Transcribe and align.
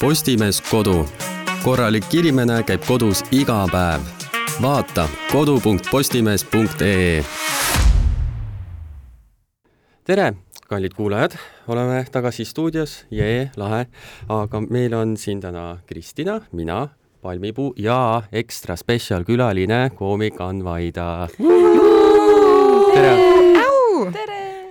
Postimees 0.00 0.62
Kodu. 0.64 1.04
korralik 1.60 2.06
inimene 2.16 2.62
käib 2.64 2.80
kodus 2.88 3.20
iga 3.36 3.66
päev. 3.68 4.00
vaata 4.62 5.04
kodu.postimees.ee. 5.32 7.24
tere, 10.04 10.32
kallid 10.68 10.96
kuulajad, 10.96 11.36
oleme 11.68 12.06
tagasi 12.12 12.44
stuudios, 12.44 13.04
jee, 13.10 13.50
lahe. 13.56 13.86
aga 14.28 14.60
meil 14.70 14.94
on 14.94 15.16
siin 15.16 15.40
täna 15.40 15.78
Kristina, 15.86 16.40
mina, 16.52 16.88
Palmipuu 17.22 17.74
ja 17.76 18.22
ekstra 18.32 18.76
spetsial 18.76 19.24
külaline, 19.24 19.90
koomik 19.94 20.40
Ann 20.40 20.64
Vaida. 20.64 21.28
tere! 22.94 23.29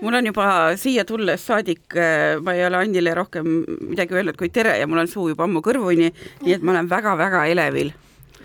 Mul 0.02 0.14
on 0.20 0.26
juba 0.30 0.50
siia 0.80 1.06
tulles 1.06 1.46
saadik, 1.48 1.96
ma 2.44 2.54
ei 2.56 2.66
ole 2.68 2.78
Annile 2.84 3.14
rohkem 3.18 3.48
midagi 3.90 4.16
öelnud 4.16 4.38
kui 4.40 4.50
tere 4.54 4.78
ja 4.80 4.88
mul 4.88 5.02
on 5.04 5.08
suu 5.12 5.30
juba 5.34 5.44
ammu 5.48 5.62
kõrvuni, 5.66 6.12
nii 6.44 6.54
et 6.56 6.64
ma 6.64 6.76
olen 6.76 6.90
väga-väga 6.92 7.46
elevil. 7.52 7.92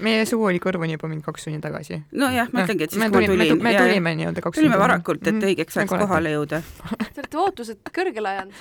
meie 0.02 0.24
suu 0.26 0.42
oli 0.42 0.58
kõrvuni 0.58 0.96
juba 0.96 1.06
mingi 1.08 1.22
kaks 1.22 1.44
tundi 1.46 1.60
tagasi. 1.62 2.00
nojah, 2.12 2.48
ma 2.52 2.64
ütlengi, 2.64 2.84
et 2.88 2.90
siis 2.90 2.98
me 3.02 3.10
kui 3.10 3.20
ma 3.22 3.26
tulime, 3.28 3.44
tulin. 3.46 3.62
me 3.62 3.74
tulime 3.78 4.14
nii-öelda 4.18 4.42
kaks 4.42 4.58
tulime 4.58 4.74
tundi 4.74 4.82
varakult, 4.82 5.22
et 5.26 5.34
Mhm. 5.34 5.44
õigeks 5.50 5.76
ajaks 5.78 5.92
Nagu 5.92 6.06
kohale 6.06 6.32
jõuda. 6.34 6.62
Te 7.14 7.20
olete 7.22 7.38
ootused 7.38 7.92
kõrgele 7.94 8.28
ajanud. 8.32 8.52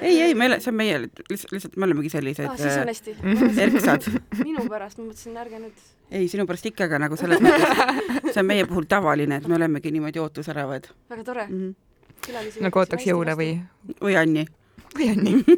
ei, 0.00 0.20
ei, 0.22 0.34
meil, 0.34 0.60
see 0.60 0.70
on 0.70 0.76
meie, 0.76 1.00
lihtsalt, 1.30 1.52
lihtsalt 1.56 1.76
me 1.76 1.86
olemegi 1.88 2.10
sellised 2.12 2.46
ah, 2.46 2.56
siis 2.56 2.76
on 2.76 2.82
äh, 2.82 2.92
hästi. 2.92 3.16
erksad. 3.66 4.06
minu 4.44 4.66
pärast, 4.68 4.98
ma 4.98 5.08
mõtlesin, 5.08 5.36
ärge 5.40 5.58
nüüd. 5.58 5.82
ei, 6.12 6.28
sinu 6.28 6.46
pärast 6.46 6.66
ikka, 6.70 6.84
aga 6.84 6.98
nagu 7.02 7.16
selles 7.16 7.40
mõttes, 7.42 8.30
see 8.30 8.40
on 8.44 8.46
meie 8.46 8.66
puhul 8.68 8.86
tavaline, 8.86 9.40
et 9.40 9.48
me 9.48 9.56
olemegi 9.58 9.90
niimoodi 9.90 10.20
ootusäravad 10.22 10.86
väga 11.10 11.24
tore 11.24 11.46
mm.. 11.48 11.58
-hmm. 11.58 11.74
Nagu 12.60 12.78
ootaks 12.82 13.06
jõule 13.06 13.34
või, 13.38 13.50
või 14.02 14.16
Anni. 14.18 14.46
või 14.96 15.10
on 15.12 15.24
nii? 15.24 15.56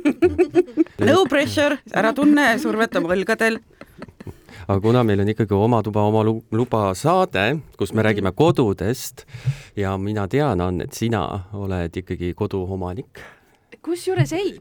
No 1.07 1.25
pressure, 1.31 1.79
ära 1.95 2.13
tunne 2.13 2.59
survet 2.59 2.97
oma 2.99 3.15
õlgadel. 3.15 3.61
aga 4.69 4.81
kuna 4.83 5.05
meil 5.07 5.21
on 5.23 5.29
ikkagi 5.33 5.55
Oma 5.55 5.83
tuba, 5.83 6.03
oma 6.11 6.23
lu- 6.27 6.43
luba 6.53 6.93
saade, 6.95 7.61
kus 7.79 7.93
me 7.95 8.03
räägime 8.03 8.33
kodudest 8.37 9.25
ja 9.77 9.97
mina 9.99 10.27
tean, 10.29 10.61
Ann, 10.61 10.81
et 10.85 10.93
sina 10.93 11.45
oled 11.55 11.95
ikkagi 12.03 12.35
koduomanik. 12.35 13.23
kusjuures 13.83 14.33
ei, 14.33 14.59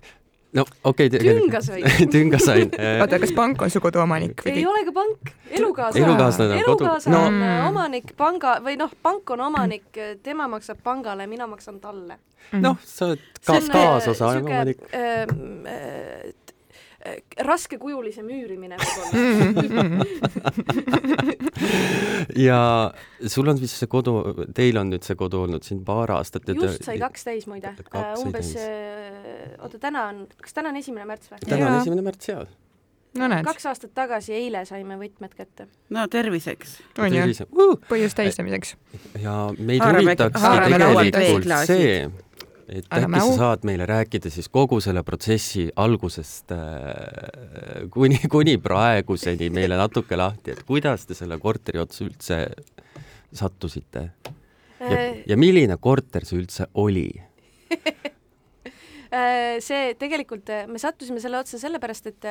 no 0.54 0.66
okei 0.84 1.08
okay,. 1.08 1.20
Tünga 1.20 1.62
sain. 1.62 1.86
tünga 2.14 2.40
sain. 2.40 2.72
oota, 3.02 3.20
kas 3.20 3.34
pank 3.36 3.62
on 3.62 3.74
su 3.74 3.82
koduomanik 3.84 4.46
ei 4.46 4.62
või? 4.62 4.66
ole 4.72 4.86
ka 4.88 4.96
pank, 4.96 5.34
elukaaslane. 5.60 6.06
Elukaaslane 6.06 6.54
on 6.54 6.64
kodu- 6.64 6.88
elukaaslane 6.88 7.18
on 7.18 7.40
no. 7.40 7.52
äh, 7.52 7.68
omanik 7.68 8.16
panga 8.18 8.58
või 8.64 8.78
noh, 8.80 8.94
pank 9.04 9.36
on 9.36 9.46
omanik, 9.50 10.02
tema 10.24 10.48
maksab 10.52 10.82
pangale, 10.84 11.28
mina 11.28 11.48
maksan 11.48 11.82
talle. 11.84 12.20
noh, 12.56 12.78
sa 12.86 13.12
oled 13.12 13.24
ka 13.46 13.60
kaasosa 13.72 14.34
omanik. 14.40 14.84
äh, 14.94 15.26
raskekujulise 17.46 18.24
müürimine 18.26 18.78
võib-olla. 18.82 20.06
ja 22.48 22.60
sul 23.30 23.48
on 23.52 23.60
vist 23.62 23.78
see 23.78 23.90
kodu, 23.92 24.16
teil 24.58 24.80
on 24.82 24.90
nüüd 24.92 25.06
see 25.06 25.18
kodu 25.20 25.44
olnud 25.46 25.66
siin 25.68 25.84
paar 25.88 26.12
aastat. 26.18 26.48
just 26.50 26.86
sai 26.88 26.98
kaks 27.02 27.28
täis 27.28 27.48
muide 27.50 27.74
sai 27.78 28.14
umbes 28.24 28.54
täis., 28.56 29.58
oota 29.62 29.82
täna 29.82 30.08
on, 30.12 30.24
kas 30.42 30.58
täna 30.58 30.74
on 30.74 30.82
esimene 30.82 31.06
märts 31.10 31.32
või? 31.32 31.44
täna 31.46 31.68
on 31.68 31.76
Jaa. 31.78 31.82
esimene 31.86 32.06
märts 32.10 32.32
ja. 32.32 32.44
no 33.22 33.30
näed, 33.32 33.46
kaks 33.48 33.70
aastat 33.70 33.94
tagasi, 33.98 34.34
eile 34.38 34.66
saime 34.70 34.98
võtmed 35.00 35.38
kätte. 35.38 35.70
no 35.94 36.08
terviseks. 36.12 36.80
on 36.98 37.14
ju, 37.14 37.28
uh!. 37.54 37.76
põhjus 37.92 38.18
tähistamiseks. 38.18 38.74
ja 39.22 39.38
meid 39.60 39.86
huvitakski 39.86 40.64
tegelikult 40.66 41.70
see, 41.70 42.08
et 42.68 42.88
äkki 42.92 43.22
sa 43.22 43.36
saad 43.42 43.68
meile 43.68 43.86
rääkida 43.88 44.32
siis 44.34 44.50
kogu 44.52 44.82
selle 44.84 45.04
protsessi 45.08 45.68
algusest 45.76 46.52
äh, 46.56 47.88
kuni, 47.94 48.20
kuni 48.32 48.58
praeguseni 48.62 49.52
meile 49.58 49.80
natuke 49.80 50.20
lahti, 50.20 50.56
et 50.56 50.66
kuidas 50.68 51.08
te 51.08 51.16
selle 51.18 51.40
korteri 51.40 51.80
otsa 51.84 52.06
üldse 52.08 52.42
sattusite 53.36 54.10
ja, 54.10 54.36
Äh, 54.80 55.24
ja 55.26 55.38
milline 55.40 55.78
korter 55.82 56.26
see 56.28 56.44
üldse 56.44 56.70
oli? 56.78 57.10
Äh, 59.08 59.62
see 59.64 59.94
tegelikult, 59.96 60.50
me 60.68 60.76
sattusime 60.84 61.22
selle 61.24 61.38
otsa 61.40 61.56
sellepärast, 61.62 62.10
et 62.10 62.26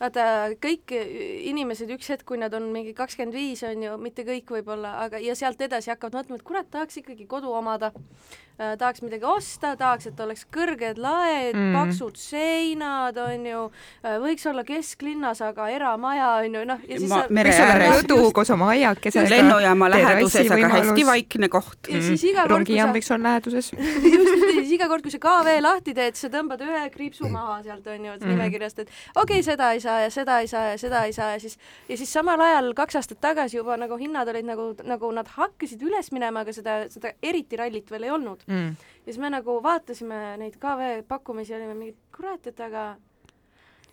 vaata, 0.00 0.24
kõik 0.62 0.94
inimesed 0.94 1.90
üks 1.96 2.12
hetk, 2.12 2.26
kui 2.28 2.40
nad 2.40 2.54
on 2.54 2.68
mingi 2.74 2.94
kakskümmend 2.96 3.34
viis, 3.34 3.62
on 3.66 3.82
ju, 3.82 3.96
mitte 4.00 4.24
kõik 4.26 4.50
võib-olla, 4.58 4.98
aga 5.04 5.20
ja 5.22 5.34
sealt 5.38 5.60
edasi 5.64 5.92
hakkavad 5.92 6.20
mõtlema, 6.20 6.38
et 6.38 6.46
kurat, 6.46 6.68
tahaks 6.70 7.00
ikkagi 7.02 7.26
kodu 7.30 7.50
omada 7.54 7.90
äh,, 7.90 8.76
tahaks 8.78 9.02
midagi 9.02 9.26
osta, 9.28 9.74
tahaks, 9.80 10.10
et 10.12 10.20
oleks 10.22 10.46
kõrged 10.54 11.00
laed 11.02 11.56
Mm. 11.58 11.74
paksud 11.74 12.18
seinad, 12.20 13.18
on 13.18 13.46
ju 13.46 13.64
äh,, 14.04 14.18
võiks 14.22 14.46
olla 14.46 14.62
kesklinnas, 14.66 15.42
aga 15.42 15.68
eramaja, 15.74 16.30
on 16.44 16.58
ju, 16.60 16.64
noh, 16.68 16.86
mere 17.34 17.54
ääres. 17.54 18.02
rõdu 18.02 18.30
koos 18.36 18.50
oma 18.54 18.70
aiakesega. 18.76 19.28
lennujaama 19.34 19.90
läheduses, 19.90 20.50
aga 20.54 20.70
hästi 20.76 21.06
vaikne 21.08 21.50
koht. 21.50 21.90
ja 21.90 22.02
siis 22.02 22.24
iga 22.30 22.46
kord, 22.46 22.68
kui 22.68 22.78
rongijaam 22.78 22.92
sa 22.92 22.98
võiks 22.98 23.12
olla 23.16 23.32
läheduses. 23.32 23.72
just, 24.14 24.46
siis 24.54 24.72
iga 24.78 24.88
kord, 24.90 25.02
kui 25.02 25.14
sa 25.14 25.22
KV 25.22 25.58
lahti 25.64 25.96
teed, 25.96 26.18
sa 26.20 26.30
tõmbad 26.32 26.62
ühe 26.62 26.86
kriipsu 26.94 27.30
maha 27.32 27.60
sealt 27.66 27.86
onju 27.86 28.14
mm. 28.14 28.28
nimekirjast, 28.30 28.84
et 28.84 28.92
okei 29.16 29.40
okay,, 29.40 29.46
seda 29.46 29.72
ei 29.74 29.82
saa 29.82 29.87
ja 30.04 30.10
seda 30.12 30.38
ei 30.44 30.48
saa 30.50 30.64
ja 30.70 30.78
seda 30.78 31.02
ei 31.08 31.12
saa 31.16 31.30
ja 31.34 31.40
siis 31.42 31.58
ja 31.88 31.96
siis 31.96 32.12
samal 32.12 32.40
ajal 32.44 32.72
kaks 32.78 32.96
aastat 33.00 33.20
tagasi 33.24 33.56
juba 33.58 33.76
nagu 33.80 33.96
hinnad 34.00 34.28
olid 34.28 34.46
nagu, 34.48 34.68
nagu 34.84 35.10
nad 35.16 35.28
hakkasid 35.34 35.82
üles 35.88 36.12
minema, 36.12 36.44
aga 36.46 36.52
seda, 36.56 36.78
seda 36.92 37.12
eriti 37.22 37.56
rallit 37.60 37.90
veel 37.90 38.06
ei 38.08 38.14
olnud. 38.14 38.44
Mm. 38.46 38.72
ja 38.76 39.10
siis 39.12 39.18
me 39.22 39.30
nagu 39.32 39.58
vaatasime 39.64 40.22
neid 40.44 40.56
KV 40.62 41.02
pakkumisi 41.08 41.52
ja 41.52 41.58
olime 41.62 41.74
mingi 41.74 41.96
kurat, 42.16 42.46
et 42.46 42.60
aga 42.60 42.90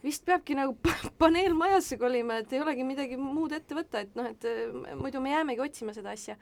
vist 0.06 0.26
peabki 0.26 0.54
nagu 0.58 0.76
pa- 0.86 1.10
paneel 1.18 1.56
majasse 1.58 1.98
kolima, 1.98 2.38
et 2.44 2.52
ei 2.54 2.62
olegi 2.62 2.84
midagi 2.86 3.18
muud 3.18 3.56
ette 3.58 3.74
võtta, 3.78 4.04
et 4.06 4.14
noh, 4.18 4.28
et 4.30 4.46
äh, 4.46 4.94
muidu 5.00 5.22
me 5.24 5.32
jäämegi 5.34 5.64
otsima 5.66 5.96
seda 5.98 6.14
asja. 6.14 6.36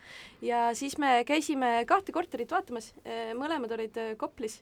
ja 0.44 0.66
siis 0.76 0.98
me 1.00 1.22
käisime 1.28 1.86
kahte 1.88 2.12
korterit 2.12 2.52
vaatamas, 2.52 2.92
mõlemad 3.40 3.72
olid 3.78 4.02
äh, 4.02 4.12
Koplis. 4.20 4.60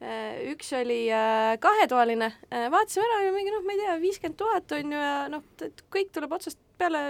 Üks 0.00 0.70
oli 0.78 1.02
äh, 1.12 1.58
kahetoaline, 1.60 2.30
vaatasime 2.72 3.04
ära 3.04 3.18
ja 3.26 3.32
mingi 3.34 3.52
noh, 3.52 3.64
ma 3.66 3.74
ei 3.74 3.82
tea, 3.82 3.96
viiskümmend 4.00 4.38
tuhat 4.40 4.72
on 4.78 4.94
ju 4.94 5.00
ja 5.00 5.16
noh, 5.28 5.44
kõik 5.92 6.12
tuleb 6.14 6.32
otsast 6.32 6.60
peale 6.80 7.02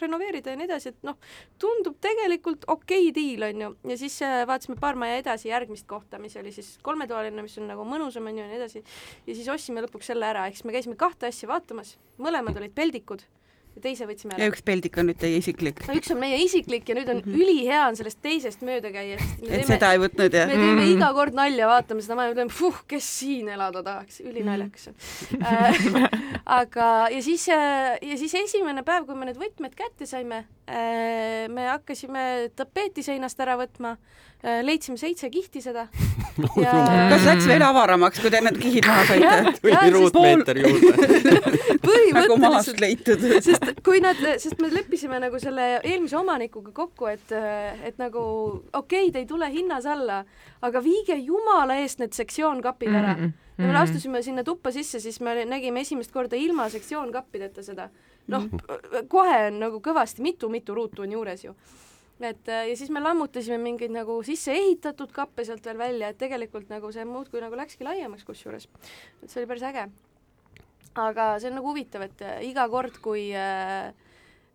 renoveerida 0.00 0.52
ja 0.52 0.60
nii 0.60 0.68
edasi, 0.68 0.92
et 0.92 1.06
noh, 1.06 1.16
tundub 1.60 1.96
tegelikult 2.04 2.66
okei 2.68 3.08
okay 3.08 3.16
diil 3.16 3.46
on 3.48 3.64
ju, 3.64 3.72
ja 3.92 3.98
siis 4.02 4.18
äh, 4.26 4.42
vaatasime 4.48 4.76
paar 4.80 5.00
maja 5.00 5.16
edasi 5.22 5.48
järgmist 5.48 5.88
kohta, 5.88 6.20
mis 6.20 6.36
oli 6.36 6.52
siis 6.52 6.74
kolmetoaline, 6.84 7.44
mis 7.46 7.56
on 7.62 7.70
nagu 7.72 7.88
mõnusam 7.88 8.28
on 8.28 8.36
ju 8.36 8.44
ja 8.44 8.50
nii 8.50 8.60
edasi. 8.60 8.84
ja 9.26 9.36
siis 9.38 9.48
ostsime 9.48 9.84
lõpuks 9.86 10.12
selle 10.12 10.28
ära, 10.28 10.44
ehk 10.48 10.60
siis 10.60 10.68
me 10.68 10.76
käisime 10.76 11.00
kahte 11.00 11.30
asja 11.30 11.48
vaatamas, 11.48 11.96
mõlemad 12.20 12.60
olid 12.60 12.76
peldikud 12.76 13.24
ja 13.80 13.86
teise 13.88 14.06
võtsime 14.08 14.36
ja 14.36 14.44
ära. 14.44 14.52
üks 14.52 14.62
peldik 14.66 14.98
on 15.00 15.08
nüüd 15.10 15.18
teie 15.20 15.40
isiklik. 15.40 15.80
no 15.88 15.96
üks 15.96 16.12
on 16.12 16.20
meie 16.20 16.38
isiklik 16.44 16.88
ja 16.88 16.96
nüüd 16.98 17.08
on 17.08 17.20
mm 17.22 17.26
-hmm. 17.26 17.42
ülihea 17.42 17.82
on 17.88 17.96
sellest 17.98 18.20
teisest 18.22 18.62
mööda 18.66 18.92
käia, 18.92 19.18
sest 19.18 19.42
et 19.42 19.48
teeme 19.48 19.68
seda 19.72 19.92
ei 19.96 20.02
võtnud 20.04 20.36
jah 20.36 20.48
me? 20.48 20.54
teeme 20.54 20.84
Mhm. 20.84 20.92
iga 20.96 21.12
kord 21.16 21.34
nalja, 21.34 21.68
vaatame 21.70 22.04
seda 22.04 22.18
maja, 22.18 22.34
ütleme, 22.34 22.52
puh, 22.58 22.82
kes 22.90 23.10
siin 23.20 23.48
elada 23.48 23.82
tahaks, 23.82 24.20
ülinaljakas 24.20 24.90
on 24.90 24.94
äh. 25.42 25.84
aga, 26.60 27.08
ja 27.10 27.22
siis, 27.22 27.46
ja 27.48 28.16
siis 28.16 28.34
esimene 28.34 28.84
päev, 28.86 29.06
kui 29.08 29.18
me 29.18 29.30
need 29.30 29.40
võtmed 29.40 29.74
kätte 29.78 30.06
saime, 30.06 30.44
me 31.50 31.68
hakkasime 31.70 32.50
tapeeti 32.56 33.02
seinast 33.02 33.40
ära 33.40 33.56
võtma, 33.60 33.96
leidsime 34.42 34.96
seitse 34.96 35.30
kihti 35.30 35.60
seda. 35.60 35.86
kas 37.12 37.26
läks 37.26 37.48
veel 37.48 37.64
avaramaks, 37.64 38.20
kui 38.22 38.30
te 38.32 38.40
need 38.44 38.60
kihid 38.60 38.86
maha 38.88 39.04
saite? 39.08 39.58
tuli 39.60 39.90
ruutmeeter 39.96 40.62
juurde. 40.62 41.58
nagu 42.14 42.36
maast 42.40 42.70
põhimõtteliselt, 42.70 42.80
leitud. 42.80 43.24
sest 43.44 43.82
kui 43.86 44.00
nad, 44.02 44.20
sest 44.42 44.60
me 44.62 44.70
leppisime 44.72 45.20
nagu 45.22 45.40
selle 45.42 45.66
eelmise 45.78 46.18
omanikuga 46.20 46.72
kokku, 46.76 47.10
et, 47.10 47.34
et 47.86 48.00
nagu 48.00 48.22
okei 48.72 49.06
okay,, 49.08 49.12
te 49.14 49.22
ei 49.24 49.28
tule 49.28 49.50
hinnas 49.52 49.88
alla, 49.90 50.22
aga 50.66 50.82
viige 50.84 51.16
jumala 51.18 51.80
eest 51.82 52.02
need 52.02 52.16
sektsioonkapid 52.16 52.92
ära 52.92 53.16
mm. 53.16 53.26
-hmm. 53.26 53.66
ja 53.66 53.72
me 53.72 53.78
astusime 53.82 54.22
sinna 54.22 54.44
tuppa 54.44 54.72
sisse, 54.72 55.00
siis 55.00 55.20
me 55.20 55.44
nägime 55.44 55.80
esimest 55.80 56.12
korda 56.12 56.36
ilma 56.36 56.68
sektsioonkappideta 56.68 57.62
seda. 57.62 57.90
noh, 58.28 58.44
kohe 59.08 59.46
on 59.46 59.60
nagu 59.60 59.80
kõvasti 59.80 60.22
mitu-mitu 60.22 60.74
ruutu 60.74 61.02
on 61.02 61.12
juures 61.12 61.44
ju 61.44 61.54
et 62.20 62.48
äh, 62.48 62.68
ja 62.68 62.76
siis 62.76 62.90
me 62.90 63.00
lammutasime 63.00 63.58
mingeid 63.58 63.92
nagu 63.94 64.22
sisse 64.26 64.52
ehitatud 64.52 65.12
kappe 65.12 65.44
sealt 65.44 65.64
veel 65.64 65.78
välja, 65.78 66.08
et 66.08 66.18
tegelikult 66.18 66.68
nagu 66.68 66.92
see 66.92 67.04
muudkui 67.04 67.40
nagu 67.40 67.56
läkski 67.56 67.84
laiemaks 67.84 68.24
kusjuures. 68.24 68.68
et 69.22 69.30
see 69.30 69.40
oli 69.40 69.48
päris 69.48 69.62
äge. 69.62 69.88
aga 70.94 71.38
see 71.38 71.48
on 71.50 71.54
nagu 71.60 71.68
huvitav, 71.72 72.02
et 72.02 72.22
äh, 72.22 72.38
iga 72.50 72.68
kord, 72.68 72.98
kui 73.00 73.30
äh, 73.34 73.92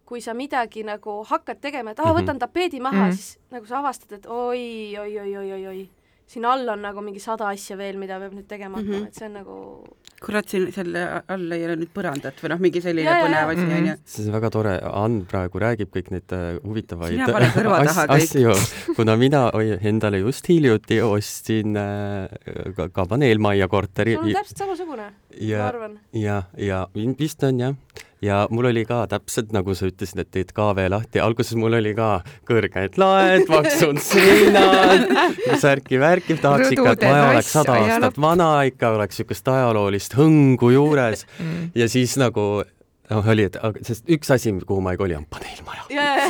kui 0.05 0.21
sa 0.21 0.33
midagi 0.37 0.83
nagu 0.85 1.23
hakkad 1.25 1.59
tegema, 1.61 1.91
et 1.91 1.99
aa, 1.99 2.13
Mhm. 2.13 2.19
võtan 2.19 2.39
tapeedi 2.39 2.79
maha 2.79 3.05
mm. 3.05 3.09
-hmm. 3.09 3.15
siis 3.15 3.39
nagu 3.51 3.65
sa 3.65 3.79
avastad, 3.79 4.11
et 4.11 4.25
oi, 4.25 4.97
oi, 4.99 5.19
oi, 5.19 5.37
oi, 5.37 5.51
oi, 5.53 5.67
oi, 5.67 5.89
siin 6.27 6.45
all 6.45 6.69
on 6.69 6.81
nagu 6.81 7.01
mingi 7.01 7.19
sada 7.19 7.47
asja 7.47 7.77
veel, 7.77 7.97
mida 7.97 8.19
peab 8.19 8.33
nüüd 8.33 8.47
tegema 8.47 8.77
hakkama 8.77 8.97
mm, 8.97 9.03
-hmm. 9.03 9.07
et 9.07 9.13
see 9.13 9.25
on 9.25 9.33
nagu 9.33 9.87
kurat, 10.25 10.47
siin 10.49 10.67
selle 10.73 11.03
all 11.31 11.51
ei 11.55 11.65
ole 11.67 11.75
nüüd 11.79 11.91
põrandat 11.95 12.39
või 12.41 12.51
noh, 12.53 12.61
mingi 12.63 12.81
selline 12.83 13.05
Ja, 13.05 13.17
põnev 13.21 13.51
ja. 13.51 13.53
asi 13.53 13.65
onju. 13.79 13.95
see 14.09 14.25
on 14.25 14.35
väga 14.35 14.49
tore, 14.55 14.73
Ann 15.03 15.19
praegu 15.29 15.61
räägib 15.61 15.91
kõik 15.93 16.09
neid 16.15 16.35
äh, 16.35 16.45
huvitavaid 16.65 17.13
Sina 17.13 17.27
pane 17.35 17.51
kõrva 17.53 17.81
taha 17.85 18.07
kõik. 18.09 18.25
asju, 18.25 18.95
kuna 18.97 19.17
mina 19.21 19.43
endale 19.85 20.23
just 20.23 20.49
hiljuti 20.49 20.99
ostsin 21.05 21.77
äh, 21.77 22.73
ka, 22.77 22.89
ka 22.95 23.07
paneelmajja 23.13 23.69
korteri 23.71 24.17
sul 24.17 24.31
on 24.31 24.39
täpselt 24.39 24.63
samasugune, 24.65 25.07
ma 25.13 25.39
ja, 25.51 25.67
arvan. 25.69 25.99
ja, 26.17 26.41
ja 26.57 26.85
vist 26.95 27.43
on 27.45 27.61
jah. 27.61 27.77
Ja 28.23 28.45
mul 28.51 28.69
oli 28.71 28.85
ka 28.87 29.03
täpselt 29.11 29.51
nagu 29.55 29.75
sa 29.77 29.89
ütlesid, 29.89 30.21
et 30.23 30.31
teed 30.33 30.53
KV 30.55 30.87
lahti, 30.91 31.21
alguses 31.23 31.57
mul 31.59 31.77
oli 31.79 31.95
ka 31.97 32.09
kõrged 32.47 32.99
laed, 33.01 33.45
paksud 33.49 33.99
seinad, 34.03 35.09
särki-värki, 35.63 36.37
tahaks 36.41 36.73
ikka, 36.75 36.95
et 36.95 37.07
maja 37.07 37.27
oleks 37.33 37.51
sada 37.55 37.79
aastat 37.81 38.21
vana 38.21 38.49
ikka, 38.69 38.95
oleks 38.99 39.19
niisugust 39.19 39.51
ajaloolist 39.51 40.17
hõngu 40.19 40.71
juures. 40.75 41.25
Mm. 41.39 41.69
ja 41.77 41.89
siis 41.91 42.15
nagu 42.21 42.47
noh, 42.63 42.74
oli, 43.11 43.43
et 43.43 43.57
aga- 43.61 43.81
sest 43.85 44.09
üks 44.09 44.31
asi, 44.33 44.53
kuhu 44.65 44.81
ma 44.81 44.91
ei 44.95 44.97
koli, 44.97 45.15
on 45.15 45.25
paneelmaja. 45.29 45.83
ja, 45.89 46.05
ja, 46.15 46.29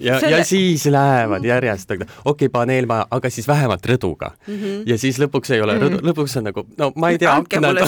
ja, 0.00 0.18
Selle- 0.20 0.30
ja 0.30 0.44
siis 0.44 0.86
lähevad 0.86 1.44
järjest, 1.44 1.90
okei 1.90 2.06
okay,, 2.24 2.48
paneelmaja, 2.48 3.06
aga 3.10 3.30
siis 3.30 3.48
vähemalt 3.48 3.86
rõduga 3.86 4.30
mm. 4.30 4.54
Mhm. 4.54 4.64
-hmm. 4.64 4.82
ja 4.86 4.98
siis 4.98 5.18
lõpuks 5.18 5.52
ei 5.54 5.60
ole 5.60 5.78
rõdu, 5.78 6.00
lõpuks 6.02 6.38
on 6.38 6.44
nagu, 6.50 6.66
no 6.78 6.92
ma 6.96 7.10
ei 7.10 7.18
tea, 7.18 7.34
see 7.34 7.40
aknad 7.40 7.82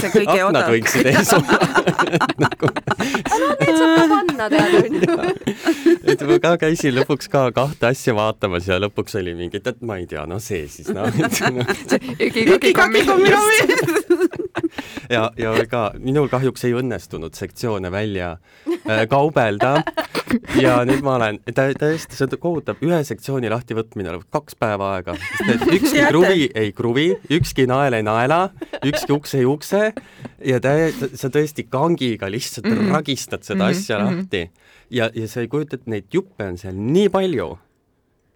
odav. 0.48 0.70
võiksid 0.70 1.06
ees 1.06 1.32
olla. 1.32 1.58
nagu, 2.44 2.72
need 3.60 3.76
saab 3.78 3.94
ka 3.96 4.06
panna 4.14 4.50
tead 4.50 4.74
onju. 4.82 5.00
et 6.04 6.26
ma 6.26 6.38
ka 6.42 6.56
käisin 6.66 6.94
lõpuks 6.98 7.30
ka 7.30 7.46
kahte 7.54 7.86
asja 7.92 8.14
vaatamas 8.14 8.68
ja 8.68 8.80
lõpuks 8.82 9.18
oli 9.20 9.34
mingi, 9.34 9.62
et, 9.62 9.82
ma 9.82 10.00
ei 10.02 10.06
tea, 10.10 10.26
no 10.26 10.38
see 10.42 10.66
siis 10.68 10.90
noh, 10.94 11.06
üki-koki 12.18 12.74
kommi. 12.74 13.04
ja, 15.14 15.30
ja 15.38 15.54
ka 15.70 15.90
minul 15.98 16.28
kahjuks 16.32 16.64
ei 16.68 16.74
õnnestunud 16.78 17.36
sektsioone 17.36 17.90
välja 17.92 18.36
äh, 18.66 19.04
kaubelda 19.10 19.80
ja 20.60 20.80
nüüd 20.88 21.02
ma 21.04 21.16
olen 21.18 21.40
tä- 21.54 21.74
täiesti, 21.78 22.16
see 22.18 22.40
kohutav, 22.40 22.80
ühe 22.84 23.00
sektsiooni 23.06 23.50
lahtivõtmine 23.52 24.12
läheb 24.12 24.26
kaks 24.32 24.58
päeva 24.60 24.94
aega, 24.96 25.16
sest 25.38 25.54
et 25.56 25.74
ükski 25.78 26.04
kruvi 26.08 26.50
ei 26.54 26.72
kruvi, 26.76 27.08
ükski 27.38 27.66
nael 27.70 27.98
ei 27.98 28.06
naela, 28.06 28.42
ükski 28.86 29.14
uks 29.16 29.34
ei 29.38 29.46
ukse 29.48 29.90
ja 30.46 30.60
tä-, 30.62 31.10
sa 31.18 31.32
tõesti 31.32 31.66
kangiga 31.70 32.30
lihtsalt 32.30 32.68
mm. 32.68 32.78
-hmm. 32.78 32.94
ragistad 32.94 33.42
seda 33.46 33.64
mm 33.64 33.70
-hmm. 33.70 33.80
asja 33.80 33.98
mhm. 33.98 34.06
lahti 34.06 34.50
ja, 34.90 35.10
ja 35.14 35.28
sa 35.28 35.40
ei 35.40 35.48
kujuta 35.48 35.76
ette, 35.76 35.90
neid 35.90 36.08
juppe 36.12 36.46
on 36.46 36.58
seal 36.58 36.76
nii 36.76 37.08
palju 37.08 37.50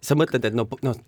sa 0.04 0.16
mõtled, 0.18 0.44
et 0.44 0.56
no, 0.56 0.66
noh, 0.84 0.98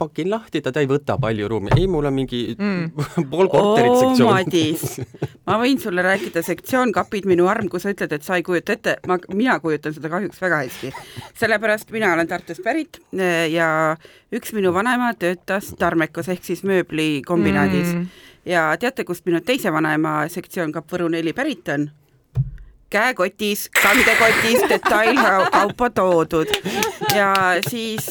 pakin 0.00 0.30
lahti, 0.32 0.62
ta, 0.64 0.72
ei 0.80 0.88
võta 0.90 1.18
palju 1.20 1.48
ruumi, 1.52 1.72
ei, 1.76 1.86
mul 1.90 2.08
on 2.08 2.16
mingi 2.16 2.44
Mm. 2.56 2.92
pool 3.30 3.48
korterit 3.52 3.90
oo, 3.90 3.98
sektsiooni 4.00 4.46
Madis, 4.46 5.00
ma 5.48 5.58
võin 5.60 5.80
sulle 5.82 6.04
rääkida 6.04 6.40
sektsioonkapid 6.46 7.26
minu 7.28 7.48
arm, 7.50 7.68
kui 7.72 7.82
sa 7.82 7.92
ütled, 7.92 8.14
et 8.16 8.24
sa 8.24 8.38
ei 8.38 8.44
kujuta 8.46 8.76
ette, 8.76 8.96
ma, 9.10 9.18
mina 9.34 9.58
kujutan 9.60 9.94
seda 9.96 10.10
kahjuks 10.12 10.40
väga 10.40 10.62
hästi. 10.62 10.92
sellepärast 11.36 11.92
mina 11.92 12.14
olen 12.14 12.30
Tartust 12.30 12.64
pärit 12.64 13.00
eh, 13.18 13.50
ja 13.52 13.68
üks 14.32 14.54
minu 14.56 14.72
vanaema 14.74 15.12
töötas 15.18 15.74
Tarmekas 15.78 16.30
ehk 16.32 16.46
siis 16.46 16.64
mööblikombinaadis 16.64 17.92
mm. 17.92 18.08
Ja 18.46 18.68
teate, 18.78 19.02
kust 19.04 19.24
minu 19.26 19.40
teise 19.42 19.72
vanaema 19.74 20.20
sektsioonkapp 20.30 20.92
Võru 20.92 21.08
neli 21.10 21.32
pärit 21.34 21.66
on? 21.74 21.88
käekotis, 22.90 23.68
kandekotis 23.82 24.62
detailkaupa 24.68 25.90
toodud 25.90 26.50
ja 27.14 27.32
siis, 27.68 28.08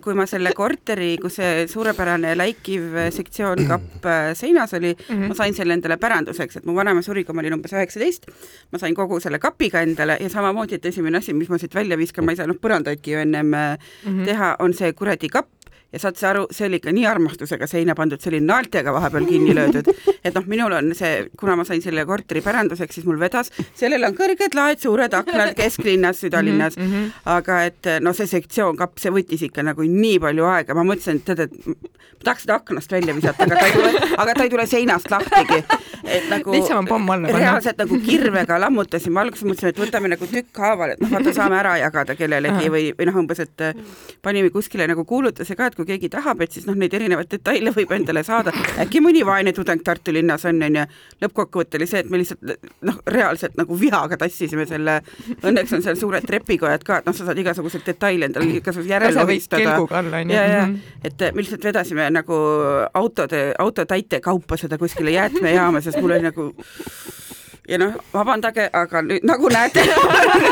kui 0.00 0.14
ma 0.14 0.26
selle 0.30 0.52
korteri, 0.56 1.16
kus 1.22 1.38
see 1.40 1.66
suurepärane 1.70 2.34
läikiv 2.38 2.98
sektsioonkapp 3.14 4.06
äh, 4.06 4.30
seinas 4.38 4.74
oli 4.78 4.92
mm, 4.94 5.16
-hmm. 5.16 5.28
ma 5.28 5.34
sain 5.34 5.54
selle 5.54 5.74
endale 5.74 5.96
päranduseks, 5.96 6.56
et 6.56 6.66
mu 6.66 6.74
vanaema 6.74 7.02
suri, 7.02 7.24
kui 7.24 7.34
ma 7.34 7.40
olin 7.40 7.58
umbes 7.58 7.72
üheksateist, 7.72 8.30
ma 8.72 8.78
sain 8.78 8.94
kogu 8.94 9.20
selle 9.20 9.38
kapiga 9.38 9.80
endale 9.80 10.18
ja 10.20 10.28
samamoodi, 10.28 10.74
et 10.74 10.86
esimene 10.86 11.18
asi, 11.18 11.34
mis 11.34 11.48
ma 11.48 11.58
siit 11.58 11.74
välja 11.74 11.98
viskan, 11.98 12.24
ma 12.24 12.32
ei 12.32 12.36
saanud 12.36 12.60
põrandaidki 12.62 13.12
ju 13.12 13.18
ennem 13.18 13.46
mm 13.46 13.76
-hmm. 14.06 14.24
teha, 14.24 14.56
on 14.58 14.74
see 14.74 14.92
kuradi 14.92 15.28
kapp 15.28 15.61
ja 15.92 16.00
saad 16.00 16.16
sa 16.16 16.30
aru, 16.30 16.46
see 16.50 16.66
oli 16.68 16.80
ikka 16.80 16.92
nii 16.94 17.06
armastusega 17.08 17.66
seina 17.70 17.96
pandud, 17.98 18.20
see 18.22 18.32
oli 18.32 18.40
naeltega 18.44 18.94
vahepeal 18.94 19.26
kinni 19.28 19.54
löödud, 19.56 19.90
et 20.24 20.34
noh, 20.34 20.46
minul 20.48 20.72
on 20.78 20.92
see, 20.96 21.26
kuna 21.38 21.56
ma 21.58 21.66
sain 21.68 21.82
selle 21.84 22.04
korteri 22.08 22.42
päranduseks, 22.44 22.98
siis 22.98 23.08
mul 23.08 23.20
vedas, 23.20 23.52
sellel 23.78 24.08
on 24.08 24.16
kõrged 24.16 24.56
laed, 24.56 24.80
suured 24.82 25.16
aknad 25.18 25.54
kesklinnas, 25.58 26.22
südalinnas 26.24 26.78
mm, 26.78 26.92
-hmm. 26.92 27.10
aga 27.36 27.62
et 27.68 27.92
no 28.00 28.14
see 28.16 28.30
sektsioonkapp, 28.30 28.98
see 29.02 29.12
võttis 29.12 29.44
ikka 29.48 29.66
nagu 29.66 29.84
nii 29.84 30.18
palju 30.22 30.48
aega, 30.48 30.76
ma 30.78 30.86
mõtlesin, 30.88 31.20
et 31.20 31.28
tead, 31.28 31.44
et 31.48 31.92
ma 32.22 32.24
tahaks 32.24 32.44
seda 32.46 32.54
aknast 32.54 32.92
välja 32.92 33.14
visata, 33.14 33.44
aga 33.44 33.56
ta 33.56 33.66
ei 33.66 33.72
tule, 33.72 33.92
aga 34.16 34.34
ta 34.34 34.44
ei 34.46 34.50
tule 34.50 34.66
seinast 34.66 35.10
lahtigi. 35.10 35.64
et 36.02 36.28
nagu 36.30 36.52
lihtsam 36.52 36.78
on 36.78 36.86
pomm 36.86 37.10
alla 37.10 37.28
panna. 37.28 37.38
reaalselt 37.38 37.78
nagu 37.78 37.98
kirvega 38.04 38.58
lammutasime, 38.60 39.20
alguses 39.20 39.46
mõtlesime, 39.46 39.72
et 39.74 39.80
võtame 39.82 40.10
nagu 40.12 40.26
tükkhaaval, 40.30 40.94
et 40.94 41.02
noh, 41.02 41.10
vaata 41.12 41.34
saame 41.34 41.58
ära 41.58 41.76
jagada 41.82 42.16
kellelegi 42.18 42.70
või, 42.74 42.84
või 42.98 43.08
noh, 43.08 43.18
umbes, 43.22 43.42
et 43.42 43.64
äh, 43.66 43.78
panime 44.22 44.50
kuskile 44.54 44.86
nagu 44.90 45.04
kuulutuse 45.08 45.56
ka, 45.58 45.70
et 45.70 45.78
kui 45.82 45.90
keegi 45.92 46.10
tahab, 46.12 46.40
et 46.44 46.54
siis 46.54 46.66
noh, 46.68 46.76
neid 46.78 46.94
erinevaid 46.94 47.30
detaile 47.30 47.72
võib 47.74 47.92
endale 47.96 48.22
saada. 48.26 48.54
äkki 48.82 49.02
mõni 49.04 49.24
vaene 49.26 49.52
tudeng 49.56 49.82
Tartu 49.84 50.14
linnas 50.14 50.46
on, 50.48 50.62
onju. 50.62 50.84
lõppkokkuvõte 51.22 51.80
oli 51.80 51.88
see, 51.90 52.04
et 52.04 52.10
me 52.10 52.20
lihtsalt 52.22 52.70
noh, 52.88 53.00
reaalselt 53.06 53.56
nagu 53.58 53.78
vihaga 53.78 54.16
tassisime 54.20 54.66
selle, 54.70 55.00
õnneks 55.42 55.74
on 55.76 55.84
seal 55.84 55.98
suured 55.98 56.26
trepikojad 56.26 56.86
ka, 56.86 57.00
et 57.02 57.10
noh, 57.10 57.16
sa 57.16 57.26
saad 57.28 57.42
igasuguseid 57.42 57.86
detaile 57.86 58.30
endale 58.30 58.48
igasuguseid 58.60 58.94
järele 58.94 59.26
onju. 60.22 60.36
ja, 60.36 60.46
ja 60.46 60.68
et 61.04 61.26
me 61.34 61.42
lihtsalt 61.42 61.64
vedasime 61.64 62.08
nagu 62.14 62.38
autode, 62.94 63.42
autotäite 63.58 64.20
kaupa 64.20 64.56
seda 64.60 64.78
kuskile 64.78 65.16
jäätmejaama, 65.16 65.82
sest 65.84 66.00
mul 66.00 66.16
oli 66.16 66.30
nagu 66.30 66.52
ja 67.72 67.78
noh, 67.80 67.94
vabandage, 68.12 68.66
aga 68.76 69.00
nüüd 69.06 69.24
nagu 69.28 69.48
näete, 69.52 69.84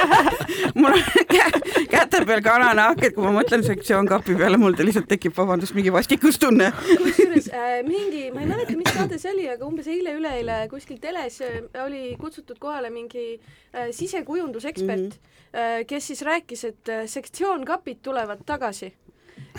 mul 0.81 0.95
on 0.97 1.03
kä- 1.33 1.87
käte 1.91 2.23
peal 2.29 2.43
kananahk, 2.45 3.03
et 3.05 3.17
kui 3.17 3.25
ma 3.27 3.33
mõtlen 3.37 3.65
sektsioonkapi 3.67 4.37
peale, 4.41 4.61
mul 4.61 4.77
lihtsalt 4.79 5.09
tekib, 5.11 5.35
vabandust, 5.37 5.77
mingi 5.77 5.93
vastikustunne. 5.95 6.71
kusjuures 7.05 7.51
äh, 7.53 7.81
mingi, 7.87 8.29
ma 8.35 8.45
ei 8.45 8.51
mäleta, 8.51 8.77
mis 8.79 8.95
saade 8.97 9.21
see 9.21 9.35
oli, 9.35 9.49
aga 9.53 9.69
umbes 9.69 9.91
eile-üleeile 9.93 10.63
kuskil 10.73 11.01
teles 11.03 11.41
äh, 11.45 11.61
oli 11.85 12.15
kutsutud 12.21 12.59
kohale 12.63 12.91
mingi 12.95 13.27
äh, 13.37 13.91
sisekujundusekspert 13.97 15.07
mm, 15.11 15.13
-hmm. 15.13 15.61
äh, 15.81 15.85
kes 15.87 16.07
siis 16.13 16.23
rääkis, 16.27 16.65
et 16.65 16.89
äh, 16.89 17.05
sektsioonkapid 17.07 18.01
tulevad 18.03 18.47
tagasi 18.47 18.93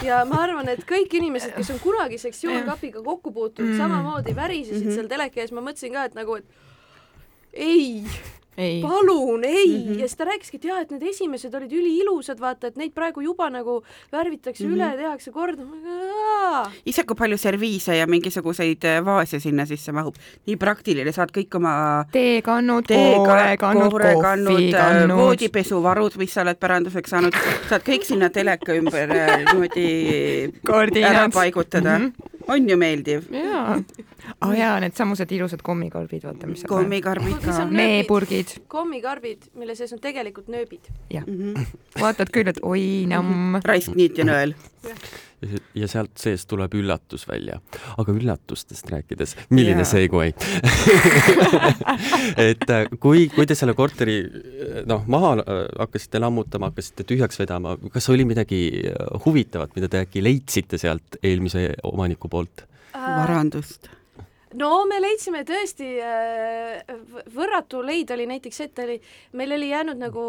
ja 0.06 0.24
ma 0.26 0.42
arvan, 0.46 0.70
et 0.70 0.84
kõik 0.88 1.14
inimesed, 1.18 1.54
kes 1.56 1.70
on 1.74 1.80
kunagi 1.84 2.18
sektsioonkapiga 2.18 3.04
kokku 3.04 3.32
puutunud 3.32 3.70
Mm. 3.72 3.76
mm., 3.76 3.82
samamoodi 3.82 4.36
värisesid 4.36 4.84
mm. 4.84 4.90
-hmm. 4.90 4.96
seal 4.96 5.08
teleka 5.08 5.42
ees, 5.42 5.52
ma 5.52 5.62
mõtlesin 5.62 5.94
ka, 5.94 6.04
et 6.06 6.16
nagu, 6.16 6.36
et 6.36 6.46
ei, 7.54 8.04
ei, 8.58 8.82
palun 8.82 9.44
ei 9.44 9.68
mm, 9.68 9.74
Mhm. 9.84 9.88
-hmm. 9.94 10.00
ja 10.00 10.08
siis 10.08 10.16
ta 10.18 10.26
rääkiski, 10.26 10.58
et 10.58 10.64
jaa, 10.64 10.80
et 10.82 10.92
need 10.92 11.04
esimesed 11.04 11.54
olid 11.56 11.72
üliilusad, 11.72 12.40
vaata, 12.40 12.68
et 12.68 12.76
neid 12.76 12.92
praegu 12.94 13.22
juba 13.22 13.50
nagu 13.50 13.84
värvitakse 14.12 14.64
mm 14.64 14.70
Mhm. 14.72 14.80
-hmm. 14.82 14.94
üle, 14.94 14.98
tehakse 14.98 15.32
korda. 15.32 15.64
ise, 16.86 17.04
kui 17.04 17.16
palju 17.16 17.38
serviise 17.38 17.96
ja 17.98 18.08
mingisuguseid 18.08 18.84
äh, 18.84 19.06
vaase 19.06 19.40
sinna 19.40 19.66
sisse 19.66 19.92
mahub, 19.92 20.16
nii 20.48 20.58
praktiline, 20.58 21.12
saad 21.12 21.32
kõik 21.32 21.56
oma 21.56 22.06
teekannud, 22.12 22.86
teekannud, 22.88 23.92
koorekannud, 23.92 23.92
kohvikannud. 24.52 25.18
voodipesuvarud, 25.18 26.18
mis 26.18 26.34
sa 26.34 26.42
oled 26.42 26.58
päranduseks 26.60 27.10
saanud, 27.10 27.34
saad 27.70 27.82
kõik 27.82 28.04
sinna 28.04 28.30
teleka 28.30 28.74
ümber 28.74 29.12
äh, 29.12 29.38
niimoodi 29.46 30.52
ära 31.04 31.30
paigutada 31.34 32.00
mm. 32.00 32.06
Mhm. 32.06 32.12
-hmm. 32.12 32.31
On 32.52 32.70
ju 32.70 32.78
meeldiv? 32.78 33.26
jaa, 33.36 33.78
aa 34.42 34.52
jaa, 34.58 34.76
needsamused 34.84 35.32
ilusad 35.36 35.64
kommikarbid, 35.66 36.24
vaata, 36.28 36.48
mis 36.52 36.64
kommikarbid 36.70 37.40
ka 37.46 37.56
on-. 37.64 37.74
meepurgid, 37.78 38.56
kommikarbid, 38.72 39.50
mille 39.56 39.76
sees 39.80 39.94
on 39.96 40.00
tegelikult 40.04 40.48
nööbid. 40.52 40.92
jah, 41.10 41.24
Mm 41.28 41.54
-hmm. 41.54 41.66
vaatad 42.02 42.30
küll, 42.34 42.48
et 42.50 42.60
oi 42.64 43.06
namm. 43.08 43.60
raisk, 43.66 43.96
niit 43.96 44.18
ja 44.18 44.26
nõel. 44.28 44.54
Ja 45.76 45.88
sealt 45.90 46.18
seest 46.22 46.48
tuleb 46.52 46.74
üllatus 46.78 47.26
välja. 47.28 47.60
aga 47.98 48.14
üllatustest 48.14 48.90
rääkides, 48.92 49.36
milline 49.50 49.82
Jaa. 49.82 49.90
segway 49.90 50.34
et 52.50 52.68
äh, 52.70 52.90
kui, 53.02 53.28
kui 53.34 53.48
te 53.50 53.58
selle 53.58 53.74
korteri 53.78 54.18
äh, 54.22 54.82
noh, 54.90 55.06
maha 55.12 55.34
äh, 55.42 55.64
hakkasite 55.82 56.22
lammutama, 56.22 56.72
hakkasite 56.72 57.08
tühjaks 57.10 57.42
vedama, 57.42 57.78
kas 57.94 58.10
oli 58.14 58.28
midagi 58.28 58.62
huvitavat, 59.26 59.74
mida 59.78 59.90
te 59.92 60.04
äkki 60.06 60.24
leidsite 60.24 60.80
sealt 60.82 61.18
eelmise 61.24 61.72
omaniku 61.90 62.30
poolt? 62.32 62.68
varandust. 62.92 63.88
no 64.60 64.84
me 64.86 65.00
leidsime 65.02 65.42
tõesti 65.48 65.90
äh, 66.06 66.96
võrratu 67.34 67.82
leid 67.88 68.12
oli 68.14 68.28
näiteks 68.30 68.62
see, 68.62 68.70
et 68.70 68.82
oli, 68.86 68.98
meil 69.40 69.58
oli 69.58 69.72
jäänud 69.72 70.02
nagu 70.02 70.26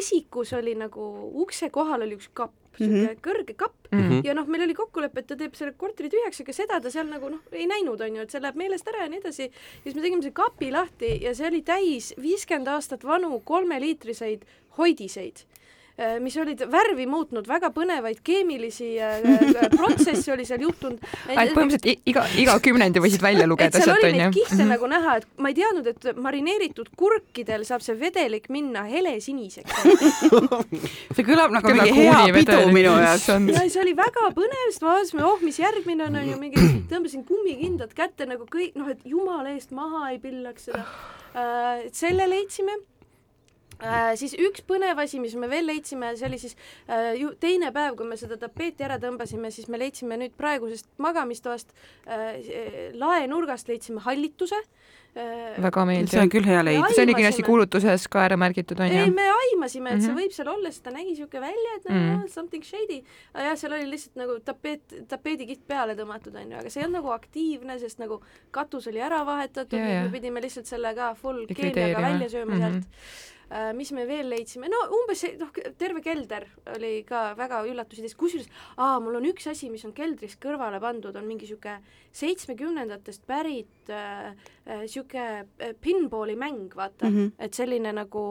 esikus 0.00 0.54
oli 0.56 0.76
nagu 0.78 1.08
ukse 1.44 1.68
kohal 1.74 2.06
oli 2.06 2.16
üks 2.16 2.30
kapp, 2.32 2.54
siuke 2.78 2.90
Mhm. 3.14 3.20
kõrge 3.22 3.54
kapp 3.56 3.74
Mhm. 3.92 4.20
ja 4.24 4.34
noh, 4.34 4.46
meil 4.46 4.62
oli 4.62 4.74
kokkulepe, 4.74 5.18
et 5.20 5.26
ta 5.26 5.36
teeb 5.36 5.54
selle 5.54 5.72
korteri 5.78 6.08
tühjaks, 6.10 6.40
aga 6.40 6.52
seda 6.52 6.80
ta 6.80 6.90
seal 6.90 7.06
nagu 7.06 7.28
noh, 7.30 7.40
ei 7.52 7.66
näinud, 7.66 8.00
on 8.00 8.16
ju, 8.16 8.22
et 8.22 8.30
see 8.30 8.40
läheb 8.40 8.56
meelest 8.56 8.88
ära 8.88 9.04
ja 9.04 9.08
nii 9.08 9.20
edasi. 9.20 9.42
ja 9.44 9.82
siis 9.84 9.94
me 9.94 10.02
tegime 10.02 10.22
selle 10.22 10.32
kapi 10.34 10.70
lahti 10.72 11.22
ja 11.22 11.34
see 11.34 11.46
oli 11.46 11.62
täis 11.62 12.12
viiskümmend 12.20 12.68
aastat 12.68 13.04
vanu 13.04 13.40
kolmeliitriseid 13.44 14.42
hoidiseid 14.78 15.44
mis 16.20 16.34
olid 16.42 16.58
värvi 16.66 17.04
muutnud, 17.06 17.46
väga 17.46 17.68
põnevaid 17.74 18.18
keemilisi 18.26 18.88
äh, 18.98 19.20
protsesse 19.78 20.32
oli 20.34 20.42
seal 20.48 20.64
juhtunud. 20.66 20.98
ainult 21.28 21.54
põhimõtteliselt 21.54 22.08
iga, 22.10 22.24
iga 22.42 22.56
kümnendi 22.62 23.02
võisid 23.02 23.22
välja 23.22 23.44
et 23.44 23.50
lugeda 23.52 23.78
seal 23.78 23.92
sealt 23.92 24.06
oli 24.08 24.16
neid 24.16 24.26
onju. 24.26 24.40
kihte 24.40 24.66
nagu 24.66 24.88
näha, 24.90 25.16
et 25.20 25.28
ma 25.38 25.52
ei 25.52 25.58
teadnud, 25.60 25.90
et 25.92 26.18
marineeritud 26.18 26.90
kurkidel 26.98 27.62
saab 27.68 27.84
see 27.86 27.94
vedelik 28.00 28.48
minna 28.50 28.82
helesiniseks. 28.88 29.70
see 31.14 31.26
kõlab 31.28 31.54
nagu 31.54 31.70
Küll 31.70 31.78
mingi 31.78 31.94
nagu 31.94 32.26
hea 32.26 32.38
pidu 32.40 32.58
minu 32.74 32.96
jaoks. 32.98 33.28
ja 33.54 33.62
see 33.68 33.84
oli 33.84 33.94
väga 34.00 34.32
põnev, 34.34 34.64
sest 34.72 34.86
vaatasime, 34.88 35.22
oh 35.28 35.44
mis 35.46 35.60
järgmine 35.62 36.08
on, 36.08 36.18
onju, 36.24 36.40
mingi 36.42 36.64
tõmbasin 36.90 37.22
kummikindad 37.28 37.94
kätte 37.94 38.26
nagu 38.26 38.48
kõik, 38.50 38.74
noh, 38.80 38.90
et 38.90 39.06
jumala 39.06 39.54
eest 39.54 39.70
maha 39.70 40.08
ei 40.10 40.18
pillaks 40.18 40.72
seda. 40.72 40.82
et 41.86 41.94
selle 41.94 42.26
leidsime 42.30 42.80
Äh, 43.82 44.14
siis 44.20 44.34
üks 44.38 44.62
põnev 44.68 44.98
asi, 45.02 45.18
mis 45.20 45.34
me 45.34 45.48
veel 45.50 45.66
leidsime, 45.66 46.12
see 46.16 46.28
oli 46.28 46.38
siis 46.38 46.54
äh, 46.88 47.14
ju 47.18 47.32
teine 47.40 47.72
päev, 47.74 47.96
kui 47.98 48.06
me 48.06 48.16
seda 48.16 48.36
tapeeti 48.40 48.84
ära 48.86 48.98
tõmbasime, 49.02 49.50
siis 49.50 49.66
me 49.68 49.78
leidsime 49.80 50.16
nüüd 50.20 50.36
praegusest 50.38 50.86
magamistoast 51.02 51.72
äh, 52.06 52.92
laenurgast 52.94 53.68
leidsime 53.68 54.00
hallituse 54.04 54.60
äh,. 55.14 55.58
väga 55.62 55.82
see 55.82 55.88
meeldiv 55.90 56.20
on. 56.22 56.30
küll 56.32 56.46
hea 56.48 56.62
leid 56.66 56.86
see 56.94 57.04
oli 57.04 57.14
kindlasti 57.14 57.44
kuulutuses 57.46 58.06
ka 58.10 58.24
ära 58.26 58.38
märgitud 58.40 58.80
ei, 58.82 58.94
onju. 59.04 59.12
me 59.14 59.26
aimasime, 59.34 59.92
et 59.94 60.02
see 60.02 60.10
Mhm. 60.10 60.18
võib 60.22 60.32
seal 60.34 60.48
olla, 60.54 60.70
sest 60.72 60.82
ta 60.86 60.90
nägi 60.94 61.16
siuke 61.18 61.40
välja, 61.42 61.74
et 61.76 61.84
Mhm. 61.90 62.08
noh, 62.22 62.24
something 62.28 62.64
shady. 62.64 63.02
aga 63.34 63.44
jah, 63.50 63.56
seal 63.56 63.72
oli 63.72 63.90
lihtsalt 63.90 64.16
nagu 64.16 64.38
tapeet, 64.44 64.96
tapeedikiht 65.08 65.62
peale 65.66 65.94
tõmmatud, 65.94 66.34
onju, 66.34 66.58
aga 66.58 66.70
see 66.70 66.80
ei 66.82 66.86
olnud 66.86 66.98
nagu 67.02 67.12
aktiivne, 67.14 67.78
sest 67.78 67.98
nagu 68.02 68.20
katus 68.50 68.86
oli 68.90 68.98
ära 69.02 69.22
vahetatud, 69.26 69.78
me 69.78 70.10
pidime 70.12 70.42
lihtsalt 70.42 70.66
selle 70.66 70.94
ka 70.94 71.14
full 71.14 71.46
keemiaga 71.46 72.02
välja 72.02 72.28
sööma 72.28 72.54
Mhm. 72.54 72.60
sealt. 72.60 73.30
Mis 73.76 73.90
me 73.92 74.06
veel 74.08 74.30
leidsime, 74.32 74.68
no 74.72 74.78
umbes 74.98 75.24
noh, 75.38 75.50
terve 75.78 76.00
kelder 76.04 76.46
oli 76.74 77.04
ka 77.08 77.34
väga 77.38 77.60
üllatusi 77.68 78.04
täis, 78.04 78.16
kusjuures 78.18 78.48
aa, 78.76 78.98
mul 79.04 79.18
on 79.20 79.28
üks 79.28 79.46
asi, 79.50 79.68
mis 79.72 79.84
on 79.84 79.92
keldris 79.96 80.38
kõrvale 80.40 80.80
pandud, 80.82 81.16
on 81.16 81.28
mingi 81.28 81.48
sihuke 81.50 81.76
seitsmekümnendatest 82.14 83.26
pärit 83.26 83.92
äh, 83.92 84.32
äh, 84.66 84.86
sihuke 84.86 85.24
äh, 85.44 85.74
pinballi 85.80 86.36
mäng, 86.36 86.72
vaata 86.76 87.08
mm. 87.08 87.16
-hmm. 87.16 87.32
et 87.38 87.54
selline 87.54 87.92
nagu 87.92 88.24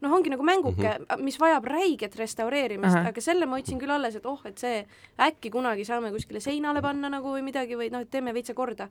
noh, 0.00 0.14
ongi 0.16 0.32
nagu 0.32 0.44
mänguke 0.46 0.88
mm, 0.88 1.04
-hmm. 1.04 1.22
mis 1.22 1.38
vajab 1.40 1.64
räiget 1.64 2.16
restaureerimist, 2.16 2.96
Ahah. 2.96 3.08
aga 3.12 3.20
selle 3.20 3.46
ma 3.46 3.58
hoidsin 3.58 3.78
küll 3.80 3.90
alles, 3.90 4.16
et 4.16 4.26
oh, 4.26 4.40
et 4.44 4.58
see 4.58 4.86
äkki 5.18 5.50
kunagi 5.50 5.84
saame 5.84 6.10
kuskile 6.10 6.40
seinale 6.40 6.82
panna 6.82 7.10
nagu 7.12 7.34
või 7.34 7.42
midagi 7.44 7.76
või 7.76 7.90
noh, 7.92 8.00
et 8.00 8.10
teeme 8.10 8.34
veitsa 8.34 8.54
korda. 8.54 8.88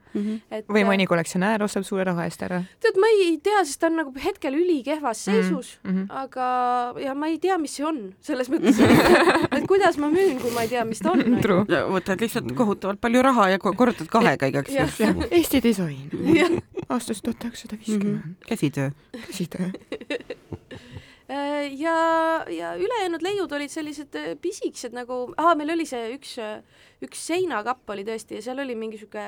et 0.52 0.68
või 0.68 0.86
mõni 0.86 1.08
kollektsionäär 1.08 1.64
ostab 1.64 1.84
suure 1.84 2.04
raha 2.04 2.26
eest 2.26 2.44
ära 2.44 2.64
tead, 2.80 3.00
ma 3.02 3.08
ei 3.18 3.38
tea, 3.44 3.64
sest 3.66 3.80
ta 3.82 3.88
on 3.88 3.98
nagu 4.04 4.14
hetkel 4.26 4.54
ülikehvas 4.54 5.26
seisus 5.26 5.80
mm. 5.84 5.92
-hmm. 5.92 6.06
aga, 6.10 6.48
ja 7.02 7.16
ma 7.16 7.28
ei 7.28 7.40
tea, 7.40 7.58
mis 7.58 7.76
see 7.76 7.86
on, 7.86 8.14
selles 8.22 8.50
mõttes, 8.50 8.80
et 9.58 9.68
kuidas 9.68 9.98
ma 9.98 10.10
müün, 10.10 10.40
kui 10.42 10.52
ma 10.52 10.62
ei 10.62 10.70
tea, 10.70 10.86
mis 10.86 11.00
ta 11.00 11.12
on. 11.12 11.24
Võtad 11.90 12.22
lihtsalt 12.22 12.52
kohutavalt 12.56 13.02
palju 13.02 13.22
raha 13.22 13.50
ja 13.50 13.58
ko- 13.58 13.76
korrutad 13.76 14.08
kahega 14.08 14.50
igaks 14.52 14.74
juhuks. 14.74 15.32
Eesti 15.32 15.62
disain 15.64 16.62
aastast 16.90 17.24
tuhat 17.24 17.44
üheksasada 17.44 17.78
viiskümmend. 17.78 18.36
käsitöö. 18.48 18.90
käsitöö. 19.28 19.70
Äh, 21.30 21.70
ja, 21.78 21.96
ja 22.50 22.74
ülejäänud 22.82 23.22
leiud 23.22 23.52
olid 23.54 23.70
sellised 23.70 24.16
äh, 24.18 24.32
pisikesed 24.42 24.96
nagu, 24.98 25.28
aa, 25.38 25.54
meil 25.60 25.76
oli 25.76 25.86
see 25.86 26.16
üks, 26.16 26.36
üks 27.06 27.22
seinakapp 27.30 27.94
oli 27.94 28.06
tõesti 28.08 28.40
ja 28.40 28.46
seal 28.48 28.64
oli 28.64 28.74
mingi 28.80 28.98
sihuke 28.98 29.26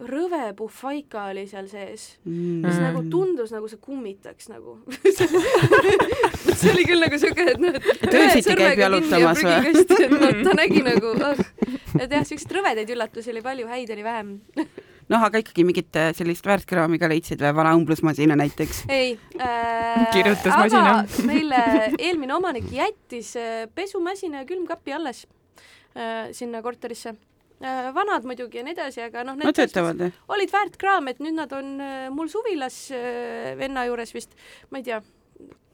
rõve 0.00 0.54
puhvaika 0.56 1.26
oli 1.30 1.44
seal 1.46 1.68
sees, 1.68 2.06
mis 2.24 2.74
Mm. 2.74 2.82
nagu 2.86 3.02
tundus 3.12 3.52
nagu 3.52 3.68
see 3.68 3.78
kummitaks 3.80 4.48
nagu 4.48 4.78
see 6.56 6.72
oli 6.72 6.86
küll 6.88 7.04
nagu 7.04 7.18
siuke, 7.20 7.46
et 7.52 7.60
noh, 7.60 7.76
et 7.76 8.14
öösiti 8.14 8.56
käib 8.56 8.80
jalutamas 8.80 9.44
või? 9.44 10.08
noh, 10.16 10.40
ta 10.46 10.54
nägi 10.56 10.82
nagu 10.86 11.12
ah. 11.20 11.44
et 12.00 12.08
jah, 12.08 12.24
siukseid 12.24 12.56
rõvedaid 12.56 12.94
üllatusi 12.96 13.34
oli 13.34 13.44
palju, 13.44 13.68
häid 13.68 13.92
oli 13.94 14.06
vähem. 14.06 14.38
noh, 15.10 15.24
aga 15.26 15.40
ikkagi 15.42 15.64
mingit 15.66 15.96
äh, 15.98 16.12
sellist 16.16 16.46
väärtkraami 16.46 16.98
ka 17.02 17.08
leidsid 17.10 17.40
või 17.42 17.54
vana 17.58 17.72
õmblusmasina 17.78 18.36
näiteks? 18.38 18.84
ei 18.88 19.16
äh,. 19.38 20.06
Kirjutusmasina. 20.14 20.92
aga 21.02 21.24
meil 21.30 21.50
äh, 21.56 21.88
eelmine 21.98 22.36
omanik 22.36 22.70
jättis 22.74 23.34
äh, 23.40 23.64
pesumasina 23.74 24.44
ja 24.44 24.48
külmkapi 24.48 24.94
alles 24.96 25.24
äh, 25.96 26.30
sinna 26.36 26.62
korterisse 26.62 27.16
vanad 27.92 28.24
muidugi 28.24 28.56
ja 28.56 28.62
nii 28.64 28.72
edasi, 28.72 29.02
aga 29.04 29.20
noh, 29.28 29.34
no 29.36 29.50
töötavad 29.52 29.98
jah? 30.00 30.14
olid 30.32 30.48
väärt 30.48 30.78
kraam, 30.80 31.10
et 31.12 31.18
nüüd 31.20 31.34
nad 31.36 31.50
on 31.52 31.74
mul 32.16 32.30
suvilas 32.32 32.86
venna 33.58 33.82
juures 33.84 34.14
vist, 34.16 34.32
ma 34.72 34.80
ei 34.80 34.86
tea, 34.86 35.02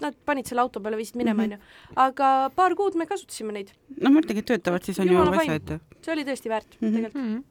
nad 0.02 0.16
panid 0.26 0.50
selle 0.50 0.64
auto 0.64 0.82
peale, 0.82 0.98
viisid 0.98 1.14
minema, 1.20 1.44
Mhm. 1.46 1.52
onju. 1.52 1.94
aga 2.08 2.30
paar 2.56 2.74
kuud 2.74 2.98
me 2.98 3.06
kasutasime 3.06 3.54
neid, 3.54 3.70
no 4.02 4.10
ma 4.10 4.18
ütlengi, 4.18 4.42
et 4.42 4.48
töötavad, 4.50 4.82
siis 4.82 4.98
on 4.98 5.12
ju 5.14 5.28
fine. 5.38 5.54
ette. 5.60 5.78
see 6.02 6.12
oli 6.16 6.24
tõesti 6.26 6.50
väärt 6.50 6.74
Mhm. 6.80 6.96
tegelikult. 6.96 7.44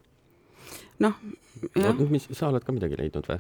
noh, 1.04 1.16
mis, 2.12 2.28
sa 2.32 2.50
oled 2.50 2.64
ka 2.66 2.76
midagi 2.76 3.00
leidnud 3.00 3.28
või? 3.30 3.40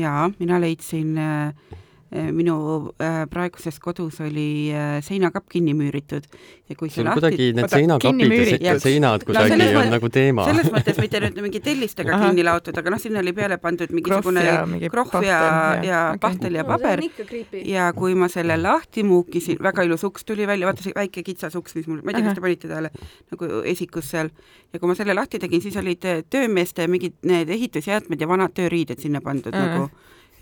jaa, 0.00 0.30
mina 0.38 0.60
leidsin 0.62 1.18
äh, 1.20 1.76
minu 2.12 2.54
äh, 3.02 3.24
praeguses 3.30 3.78
kodus 3.82 4.20
oli 4.22 4.70
äh, 4.72 5.00
seinakapp 5.02 5.48
kinni 5.50 5.72
müüritud 5.74 6.26
ja 6.68 6.76
kui 6.78 6.90
see 6.92 7.02
lahti 7.04 7.20
kuidagi 7.20 7.48
need 7.56 7.70
seinakapid 7.72 8.62
ja 8.62 8.74
se- 8.78 8.84
seinad 8.88 9.24
kuidagi 9.26 9.50
selles 9.54 9.70
on 9.74 9.80
mõttes- 9.82 9.90
nagu 9.96 10.10
teema. 10.14 10.44
selles 10.46 10.70
mõttes 10.74 11.00
mitte 11.02 11.20
nüüd 11.24 11.40
mingi 11.42 11.60
tellistega 11.64 12.18
kinni 12.22 12.44
laotud, 12.46 12.78
aga 12.78 12.90
noh, 12.94 13.00
sinna 13.02 13.18
oli 13.24 13.32
peale 13.34 13.58
pandud 13.58 13.90
mingisugune 13.90 14.44
ja 14.44 14.60
mingi 14.66 14.90
krohv 14.92 15.22
ja, 15.26 15.40
ja- 15.40 15.82
ja 15.88 16.02
okei. 16.12 16.20
pahtel 16.26 16.54
ja 16.60 16.62
no, 16.62 16.68
paber 16.68 17.02
on 17.02 17.26
creepy. 17.26 17.64
ja 17.72 17.88
kui 17.96 18.14
ma 18.14 18.28
selle 18.28 18.56
lahti 18.62 19.02
muukisin, 19.02 19.58
väga 19.62 19.82
ilus 19.88 20.04
uks 20.04 20.24
tuli 20.24 20.46
välja, 20.46 20.66
vaata 20.70 20.82
see 20.86 20.94
väike 20.94 21.22
kitsas 21.26 21.54
uks, 21.58 21.74
mis 21.74 21.86
mul, 21.90 22.00
ma 22.04 22.10
ei 22.14 22.20
tea, 22.20 22.28
kas 22.30 22.38
te 22.38 22.40
panite 22.46 22.68
tähele, 22.70 22.90
nagu 23.34 23.50
esikus 23.74 24.10
seal 24.14 24.30
ja 24.72 24.78
kui 24.78 24.88
ma 24.88 24.94
selle 24.94 25.14
lahti 25.18 25.38
tegin, 25.42 25.60
siis 25.62 25.76
olid 25.82 26.04
töömeeste 26.30 26.86
mingid 26.88 27.18
need 27.26 27.48
ehitusjäätmed 27.50 28.20
ja 28.20 28.28
vanad 28.30 28.54
tööriided 28.54 29.00
sinna 29.02 29.20
pandud 29.24 29.54
Ahah. 29.54 29.68
nagu, 29.68 29.90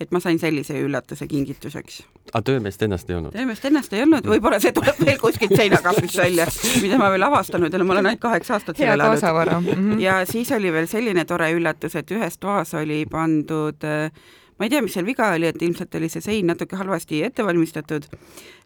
et 0.01 0.11
ma 0.11 0.19
sain 0.23 0.39
sellise 0.39 0.77
üllatuse 0.81 1.27
kingituseks. 1.27 2.03
aga 2.31 2.41
töömeest 2.49 2.85
ennast 2.85 3.09
ei 3.09 3.17
olnud? 3.17 3.33
töömeest 3.35 3.65
ennast 3.69 3.93
ei 3.93 4.03
olnud, 4.05 4.27
võib-olla 4.27 4.59
see 4.63 4.75
tuleb 4.75 5.01
veel 5.05 5.19
kuskilt 5.21 5.55
seinakapist 5.55 6.17
välja, 6.17 6.47
mida 6.81 7.01
ma 7.01 7.09
veel 7.13 7.27
avastanud 7.29 7.73
ei 7.73 7.81
ole, 7.81 7.89
ma 7.89 7.97
olen 7.97 8.11
ainult 8.11 8.23
kaheksa 8.23 8.57
aastat 8.59 8.77
seal 8.77 8.95
elanud. 8.95 9.19
kaasavara. 9.19 9.59
ja 10.01 10.21
siis 10.29 10.51
oli 10.55 10.71
veel 10.73 10.87
selline 10.91 11.25
tore 11.25 11.51
üllatus, 11.55 11.97
et 11.99 12.15
ühes 12.15 12.39
toas 12.39 12.73
oli 12.79 13.03
pandud 13.09 13.85
äh, 13.87 14.09
ma 14.57 14.65
ei 14.65 14.73
tea, 14.73 14.81
mis 14.85 14.95
seal 14.95 15.05
viga 15.05 15.33
oli, 15.35 15.49
et 15.49 15.61
ilmselt 15.61 15.95
oli 15.99 16.09
see 16.11 16.23
sein 16.23 16.47
natuke 16.47 16.77
halvasti 16.79 17.23
ette 17.25 17.45
valmistatud, 17.45 18.09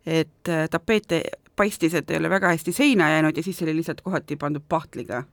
et 0.05 0.51
äh, 0.51 0.65
tapeet 0.72 1.19
ei- 1.19 1.36
paistis, 1.57 1.93
et 1.98 2.12
ei 2.12 2.19
ole 2.22 2.29
väga 2.29 2.53
hästi 2.53 2.72
seina 2.72 3.10
jäänud 3.10 3.38
ja 3.38 3.43
siis 3.43 3.62
oli 3.65 3.75
lihtsalt 3.75 4.01
kohati 4.01 4.36
pandud 4.36 4.63
pahtliga. 4.69 5.24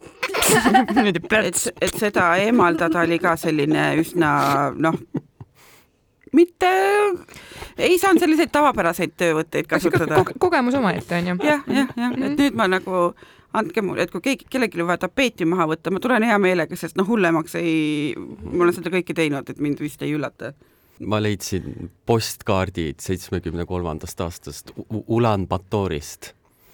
et 1.10 1.58
et 1.80 1.96
seda 1.98 2.26
eemaldada 2.36 3.00
oli 3.04 3.18
ka 3.18 3.36
selline 3.36 3.84
üsna 4.00 4.30
noh, 4.76 4.96
mitte, 6.36 6.70
ei 7.78 7.98
saanud 7.98 8.22
selliseid 8.22 8.52
tavapäraseid 8.54 9.16
töövõtteid 9.18 9.68
kasutada. 9.70 10.22
kogemus 10.38 10.74
omaette 10.78 11.18
onju. 11.18 11.36
jah, 11.44 11.62
jah, 11.66 11.92
jah, 11.96 12.16
et 12.16 12.38
nüüd 12.38 12.58
ma 12.58 12.68
nagu 12.70 13.10
andke 13.56 13.82
mulle, 13.82 14.06
et 14.06 14.12
kui 14.14 14.22
keegi, 14.24 14.46
kellelgi 14.50 14.82
on 14.82 14.90
vaja 14.90 15.04
tapeeti 15.06 15.46
maha 15.48 15.66
võtta, 15.72 15.90
ma 15.90 16.02
tulen 16.02 16.26
hea 16.26 16.38
meelega, 16.42 16.76
sest 16.78 16.98
noh, 17.00 17.08
hullemaks 17.08 17.56
ei, 17.58 18.14
ma 18.16 18.66
olen 18.66 18.76
seda 18.76 18.92
kõike 18.94 19.16
teinud, 19.16 19.50
et 19.50 19.62
mind 19.62 19.82
vist 19.82 20.02
ei 20.06 20.14
üllata. 20.14 20.52
ma 21.00 21.16
leidsin 21.22 21.90
postkaardid 22.06 23.00
seitsmekümne 23.00 23.64
kolmandast 23.66 24.20
aastast 24.20 24.70
U- 24.76 25.04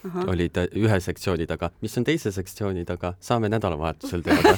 Ulan-Batorist 0.07 0.31
olid 0.31 0.57
äh, 0.57 0.67
ühe 0.77 0.99
sektsiooni 1.03 1.47
taga, 1.49 1.69
mis 1.81 1.95
on 1.99 2.05
teise 2.07 2.31
sektsiooni 2.31 2.85
taga, 2.87 3.13
saame 3.23 3.49
nädalavahetusel 3.51 4.23
teada. 4.25 4.55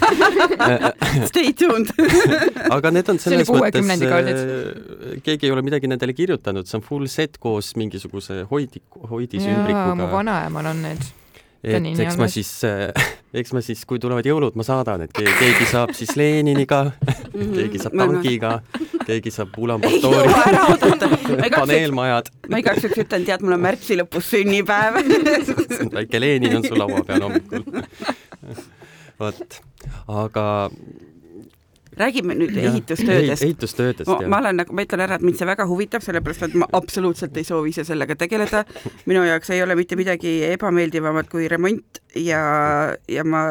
Stay 1.29 1.53
tuned. 1.57 1.91
aga 2.75 2.91
need 2.93 3.09
on 3.09 3.19
See 3.19 3.33
oli 3.33 3.45
selles 3.45 3.51
mõttes 3.51 4.03
kaardid., 4.09 5.21
keegi 5.25 5.49
ei 5.49 5.53
ole 5.55 5.63
midagi 5.65 5.89
nendele 5.91 6.15
kirjutanud, 6.17 6.67
see 6.69 6.79
on 6.79 6.85
full 6.85 7.07
set 7.11 7.39
koos 7.41 7.73
mingisuguse 7.79 8.43
hoidi, 8.49 8.81
jaa, 8.83 8.99
mu 9.01 9.13
hoidisümbrikuga. 9.13 10.11
vanaemal 10.11 10.71
on 10.73 10.83
need. 10.87 11.07
et 11.63 11.89
eks 12.05 12.19
ma 12.19 12.29
siis, 12.31 12.51
eks 13.33 13.53
ma 13.55 13.63
siis, 13.65 13.83
kui 13.87 13.99
tulevad 13.99 14.27
jõulud, 14.27 14.55
ma 14.59 14.65
saadan, 14.67 15.03
et 15.07 15.15
keegi, 15.15 15.35
keegi 15.41 15.69
saab 15.69 15.93
siis 15.97 16.15
Leniniga, 16.19 16.85
keegi 17.33 17.81
saab 17.83 17.97
tankiga, 17.99 18.59
keegi 19.09 19.33
saab 19.33 19.57
Ulan-Batori 19.63 21.49
paneelmajad, 21.59 22.31
ma 22.51 22.61
igaks 22.61 22.85
juhuks 22.85 23.03
ütlen, 23.05 23.25
tead, 23.27 23.43
mul 23.45 23.57
on 23.57 23.65
märtsi 23.65 23.97
lõpus 23.99 24.31
sünnipäev. 24.35 25.01
väike 25.97 26.21
Lenin 26.21 26.59
on 26.59 26.67
sul 26.67 26.79
laua 26.81 27.03
peal 27.07 27.25
hommikul. 27.27 27.65
vot, 29.19 29.59
aga 30.07 30.45
räägime 31.99 32.35
nüüd 32.39 32.55
jah, 32.55 32.69
ehitustöödest. 32.71 33.43
ehitustöödest 33.43 34.07
ma, 34.07 34.15
ma 34.15 34.23
jah. 34.23 34.39
olen 34.39 34.61
nagu, 34.61 34.75
ma 34.75 34.85
ütlen 34.85 35.03
ära, 35.03 35.17
et 35.19 35.25
mind 35.25 35.39
see 35.39 35.49
väga 35.49 35.67
huvitab, 35.67 36.05
sellepärast 36.05 36.47
et 36.47 36.55
ma 36.61 36.69
absoluutselt 36.79 37.35
ei 37.37 37.47
soovi 37.47 37.73
ise 37.73 37.83
sellega 37.87 38.15
tegeleda. 38.19 38.63
minu 39.09 39.25
jaoks 39.27 39.51
ei 39.55 39.63
ole 39.65 39.75
mitte 39.79 39.99
midagi 39.99 40.39
ebameeldivamat 40.53 41.29
kui 41.31 41.49
remont 41.51 42.01
ja, 42.15 42.41
ja 43.09 43.27
ma 43.27 43.43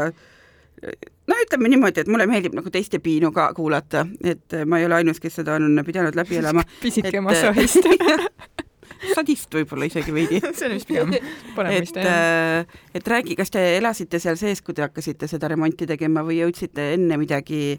no 1.28 1.40
ütleme 1.44 1.72
niimoodi, 1.72 2.04
et 2.04 2.10
mulle 2.12 2.26
meeldib 2.30 2.56
nagu 2.58 2.70
teiste 2.70 3.00
piinu 3.02 3.32
ka 3.34 3.50
kuulata, 3.56 4.06
et 4.24 4.58
ma 4.66 4.80
ei 4.80 4.88
ole 4.88 5.00
ainus, 5.00 5.20
kes 5.20 5.40
seda 5.40 5.58
on 5.58 5.82
pidanud 5.86 6.18
läbi 6.18 6.38
elama. 6.42 6.64
pisike 6.82 7.20
masohhist. 7.24 7.88
sadist 9.14 9.54
võib-olla 9.54 9.88
isegi 9.88 10.14
veidi 10.14 10.40
see 10.58 10.68
on 10.68 10.76
vist 10.76 10.88
pigem 10.88 11.14
parem 11.56 11.72
et 11.72 11.84
mõiste 11.84 12.04
jah. 12.04 12.64
äh, 12.64 12.80
et 12.98 13.12
räägi, 13.14 13.36
kas 13.38 13.52
te 13.54 13.64
elasite 13.76 14.20
seal 14.22 14.38
sees, 14.40 14.62
kui 14.64 14.76
te 14.76 14.84
hakkasite 14.86 15.28
seda 15.30 15.50
remonti 15.52 15.86
tegema 15.88 16.24
või 16.26 16.40
jõudsite 16.42 16.92
enne 16.96 17.18
midagi 17.20 17.78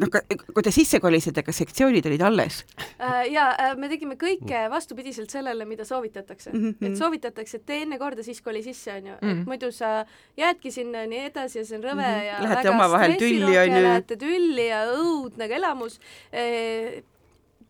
noh, 0.00 0.10
kui 0.10 0.64
te 0.64 0.72
sisse 0.74 1.00
kolisite, 1.02 1.44
kas 1.46 1.60
sektsioonid 1.62 2.06
olid 2.08 2.24
alles? 2.26 2.62
Äh, 3.00 3.26
ja 3.32 3.48
äh, 3.54 3.74
me 3.78 3.90
tegime 3.92 4.18
kõike 4.20 4.66
vastupidiselt 4.72 5.32
sellele, 5.32 5.66
mida 5.68 5.86
soovitatakse 5.88 6.52
mm. 6.52 6.58
Mhm. 6.58 6.74
-hmm. 6.80 6.92
et 6.92 7.00
soovitatakse, 7.00 7.60
et 7.60 7.66
tee 7.66 7.82
enne 7.86 7.98
korda 7.98 8.22
siis, 8.26 8.40
kui 8.42 8.54
oli 8.54 8.62
sisse, 8.66 8.92
onju. 8.92 9.18
Mhm. 9.20 9.40
et 9.40 9.52
muidu 9.52 9.72
sa 9.72 10.04
jäädki 10.36 10.70
sinna 10.70 11.04
ja 11.04 11.10
nii 11.10 11.24
edasi 11.30 11.58
ja 11.58 11.64
see 11.64 11.78
on 11.78 11.84
rõve 11.84 12.06
mm 12.06 12.14
-hmm. 12.14 12.24
ja 12.26 12.42
Lähete 12.42 12.70
omavahel 12.70 13.18
tülli, 13.18 13.58
onju. 13.58 13.82
Lähete 13.82 14.16
tülli 14.16 14.68
ja 14.68 14.84
õudne 14.92 15.50
elamus 15.50 16.00
e,. 16.32 17.02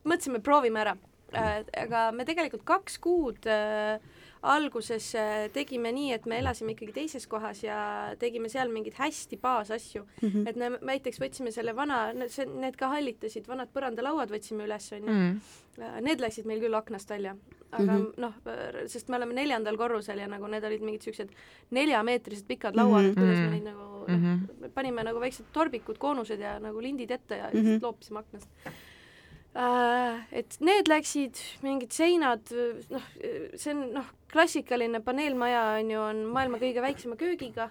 mõtlesime, 0.07 0.39
proovime 0.39 0.81
ära. 0.81 0.97
Aga 1.33 2.13
me 2.13 2.25
tegelikult 2.25 2.65
kaks 2.65 2.99
kuud 3.03 3.47
äh, 3.51 3.99
alguses 4.47 5.09
äh, 5.19 5.49
tegime 5.51 5.91
nii, 5.93 6.13
et 6.15 6.27
me 6.27 6.39
elasime 6.39 6.73
ikkagi 6.77 6.93
teises 6.93 7.27
kohas 7.27 7.63
ja 7.65 8.15
tegime 8.21 8.49
seal 8.49 8.69
mingeid 8.71 8.95
hästi 8.95 9.37
baasasju 9.43 10.05
mm. 10.05 10.29
Mhm. 10.29 10.37
-hmm. 10.37 10.49
et 10.49 10.57
me 10.57 10.69
näiteks 10.93 11.19
võtsime 11.21 11.51
selle 11.51 11.75
vana, 11.77 12.13
need 12.13 12.77
ka 12.77 12.89
hallitasid, 12.89 13.49
vanad 13.49 13.69
põrandalauad 13.75 14.31
võtsime 14.31 14.65
üles, 14.65 14.93
onju. 14.93 15.11
Mm. 15.11 15.41
Need 16.01 16.21
läksid 16.21 16.47
meil 16.47 16.61
küll 16.61 16.75
aknast 16.75 17.11
välja, 17.11 17.37
aga 17.73 17.83
mm 17.83 17.89
Mhm. 17.91 18.05
-hmm. 18.07 18.21
noh, 18.21 18.35
sest 18.87 19.09
me 19.09 19.17
oleme 19.17 19.35
neljandal 19.35 19.77
korrusel 19.77 20.19
ja 20.19 20.27
nagu 20.29 20.47
need 20.47 20.65
olid 20.65 20.81
mingid 20.81 21.03
siuksed 21.03 21.29
neljameetrised 21.71 22.47
pikad 22.47 22.77
lauad 22.77 23.03
mm, 23.03 23.11
Mhm. 23.11 23.11
-hmm. 23.11 23.21
kuidas 23.21 23.39
me 23.39 23.45
Mhm. 23.47 23.51
neid 23.53 23.65
nagu 23.65 24.05
Mhm. 24.09 24.25
noh, 24.49 24.61
me 24.61 24.69
panime 24.69 25.03
nagu 25.05 25.21
väiksed 25.21 25.45
torbikud, 25.53 25.99
koonused 25.99 26.41
ja 26.41 26.59
nagu 26.59 26.81
lindid 26.81 27.11
ette 27.11 27.37
ja 27.37 27.49
Mhm. 27.53 27.59
mm 27.59 27.65
-hmm. 27.67 27.83
loopisime 27.83 28.19
aknast 28.19 28.49
äh,. 28.67 28.73
Et 29.57 30.57
need 30.61 30.91
läksid, 30.91 31.41
mingid 31.65 31.95
seinad, 31.97 32.51
noh, 32.93 33.11
see 33.57 33.73
on 33.73 33.83
noh, 33.95 34.09
klassikaline 34.33 35.01
paneelmaja 35.05 35.61
on 35.79 35.91
ju, 35.91 36.01
on 36.03 36.23
maailma 36.35 36.59
kõige 36.61 36.83
väiksema 36.85 37.17
köögiga, 37.21 37.71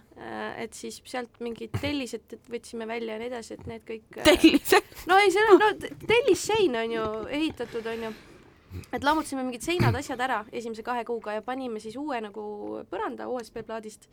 et 0.61 0.73
siis 0.77 0.97
sealt 1.05 1.41
mingid 1.43 1.75
tellised 1.81 2.37
võtsime 2.49 2.87
välja 2.89 3.15
ja 3.15 3.21
nii 3.21 3.29
edasi, 3.29 3.57
et 3.57 3.67
need 3.69 3.83
kõik 3.87 4.21
äh, 4.21 4.25
tellised? 4.25 4.95
no 5.09 5.19
ei, 5.21 5.33
see 5.33 5.43
on, 5.51 5.61
no 5.61 5.97
tellissein 6.07 6.79
on 6.81 6.95
ju 6.95 7.03
ehitatud, 7.37 7.91
on 7.91 8.07
ju. 8.07 8.13
et 8.89 9.05
lammutasime 9.05 9.45
mingid 9.45 9.67
seinad, 9.67 9.95
asjad 9.99 10.25
ära 10.25 10.41
esimese 10.49 10.83
kahe 10.87 11.05
kuuga 11.07 11.37
ja 11.37 11.45
panime 11.45 11.83
siis 11.83 11.99
uue 12.01 12.17
nagu 12.23 12.47
põranda 12.89 13.29
OSB 13.29 13.61
plaadist. 13.67 14.09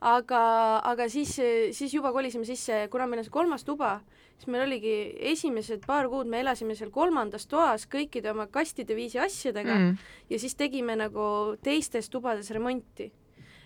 aga, 0.00 0.42
aga 0.82 1.08
siis, 1.12 1.36
siis 1.76 1.94
juba 1.94 2.12
kolisime 2.16 2.48
sisse, 2.48 2.86
kuna 2.90 3.06
meil 3.06 3.22
on 3.22 3.28
see 3.28 3.38
kolmas 3.38 3.64
tuba, 3.64 4.00
siis 4.44 4.52
meil 4.52 4.66
oligi 4.66 4.94
esimesed 5.32 5.86
paar 5.88 6.08
kuud 6.12 6.28
me 6.28 6.42
elasime 6.44 6.76
seal 6.76 6.92
kolmandas 6.92 7.48
toas 7.48 7.88
kõikide 7.90 8.30
oma 8.34 8.46
kastide 8.46 8.96
viisi 8.96 9.18
asjadega 9.18 9.74
mm. 9.74 10.08
Ja 10.30 10.38
siis 10.38 10.54
tegime 10.56 10.96
nagu 10.96 11.56
teistes 11.64 12.08
tubades 12.12 12.50
remonti 12.50 13.10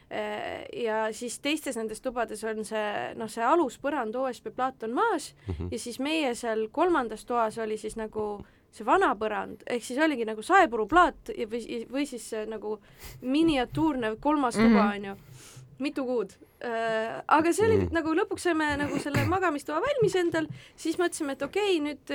ja 0.08 1.08
siis 1.12 1.36
teistes 1.44 1.76
nendes 1.76 2.00
tubades 2.00 2.40
on 2.48 2.64
see 2.64 2.92
noh, 3.18 3.28
see 3.28 3.44
aluspõrand 3.44 4.16
OSB 4.16 4.54
plaat 4.56 4.86
on 4.86 4.94
maas 4.96 5.34
mm 5.34 5.54
-hmm. 5.54 5.68
ja 5.72 5.78
siis 5.78 5.98
meie 6.00 6.34
seal 6.34 6.68
kolmandas 6.72 7.24
toas 7.24 7.58
oli 7.58 7.76
siis 7.76 7.96
nagu 7.96 8.38
see 8.72 8.86
vana 8.86 9.14
põrand, 9.16 9.62
ehk 9.66 9.84
siis 9.84 9.98
oligi 9.98 10.24
nagu 10.24 10.42
saepuruplaat 10.42 11.32
ja 11.36 11.46
või, 11.46 11.86
või 11.92 12.06
siis 12.06 12.30
see 12.30 12.46
nagu 12.46 12.78
miniatuurne 13.20 14.16
kolmas 14.20 14.54
tuba 14.54 14.90
onju 14.94 15.14
mm 15.14 15.16
-hmm. 15.16 15.37
Mitu 15.82 16.04
kuud 16.06 16.34
äh,. 16.64 17.22
aga 17.26 17.52
see 17.54 17.66
oli 17.66 17.78
mm. 17.78 17.90
Nagu 17.94 18.14
lõpuks 18.18 18.46
saime 18.48 18.68
nagu 18.80 19.00
selle 19.02 19.24
magamistoa 19.30 19.80
valmis 19.84 20.16
endal, 20.18 20.48
siis 20.76 20.98
mõtlesime, 21.00 21.36
et 21.36 21.44
okei 21.46 21.78
okay,, 21.78 21.82
nüüd, 21.84 22.14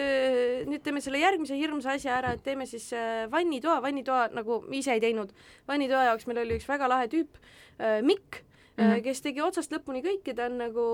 nüüd 0.71 0.85
teeme 0.85 1.01
selle 1.03 1.21
järgmise 1.23 1.57
hirmsa 1.59 1.97
asja 1.97 2.17
ära, 2.19 2.33
et 2.35 2.43
teeme 2.45 2.67
siis 2.69 2.89
äh, 2.97 3.25
vannitoa, 3.31 3.79
vannitoa 3.83 4.27
nagu 4.35 4.61
ise 4.75 4.95
ei 4.97 5.03
teinud. 5.03 5.31
vannitoa 5.67 6.09
jaoks 6.11 6.27
meil 6.27 6.43
oli 6.43 6.59
üks 6.59 6.69
väga 6.69 6.91
lahe 6.91 7.11
tüüp 7.11 7.39
äh,, 7.79 8.01
Mikk 8.03 8.43
mm. 8.77 8.83
-hmm. 8.83 9.01
kes 9.03 9.21
tegi 9.21 9.41
otsast 9.41 9.73
lõpuni 9.73 10.03
kõike, 10.03 10.35
ta 10.35 10.47
on 10.49 10.57
nagu, 10.57 10.85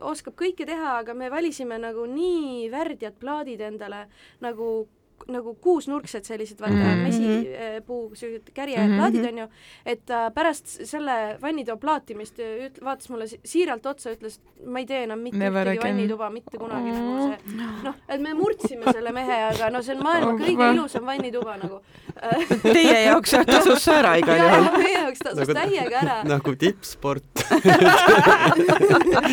oskab 0.00 0.36
kõike 0.38 0.66
teha, 0.66 0.98
aga 1.02 1.14
me 1.14 1.30
valisime 1.30 1.78
nagu 1.78 2.06
nii 2.06 2.70
värdjad 2.70 3.18
plaadid 3.20 3.60
endale 3.60 4.06
nagu 4.40 4.88
nagu 5.28 5.54
kuusnurksed 5.60 6.24
sellised 6.24 6.60
vaata 6.60 6.74
mm 6.74 6.80
Mhm. 6.82 6.88
-hmm. 6.88 7.02
mesipuu 7.02 8.10
sellised 8.14 8.50
kärjeplaadid 8.54 9.20
Mhm. 9.22 9.28
onju, 9.28 9.46
et 9.86 10.00
ta 10.06 10.30
pärast 10.30 10.66
selle 10.84 11.36
vannitoa 11.42 11.76
plaatimist 11.76 12.38
üt-, 12.38 12.84
vaatas 12.84 13.08
mulle 13.10 13.26
si- 13.26 13.40
siiralt 13.44 13.86
otsa, 13.86 14.10
ütles, 14.10 14.38
ma 14.66 14.78
ei 14.78 14.86
tee 14.86 15.02
enam 15.04 15.18
mitte 15.18 15.36
ühtegi 15.38 15.82
vannituba 15.84 16.30
mitte 16.30 16.58
kunagi 16.58 16.90
Oh. 16.90 16.96
nagu 16.96 17.28
see 17.28 17.38
noh, 17.84 17.94
et 18.08 18.20
me 18.20 18.34
murdsime 18.34 18.92
selle 18.92 19.12
mehe, 19.12 19.42
aga 19.50 19.70
no 19.70 19.82
see 19.82 19.94
on 19.96 20.02
maailma 20.02 20.32
Oh, 20.32 20.38
kõige 20.38 20.72
ilusam 20.74 21.04
vannituba 21.06 21.56
nagu 21.62 21.80
Teie 22.62 23.04
jaoks 23.06 23.30
tasus 23.46 23.82
see 23.84 23.94
ära 23.94 24.16
igal 24.18 24.38
juhul. 24.38 24.78
meie 24.78 24.94
jaoks 24.98 25.18
tasus 25.18 25.48
täiega 25.48 25.98
ära 26.02 26.22
nagu 26.34 26.54
tippsport 26.56 27.24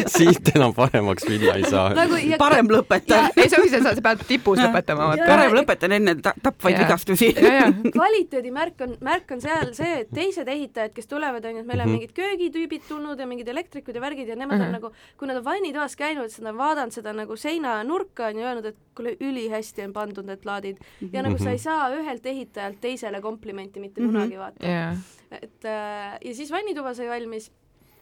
siit 0.08 0.52
enam 0.56 0.74
paremaks 0.74 1.26
minna 1.30 1.54
ei 1.56 1.64
saa. 1.70 1.90
nagu 1.98 2.16
parem 2.42 2.68
lõpetan, 2.72 3.30
ei, 3.38 3.50
see 3.50 3.60
ongi 3.60 3.70
see, 3.74 3.82
sa 3.84 3.94
pead 4.02 4.24
tipus 4.28 4.60
lõpetama, 4.60 5.12
parem 5.28 5.54
lõpetan 5.80 5.96
enne 5.96 6.16
ta- 6.22 6.34
tapvaid 6.44 6.78
vigastusi. 6.80 7.30
kvaliteedimärk 7.96 8.82
on, 8.86 8.96
märk 9.06 9.32
on 9.36 9.42
seal 9.44 9.72
see, 9.78 10.02
et 10.04 10.12
teised 10.14 10.48
ehitajad, 10.52 10.94
kes 10.96 11.08
tulevad, 11.08 11.46
onju, 11.46 11.60
et 11.64 11.68
meil 11.70 11.80
on 11.84 11.88
Mhm. 11.90 11.96
mingid 11.98 12.14
köögitüübid 12.18 12.88
tulnud 12.88 13.20
ja 13.20 13.26
mingid 13.28 13.48
elektrikud 13.48 13.96
ja 13.96 14.02
värgid 14.02 14.28
ja 14.28 14.36
nemad 14.36 14.58
mm 14.58 14.64
-hmm. 14.64 14.68
Mhm. 14.68 14.76
on 14.76 14.82
nagu, 14.82 14.92
kui 15.18 15.28
nad 15.28 15.38
on 15.38 15.44
vannitoas 15.46 15.96
käinud, 15.96 16.30
siis 16.30 16.42
nad 16.42 16.52
on 16.54 16.58
vaadanud 16.58 16.92
seda 16.92 17.14
nagu 17.14 17.36
seinanurka 17.36 18.28
onju, 18.28 18.42
öelnud, 18.44 18.66
et 18.66 18.76
kuule, 18.96 19.16
ülihästi 19.22 19.84
on 19.86 19.94
pandud 19.94 20.26
need 20.26 20.40
plaadid 20.42 20.78
ja 21.14 21.22
nagu 21.24 21.38
sa 21.38 21.50
ei 21.52 21.58
saa 21.58 21.90
ühelt 21.96 22.26
ehitajalt 22.26 22.82
teisele 22.82 23.22
komplimenti 23.22 23.80
mitte 23.80 24.02
Mhm. 24.02 24.12
kunagi 24.12 24.38
vaata. 24.38 24.66
ja, 24.68 24.96
et 25.32 25.66
äh, 25.66 26.18
ja 26.26 26.36
siis 26.36 26.52
vannituba 26.52 26.94
sai 26.94 27.08
valmis 27.10 27.52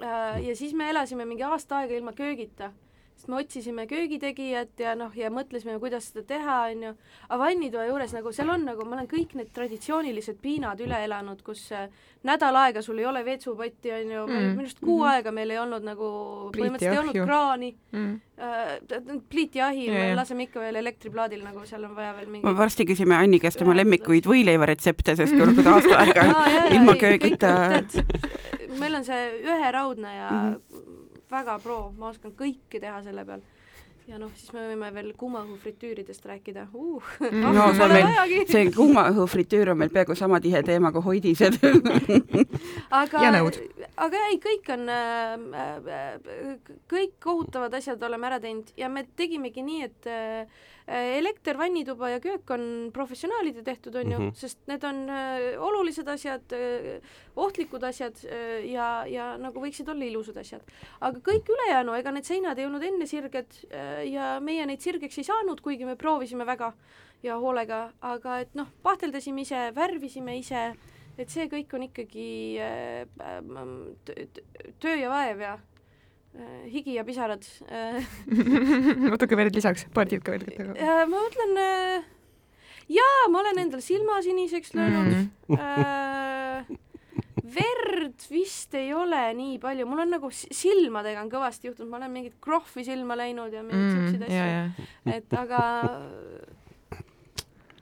äh, 0.01 0.43
ja 0.47 0.55
siis 0.55 0.73
me 0.73 0.89
elasime 0.89 1.25
mingi 1.25 1.43
aasta 1.43 1.77
aega 1.77 1.93
ilma 1.93 2.11
köögita 2.13 2.71
sest 3.17 3.27
me 3.33 3.39
otsisime 3.41 3.87
köögitegijat 3.89 4.77
ja 4.79 4.91
noh, 4.95 5.09
ja 5.17 5.31
mõtlesime, 5.33 5.79
kuidas 5.81 6.11
seda 6.11 6.21
teha, 6.29 6.57
onju. 6.71 6.91
aga 7.29 7.39
vannitoa 7.41 7.87
juures 7.89 8.13
nagu 8.13 8.31
seal 8.31 8.49
on 8.53 8.65
nagu, 8.67 8.85
ma 8.85 8.95
olen 8.99 9.07
kõik 9.09 9.33
need 9.39 9.49
traditsioonilised 9.55 10.37
piinad 10.41 10.79
üle 10.85 10.99
elanud, 11.07 11.41
kus 11.43 11.63
äh, 11.73 11.87
nädal 12.23 12.55
aega 12.61 12.81
sul 12.85 12.99
ei 13.01 13.05
ole 13.09 13.23
vetsupotti, 13.25 13.91
onju, 13.91 14.27
Mm. 14.27 14.47
minu 14.53 14.61
arust 14.67 14.79
kuu 14.79 14.99
Mhm. 15.01 15.07
aega 15.09 15.31
meil 15.31 15.49
ei 15.51 15.57
olnud 15.57 15.83
nagu, 15.83 16.07
põhimõtteliselt 16.53 16.93
ei 16.93 16.99
olnud 16.99 17.17
kraani 17.25 17.71
mm. 17.91 18.21
äh,, 18.37 19.17
pliitiahi 19.29 19.87
Ja, 19.87 19.93
me 19.93 20.15
laseme 20.15 20.43
ikka 20.43 20.59
veel 20.59 20.75
elektriplaadil, 20.75 21.43
nagu 21.43 21.65
seal 21.65 21.83
on 21.89 21.95
vaja 21.95 22.13
veel 22.17 22.27
mingi 22.29 22.45
me 22.45 22.53
varsti 22.57 22.85
küsime 22.85 23.15
Anni 23.17 23.39
käest 23.39 23.57
tema 23.57 23.73
lemmikuid 23.75 24.25
võileivaretsepte, 24.29 25.15
sest 25.15 25.33
kui 25.33 25.41
oled 25.41 25.65
aasta 25.65 25.97
aega 26.03 26.21
Aa, 26.21 26.49
jaa, 26.49 26.53
jaa, 26.53 26.67
ilma 26.77 26.93
köögita. 27.01 27.81
meil 28.79 28.95
on 28.95 29.03
see 29.07 29.41
üheraudne 29.43 30.15
ja 30.17 30.29
mm 30.31 30.37
Mhm. 30.37 30.53
-hmm. 30.53 30.93
Väga 31.31 31.59
pro, 31.63 31.91
ma 31.97 32.09
oskan 32.13 32.31
kõike 32.37 32.79
teha 32.79 33.01
selle 33.03 33.25
peal. 33.25 33.41
ja 34.07 34.15
noh, 34.21 34.29
siis 34.39 34.53
me 34.55 34.61
võime 34.69 34.87
veel 34.95 35.09
kuumaõhufritüüridest 35.19 36.25
rääkida 36.29 36.67
uh.. 36.73 37.03
No, 37.31 37.51
see 37.75 37.83
on 37.83 37.91
meil- 37.91 38.45
see 38.47 38.69
kuuma 38.71 39.09
õhu 39.11 39.25
fritüür 39.27 39.73
on 39.73 39.81
meil 39.81 39.91
peaaegu 39.91 40.15
sama 40.15 40.39
tihe 40.39 40.61
teema 40.63 40.93
kui 40.95 41.03
hoidised. 41.03 41.57
aga 42.89 43.23
aga 43.97 44.23
ei, 44.29 44.39
kõik 44.43 44.71
on 44.73 44.87
äh,, 44.89 46.17
kõik 46.89 47.17
kohutavad 47.23 47.73
asjad 47.77 48.03
oleme 48.03 48.29
ära 48.29 48.39
teinud 48.43 48.71
ja 48.79 48.89
me 48.89 49.05
tegimegi 49.17 49.63
nii, 49.65 49.83
et 49.87 50.09
äh, 50.11 50.65
elekter, 50.87 51.57
vannituba 51.59 52.09
ja 52.13 52.19
köök 52.23 52.49
on 52.55 52.63
professionaalide 52.95 53.63
tehtud, 53.63 53.95
on 53.95 54.11
ju 54.11 54.19
mm. 54.19 54.29
-hmm. 54.29 54.35
sest 54.35 54.59
need 54.67 54.83
on 54.83 55.09
äh, 55.09 55.61
olulised 55.61 56.07
asjad 56.07 56.53
äh,, 56.53 57.01
ohtlikud 57.35 57.83
asjad 57.83 58.15
äh, 58.25 58.71
ja, 58.71 59.05
ja 59.05 59.37
nagu 59.37 59.59
võiksid 59.59 59.89
olla 59.89 60.05
ilusad 60.05 60.37
asjad. 60.37 60.61
aga 61.01 61.19
kõik 61.19 61.49
ülejäänu, 61.49 61.93
ega 61.93 62.11
need 62.11 62.23
seinad 62.23 62.59
ei 62.59 62.65
olnud 62.65 62.83
enne 62.83 63.05
sirged 63.05 63.51
äh, 63.71 64.07
ja 64.11 64.39
meie 64.39 64.65
neid 64.65 64.81
sirgeks 64.81 65.17
ei 65.17 65.23
saanud, 65.23 65.61
kuigi 65.61 65.85
me 65.85 65.95
proovisime 65.95 66.45
väga 66.45 66.73
ja 67.23 67.37
hoolega, 67.37 67.91
aga 68.01 68.39
et 68.39 68.55
noh, 68.55 68.67
pahteldasime 68.83 69.41
ise, 69.41 69.71
värvisime 69.75 70.37
ise, 70.37 70.75
et 71.17 71.29
see 71.33 71.47
kõik 71.49 71.73
on 71.73 71.83
ikkagi 71.87 72.27
äh, 72.61 73.07
ähm, 73.23 73.95
tö- 74.05 74.27
tö- 74.35 74.71
töö 74.83 74.95
ja 74.99 75.09
vaev 75.09 75.39
ja 75.41 75.53
äh, 75.57 76.67
higi 76.73 76.93
ja 76.97 77.03
pisarad 77.07 77.45
äh,. 77.71 78.03
natuke 79.09 79.37
veel 79.39 79.49
lisaks, 79.55 79.87
paar 79.93 80.05
tilka 80.11 80.35
veel. 80.35 80.75
ja 80.77 81.03
ma 81.09 81.17
mõtlen 81.17 81.57
äh,, 81.61 82.03
jaa, 82.93 83.23
ma 83.33 83.41
olen 83.43 83.63
endal 83.65 83.81
silma 83.85 84.19
siniseks 84.25 84.75
löönud 84.77 85.25
Mm. 85.47 85.55
äh, 85.55 86.65
verd 87.47 88.23
vist 88.29 88.73
ei 88.75 88.89
ole 88.93 89.21
nii 89.37 89.53
palju, 89.63 89.85
mul 89.87 90.01
on 90.03 90.09
nagu 90.17 90.27
silmadega 90.33 91.21
on 91.23 91.29
kõvasti 91.31 91.69
juhtunud, 91.69 91.87
ma 91.93 92.01
olen 92.01 92.11
mingit 92.11 92.33
krohvi 92.43 92.83
silma 92.83 93.15
läinud 93.15 93.53
ja 93.55 93.61
mingeid 93.63 93.93
siukseid 93.95 94.25
Mm, 94.25 94.33
ja, 94.35 94.43
asju, 94.43 94.83
ja. 95.07 95.15
et 95.15 95.33
aga 95.39 95.61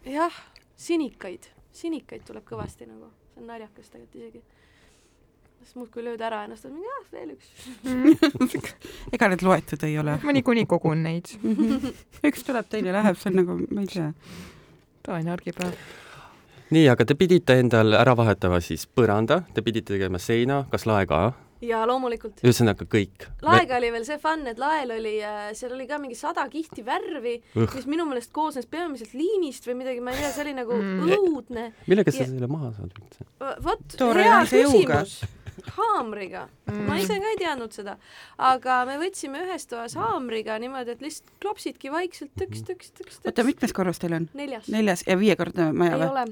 jah, 0.05 0.35
sinikaid, 0.77 1.47
sinikaid 1.75 2.25
tuleb 2.27 2.45
kõvasti 2.47 2.85
nagu, 2.89 3.09
see 3.35 3.43
on 3.43 3.49
naljakas 3.51 3.91
tegelikult 3.91 4.21
isegi. 4.21 4.41
siis 5.59 5.75
muudkui 5.75 6.03
lööd 6.05 6.21
ära 6.21 6.43
ennast, 6.45 6.65
et 6.65 6.73
jah, 6.87 7.05
veel 7.11 7.33
üks. 7.35 8.73
ega 9.15 9.29
need 9.31 9.43
loetud 9.45 9.85
ei 9.87 9.97
ole. 9.99 10.17
ma 10.23 10.35
niikuinii 10.35 10.65
kogun 10.69 11.03
neid. 11.03 11.35
üks 12.29 12.47
tuleb, 12.47 12.69
teine 12.71 12.95
läheb, 12.95 13.19
see 13.19 13.31
on 13.33 13.39
nagu, 13.41 13.59
ma 13.71 13.83
ei 13.83 13.91
tea. 13.91 14.09
tavaline 15.03 15.35
argipäev. 15.35 15.75
nii, 16.75 16.87
aga 16.91 17.05
te 17.05 17.17
pidite 17.19 17.59
endal 17.59 17.97
ära 17.99 18.15
vahetama 18.17 18.61
siis 18.63 18.87
põranda, 18.87 19.43
te 19.53 19.65
pidite 19.65 19.93
tegema 19.93 20.21
seina, 20.21 20.63
kas 20.71 20.87
lae 20.89 21.07
ka? 21.09 21.25
Ja 21.67 21.83
loomulikult. 21.87 22.41
ühesõnaga 22.45 22.85
kõik. 22.89 23.27
laega 23.45 23.77
oli 23.77 23.91
veel 23.91 24.05
see 24.07 24.17
fun, 24.21 24.45
et 24.47 24.59
lael 24.61 24.91
oli, 24.97 25.15
seal 25.57 25.73
oli 25.77 25.87
ka 25.87 25.97
mingi 26.01 26.15
sada 26.19 26.47
kihti 26.49 26.83
värvi, 26.85 27.37
mis 27.55 27.85
minu 27.89 28.05
meelest 28.09 28.31
koosnes 28.35 28.65
peamiselt 28.69 29.13
liinist 29.13 29.65
või 29.67 29.75
midagi, 29.83 30.01
ma 30.01 30.11
ei 30.11 30.21
tea, 30.23 30.31
see 30.31 30.45
oli 30.47 30.53
nagu 30.53 30.73
Mm. 30.75 31.09
õudne. 31.17 31.71
millega 31.87 32.11
sa 32.11 32.23
Ja- 32.23 32.25
selle 32.27 32.47
maha 32.47 32.71
saad 32.73 32.91
üldse? 32.99 33.25
vot, 33.63 33.97
hea 34.15 34.39
küsimus. 34.45 35.23
haamriga 35.77 36.47
mm., 36.67 36.85
ma 36.87 36.97
ise 36.99 37.15
ka 37.19 37.29
ei 37.31 37.37
teadnud 37.39 37.71
seda, 37.73 37.97
aga 38.37 38.85
me 38.85 38.97
võtsime 39.01 39.41
ühes 39.45 39.65
toas 39.71 39.95
haamriga 39.95 40.57
niimoodi, 40.61 40.91
et 40.97 41.01
lihtsalt 41.01 41.31
klopsidki 41.41 41.91
vaikselt 41.93 42.31
tõks, 42.37 42.63
tõks, 42.67 42.91
tõks, 42.99 43.19
oota, 43.23 43.31
tõks. 43.41 43.45
mitmes 43.45 43.73
korrus 43.73 43.99
teil 44.01 44.13
on? 44.19 44.29
neljas. 44.33 44.67
neljas 44.67 45.03
ja 45.07 45.15
viiekordne 45.17 45.71
maja 45.73 45.95
ei 45.95 46.01
või? 46.03 46.09
ole, 46.11 46.25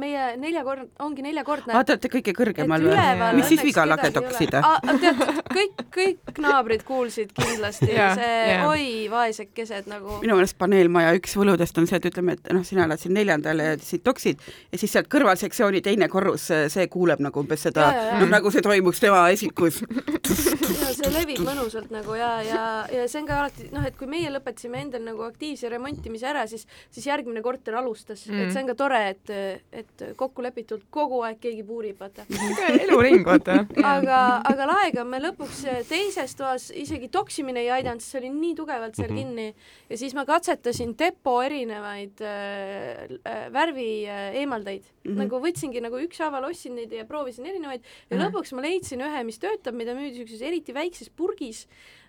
meie 0.00 0.36
neljakord, 0.40 0.88
ongi 1.04 1.24
neljakordne 1.24 1.74
aa, 1.74 1.84
te 1.84 1.94
olete 1.96 2.10
kõige 2.12 2.32
kõrgemal 2.36 2.84
või? 2.86 2.94
mis 3.38 3.48
siis 3.50 3.62
viga 3.64 3.82
kedagi 3.82 3.90
lage 3.90 4.06
ei 4.06 4.12
ole. 4.12 4.20
toksida? 4.20 4.62
Aa, 4.62 4.94
tead, 5.02 5.22
kõik, 5.52 5.82
kõik 5.96 6.40
naabrid 6.44 6.84
kuulsid 6.86 7.32
kindlasti 7.36 7.90
Jaa, 7.92 8.12
see 8.18 8.36
jaa. 8.52 8.68
oi, 8.70 8.86
vaesekesed 9.12 9.90
nagu. 9.90 10.20
minu 10.22 10.38
meelest 10.38 10.58
paneelmaja 10.60 11.14
üks 11.18 11.36
võludest 11.38 11.80
on 11.82 11.88
see, 11.90 12.00
et 12.00 12.08
ütleme, 12.10 12.36
et 12.38 12.52
noh, 12.54 12.64
sina 12.66 12.86
elad 12.86 13.02
siin 13.02 13.16
neljandal 13.16 13.64
ja 13.64 13.74
siit 13.82 14.04
toksid 14.06 14.40
ja 14.72 14.80
siis 14.80 14.94
sealt 14.96 15.10
kõrvalsektsiooni 15.12 15.82
teine 15.84 16.08
korrus, 16.12 16.48
see 16.72 16.86
kuuleb 16.92 17.22
nagu 17.24 17.42
umbes 17.42 17.66
seda 17.68 17.90
noh 18.20 18.30
nagu 18.30 18.52
see 18.54 18.64
toimuks 18.64 19.02
tema 19.02 19.26
esikus. 19.34 19.82
ja 19.82 20.92
see 20.94 21.10
levib 21.12 21.42
mõnusalt 21.46 21.90
nagu 21.94 22.14
ja, 22.18 22.32
ja, 22.46 22.62
ja 22.92 23.08
see 23.10 23.22
on 23.24 23.28
ka 23.28 23.40
alati 23.42 23.68
noh, 23.74 23.84
et 23.86 23.98
kui 23.98 24.08
meie 24.10 24.30
lõpetasime 24.32 24.84
endal 24.86 25.04
nagu 25.06 25.26
aktiivse 25.26 25.70
remontimise 25.72 26.30
ära, 26.30 26.46
siis, 26.50 26.66
siis 26.94 27.10
järgmine 27.10 27.42
korter 27.44 27.76
alustas 27.82 28.26
mm., 28.28 28.36
Mm. 28.36 28.42
et 28.44 28.52
see 28.52 28.62
on 28.62 28.68
ka 28.68 28.74
tore, 28.76 28.98
et, 29.14 29.30
et 29.72 30.02
kokku 30.16 30.42
lepitult 30.42 30.84
kogu 30.90 31.20
aeg 31.26 31.38
keegi 31.40 31.62
puurib, 31.66 31.98
vaata. 32.00 32.24
eluring, 32.82 33.24
vaata. 33.26 33.58
aga, 33.94 34.20
aga 34.44 34.66
laega 34.70 35.04
me 35.04 35.18
lõpuks 35.20 35.64
teises 35.88 36.34
toas 36.38 36.70
isegi 36.70 37.08
toksimine 37.12 37.60
ei 37.64 37.70
aidanud, 37.70 38.00
sest 38.00 38.12
see 38.16 38.20
oli 38.22 38.30
nii 38.36 38.54
tugevalt 38.54 38.94
seal 38.96 39.10
Mhm. 39.10 39.16
kinni 39.16 39.54
ja 39.90 39.96
siis 39.96 40.14
ma 40.14 40.24
katsetasin 40.24 40.94
depo 40.98 41.42
erinevaid 41.42 42.20
äh, 42.20 43.50
värvi 43.52 44.06
äh, 44.08 44.34
eemaldajaid 44.42 44.82
mm. 44.82 45.10
-hmm. 45.10 45.18
nagu 45.24 45.40
võtsingi 45.44 45.82
nagu 45.82 46.00
ükshaaval 46.06 46.44
ostsin 46.50 46.74
neid 46.74 46.92
ja 46.92 47.04
proovisin 47.04 47.46
erinevaid 47.46 47.82
ja 48.10 48.16
Mhm. 48.16 48.24
lõpuks 48.26 48.54
ma 48.54 48.62
leidsin 48.62 49.00
ühe, 49.00 49.24
mis 49.24 49.38
töötab, 49.38 49.74
mida 49.74 49.94
müüdi 49.94 50.16
siukses 50.16 50.42
eriti 50.42 50.74
väikses 50.74 51.10
purgis 51.10 51.66
äh, 51.66 52.05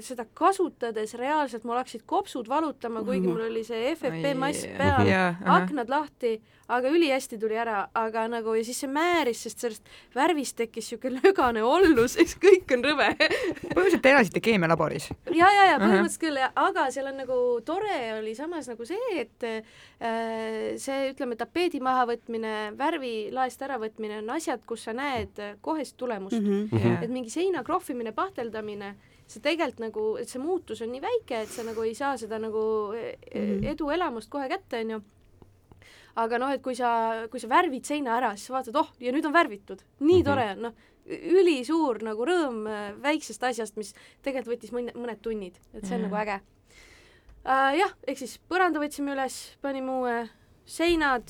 seda 0.00 0.24
kasutades 0.34 1.12
reaalselt 1.20 1.64
mul 1.68 1.76
hakkasid 1.76 2.06
kopsud 2.08 2.48
valutama, 2.48 3.02
kuigi 3.04 3.28
mul 3.28 3.44
oli 3.50 3.64
see 3.66 3.92
FFP 3.92 4.32
mask 4.38 4.70
peal, 4.78 5.08
jaa, 5.08 5.34
aknad 5.58 5.92
lahti, 5.92 6.38
aga 6.72 6.88
ülihästi 6.88 7.38
tuli 7.40 7.56
ära, 7.60 7.82
aga 7.94 8.24
nagu 8.32 8.54
ja 8.56 8.62
siis 8.64 8.80
see 8.82 8.90
määris, 8.90 9.42
sest 9.44 9.64
sellest 9.64 9.90
värvist 10.14 10.56
tekkis 10.56 10.88
siuke 10.92 11.12
lögane 11.18 11.64
ollus, 11.66 12.16
eks 12.20 12.36
kõik 12.40 12.72
on 12.76 12.84
rõve. 12.86 13.10
põhimõtteliselt 13.18 14.04
te 14.04 14.14
elasite 14.14 14.42
keemialaboris. 14.44 15.10
ja, 15.36 15.50
ja, 15.58 15.68
ja 15.72 15.78
põhimõtteliselt 15.82 16.24
küll, 16.24 16.40
aga 16.40 16.88
seal 16.94 17.10
on 17.12 17.20
nagu 17.20 17.38
tore 17.66 18.00
oli 18.16 18.34
samas 18.38 18.70
nagu 18.72 18.88
see, 18.88 19.20
et 19.20 19.48
äh, 19.48 19.78
see, 20.80 21.12
ütleme, 21.12 21.36
tapeedi 21.40 21.82
mahavõtmine, 21.84 22.56
värvi 22.78 23.14
laest 23.34 23.62
äravõtmine 23.68 24.22
on 24.22 24.36
asjad, 24.38 24.64
kus 24.66 24.88
sa 24.88 24.96
näed 24.96 25.42
äh, 25.42 25.56
kohest 25.60 25.98
tulemust 26.00 26.40
mm. 26.40 26.68
-hmm. 26.72 27.02
et 27.04 27.10
mingi 27.10 27.30
seina 27.30 27.64
krohvimine, 27.66 28.14
pahteldamine, 28.16 28.94
see 29.32 29.40
tegelikult 29.44 29.80
nagu, 29.86 30.04
et 30.20 30.28
see 30.28 30.38
muutus 30.42 30.82
on 30.84 30.92
nii 30.92 31.00
väike, 31.02 31.42
et 31.42 31.48
sa 31.52 31.64
nagu 31.66 31.82
ei 31.86 31.94
saa 31.98 32.16
seda 32.20 32.38
nagu 32.42 32.62
eh, 32.94 33.16
Mhm. 33.34 33.64
eduelamust 33.74 34.30
kohe 34.30 34.48
kätte, 34.52 34.80
onju 34.84 35.00
aga 36.16 36.38
noh, 36.38 36.50
et 36.52 36.60
kui 36.62 36.74
sa, 36.76 37.26
kui 37.32 37.40
sa 37.40 37.48
värvid 37.48 37.86
seina 37.88 38.16
ära, 38.18 38.34
siis 38.36 38.46
sa 38.50 38.52
vaatad, 38.58 38.76
oh, 38.76 38.90
ja 39.00 39.12
nüüd 39.14 39.24
on 39.24 39.32
värvitud, 39.32 39.80
nii 40.00 40.18
Mhm. 40.20 40.24
tore 40.28 40.48
on, 40.52 40.60
noh, 40.68 40.74
ülisuur 41.08 42.02
nagu 42.04 42.24
rõõm 42.28 42.66
äh, 42.68 42.92
väiksest 43.02 43.42
asjast, 43.42 43.76
mis 43.76 43.94
tegelikult 44.22 44.52
võttis 44.58 44.72
mõne, 44.76 44.92
mõned 44.94 45.20
tunnid, 45.24 45.56
et 45.74 45.84
see 45.86 45.94
on 45.96 46.02
Mhm. 46.02 46.10
nagu 46.10 46.16
äge 46.22 46.40
uh,. 47.44 47.72
jah, 47.78 47.94
ehk 48.06 48.18
siis 48.18 48.38
põranda 48.50 48.78
võtsime 48.78 49.12
üles, 49.16 49.56
panime 49.62 49.90
uue, 49.90 50.28
seinad, 50.66 51.24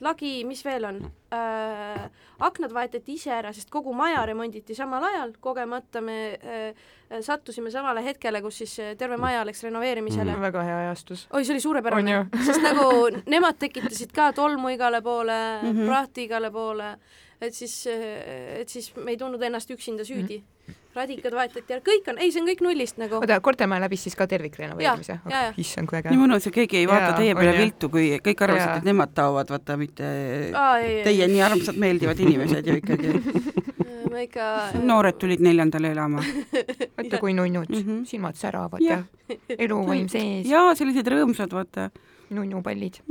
lagi, 0.00 0.44
mis 0.44 0.62
veel 0.64 0.84
on 0.84 1.00
uh,, 1.32 2.08
aknad 2.42 2.72
vahetati 2.74 3.16
ise 3.16 3.32
ära, 3.34 3.52
sest 3.54 3.70
kogu 3.70 3.94
maja 3.96 4.24
remonditi 4.26 4.74
samal 4.74 5.04
ajal, 5.08 5.34
kogemata 5.40 6.02
me 6.04 6.18
uh, 6.36 6.84
sattusime 7.20 7.70
samale 7.70 8.04
hetkele, 8.04 8.42
kus 8.42 8.62
siis 8.62 8.76
äh, 8.80 8.92
terve 8.98 9.16
maja 9.20 9.44
läks 9.46 9.62
renoveerimisele 9.66 10.30
mm.. 10.32 10.46
väga 10.46 10.62
hea 10.68 10.78
ajastus. 10.86 11.26
oi, 11.30 11.44
see 11.44 11.54
oli 11.54 11.60
On 11.60 11.66
suurepärane 11.68 12.20
sest 12.46 12.62
nagu 12.64 12.86
nemad 13.26 13.58
tekitasid 13.60 14.14
ka 14.16 14.32
tolmu 14.36 14.72
igale 14.72 15.02
poole 15.02 15.38
mm. 15.62 15.68
-hmm. 15.68 15.90
prahti 15.90 16.24
igale 16.28 16.50
poole, 16.50 16.94
et 17.42 17.54
siis, 17.56 17.74
et 17.90 18.68
siis 18.68 18.90
me 18.96 19.14
ei 19.14 19.18
tundnud 19.20 19.42
ennast 19.42 19.70
üksinda 19.70 20.04
süüdi 20.06 20.38
mm. 20.38 20.72
-hmm. 20.72 20.76
radikad 20.94 21.34
vahetati 21.34 21.74
ära, 21.74 21.82
kõik 21.86 22.10
on, 22.12 22.18
ei, 22.18 22.32
see 22.32 22.42
on 22.42 22.48
kõik 22.48 22.62
nullist 22.64 23.00
nagu. 23.02 23.18
oota, 23.18 23.40
kortermaja 23.40 23.84
läbis 23.86 24.04
siis 24.06 24.16
ka 24.16 24.26
tervikrenoveerimise 24.30 25.18
jaa. 25.30 25.52
issand, 25.56 25.88
kui 25.90 25.98
äge 25.98 26.12
nii. 26.12 26.20
mõnus 26.22 26.46
ja 26.46 26.52
keegi 26.54 26.82
ei 26.82 26.88
vaata 26.90 27.10
Jaa, 27.10 27.18
teie 27.18 27.34
peale 27.34 27.56
viltu, 27.58 27.90
kui 27.90 28.10
kõik 28.28 28.44
arvasid, 28.46 28.76
et 28.82 28.88
nemad 28.90 29.14
taovad, 29.14 29.50
vaata 29.50 29.76
mitte 29.80 30.12
aa, 30.54 30.78
ei, 30.78 30.96
ei, 30.98 31.04
teie 31.08 31.28
nii 31.28 31.42
armsad 31.48 31.80
meeldivad 31.86 32.20
inimesed 32.20 32.66
ju 32.66 32.78
ikkagi. 32.82 33.16
ma 34.12 34.22
ikka. 34.26 34.46
noored 34.84 35.18
tulid 35.20 35.42
neljandale 35.44 35.92
elama. 35.96 36.22
vaata 36.96 37.18
kui 37.18 37.34
nunnud 37.34 37.68
mm. 37.68 37.82
-hmm. 37.82 38.04
silmad 38.06 38.36
säravad 38.36 38.80
Jah. 38.80 39.04
ja 39.28 39.56
eluvaim 39.58 40.08
sees, 40.08 40.46
jaa, 40.46 40.74
sellised 40.74 41.08
rõõmsad, 41.08 41.52
vaata. 41.52 41.90
nunnupallid. 42.30 43.02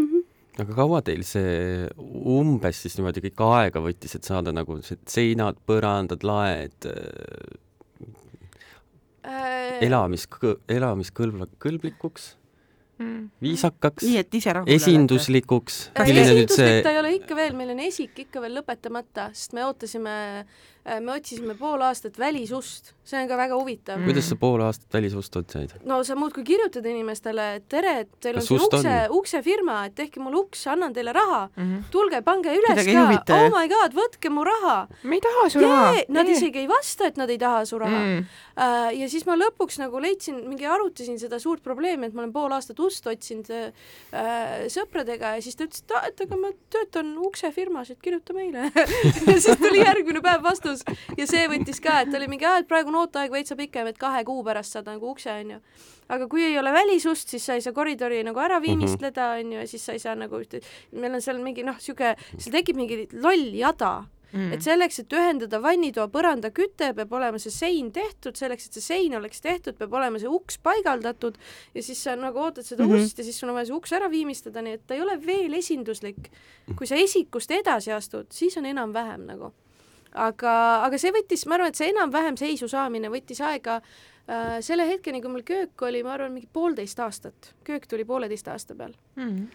Aga 0.61 0.75
kaua 0.77 1.01
teil 1.05 1.23
see 1.27 1.87
umbes 1.97 2.83
siis 2.83 2.97
niimoodi 2.97 3.23
kõik 3.27 3.43
aega 3.47 3.83
võttis, 3.83 4.15
et 4.17 4.27
saada 4.27 4.53
nagu 4.55 4.77
seinad, 4.83 5.59
põrandad, 5.67 6.25
laed 6.27 6.89
äh, 6.89 7.55
äh, 9.25 9.81
elamis, 9.87 10.27
elamiskõlbla-, 10.69 11.49
kõlblikuks, 11.61 12.35
Mm. 13.01 13.31
viisakaks, 13.41 14.03
esinduslikuks. 14.69 15.77
Äh, 15.95 16.05
milline 16.05 16.35
nüüd 16.35 16.51
esinduslik 16.51 16.59
see 16.59 16.83
ta 16.85 16.91
ei 16.93 16.99
ole 16.99 17.13
ikka 17.15 17.37
veel, 17.37 17.55
meil 17.57 17.71
on 17.73 17.79
esik 17.81 18.19
ikka 18.27 18.43
veel 18.43 18.59
lõpetamata, 18.59 19.31
sest 19.33 19.55
me 19.57 19.63
ootasime, 19.65 20.13
me 21.01 21.11
otsisime 21.13 21.53
pool 21.59 21.81
aastat 21.85 22.17
välisust, 22.19 22.93
see 23.05 23.19
on 23.21 23.27
ka 23.29 23.37
väga 23.37 23.57
huvitav 23.59 23.97
Mm. 23.97 24.01
mm.. 24.01 24.07
kuidas 24.09 24.29
sa 24.29 24.35
pool 24.35 24.61
aastat 24.65 24.93
välisust 24.93 25.33
said? 25.51 25.71
no 25.85 26.03
sa 26.03 26.15
muudkui 26.15 26.43
kirjutad 26.43 26.85
inimestele, 26.85 27.55
et 27.55 27.67
tere, 27.69 27.99
et 28.05 28.09
teil 28.19 28.35
Kas 28.39 28.49
on 28.51 28.59
siin 28.59 28.65
ukse 28.67 28.95
uksefirma, 29.19 29.85
et 29.85 29.95
tehke 29.95 30.19
mulle 30.23 30.39
uks, 30.41 30.65
annan 30.67 30.93
teile 30.93 31.13
raha, 31.13 31.49
Mhm. 31.57 31.83
tulge, 31.91 32.21
pange 32.25 32.49
üles 32.49 32.71
Kedagi 32.85 33.17
ka, 33.27 33.35
oh 33.45 33.49
my 33.53 33.67
god, 33.69 33.93
võtke 33.93 34.29
mu 34.33 34.43
raha. 34.47 34.87
me 35.03 35.15
ei 35.15 35.21
taha 35.21 35.49
su 35.49 35.59
raha. 35.59 36.03
Nad 36.09 36.27
isegi 36.29 36.59
ei 36.63 36.67
vasta, 36.67 37.05
et 37.07 37.17
nad 37.17 37.29
ei 37.29 37.37
taha 37.37 37.65
su 37.65 37.77
raha 37.79 37.99
mm.. 37.99 38.25
Äh, 38.61 38.91
ja 38.99 39.07
siis 39.09 39.25
ma 39.25 39.35
lõpuks 39.39 39.77
nagu 39.79 39.99
leidsin, 39.99 40.41
mingi 40.49 40.65
arutasin 40.65 41.17
seda 41.19 41.39
suurt 41.39 41.63
probleemi, 41.63 42.05
et 42.07 42.13
ma 42.13 42.21
olen 42.23 42.33
pool 42.33 42.51
aastat 42.51 42.79
ust 42.79 43.07
otsinud 43.07 43.47
äh, 43.49 43.71
sõpradega 44.71 45.35
ja 45.37 45.41
siis 45.43 45.55
ta 45.57 45.65
ütles, 45.67 45.83
et, 46.07 46.21
aga 46.25 46.37
ma 46.39 46.51
töötan 46.73 47.13
uksefirmas, 47.27 47.91
et 47.93 47.99
kirjuta 48.03 48.33
meile 48.35 48.69
ja 49.31 49.37
siis 49.39 49.57
tuli 49.61 49.81
järgmine 49.83 50.21
päev 50.23 50.43
vastus 50.71 51.17
ja 51.17 51.27
see 51.29 51.47
võttis 51.51 51.81
ka, 51.83 52.01
et 52.05 52.13
oli 52.17 52.27
mingi, 52.31 52.45
et 52.45 52.67
praegu 52.69 52.91
on 52.93 53.01
ooteaeg 53.03 53.31
veitsa 53.31 53.55
pikem, 53.59 53.87
et 53.91 53.97
kahe 54.01 54.23
kuu 54.27 54.43
pärast 54.43 54.77
saad 54.77 54.89
nagu 54.89 55.11
ukse, 55.11 55.31
onju. 55.31 55.59
aga 56.11 56.27
kui 56.27 56.43
ei 56.43 56.57
ole 56.59 56.71
välisust, 56.75 57.29
siis 57.29 57.45
sa 57.45 57.53
ei 57.55 57.61
saa 57.61 57.73
koridori 57.73 58.23
nagu 58.23 58.39
ära 58.39 58.59
viimistleda, 58.61 59.33
onju, 59.39 59.59
ja 59.59 59.67
siis 59.67 59.85
sa 59.85 59.93
ei 59.93 59.99
saa 59.99 60.15
nagu 60.15 60.39
ühte, 60.39 60.61
meil 60.91 61.13
on 61.13 61.21
seal 61.21 61.39
mingi 61.43 61.63
noh, 61.63 61.77
sihuke, 61.79 62.15
seal 62.37 62.51
tekib 62.57 62.75
mingi 62.79 63.07
loll 63.13 63.51
jada 63.55 64.01
Mm. 64.31 64.53
et 64.55 64.63
selleks, 64.63 64.99
et 65.01 65.11
ühendada 65.11 65.59
vannitoa 65.59 66.05
põranda 66.07 66.53
küte, 66.55 66.93
peab 66.95 67.11
olema 67.11 67.35
see 67.35 67.51
sein 67.51 67.89
tehtud, 67.91 68.37
selleks, 68.39 68.69
et 68.69 68.77
see 68.77 68.81
sein 68.85 69.15
oleks 69.17 69.41
tehtud, 69.43 69.75
peab 69.75 69.91
olema 69.99 70.21
see 70.21 70.29
uks 70.31 70.55
paigaldatud 70.63 71.35
ja 71.75 71.83
siis 71.83 71.99
sa 71.99 72.15
nagu 72.15 72.39
ootad 72.39 72.63
seda 72.63 72.85
mm 72.85 72.89
Mhm. 72.89 72.95
-hmm. 73.01 73.05
ust 73.05 73.17
ja 73.17 73.23
siis 73.25 73.39
sul 73.39 73.49
on 73.49 73.55
vaja 73.55 73.65
see 73.65 73.75
uks 73.75 73.91
ära 73.91 74.07
viimistleda, 74.09 74.61
nii 74.61 74.73
et 74.73 74.87
ta 74.87 74.93
ei 74.95 75.01
ole 75.01 75.17
veel 75.25 75.53
esinduslik. 75.53 76.31
kui 76.77 76.87
sa 76.87 76.95
esikust 76.95 77.51
edasi 77.51 77.91
astud, 77.91 78.27
siis 78.31 78.55
on 78.57 78.65
enam-vähem 78.65 79.25
nagu. 79.25 79.51
aga, 80.13 80.53
aga 80.85 80.99
see 81.01 81.13
võttis, 81.15 81.45
ma 81.47 81.57
arvan, 81.57 81.71
et 81.71 81.79
see 81.79 81.91
enam-vähem 81.91 82.37
seisu 82.39 82.69
saamine 82.71 83.11
võttis 83.13 83.41
aega 83.45 83.79
äh, 83.81 84.59
selle 84.65 84.87
hetkeni, 84.89 85.21
kui 85.21 85.31
mul 85.31 85.45
köök 85.47 85.85
oli, 85.87 86.03
ma 86.03 86.15
arvan, 86.17 86.33
mingi 86.35 86.49
poolteist 86.53 86.99
aastat. 86.99 87.53
köök 87.67 87.87
tuli 87.87 88.05
pooleteist 88.05 88.47
aasta 88.47 88.75
peal. 88.75 88.95
Mm. 89.15 89.47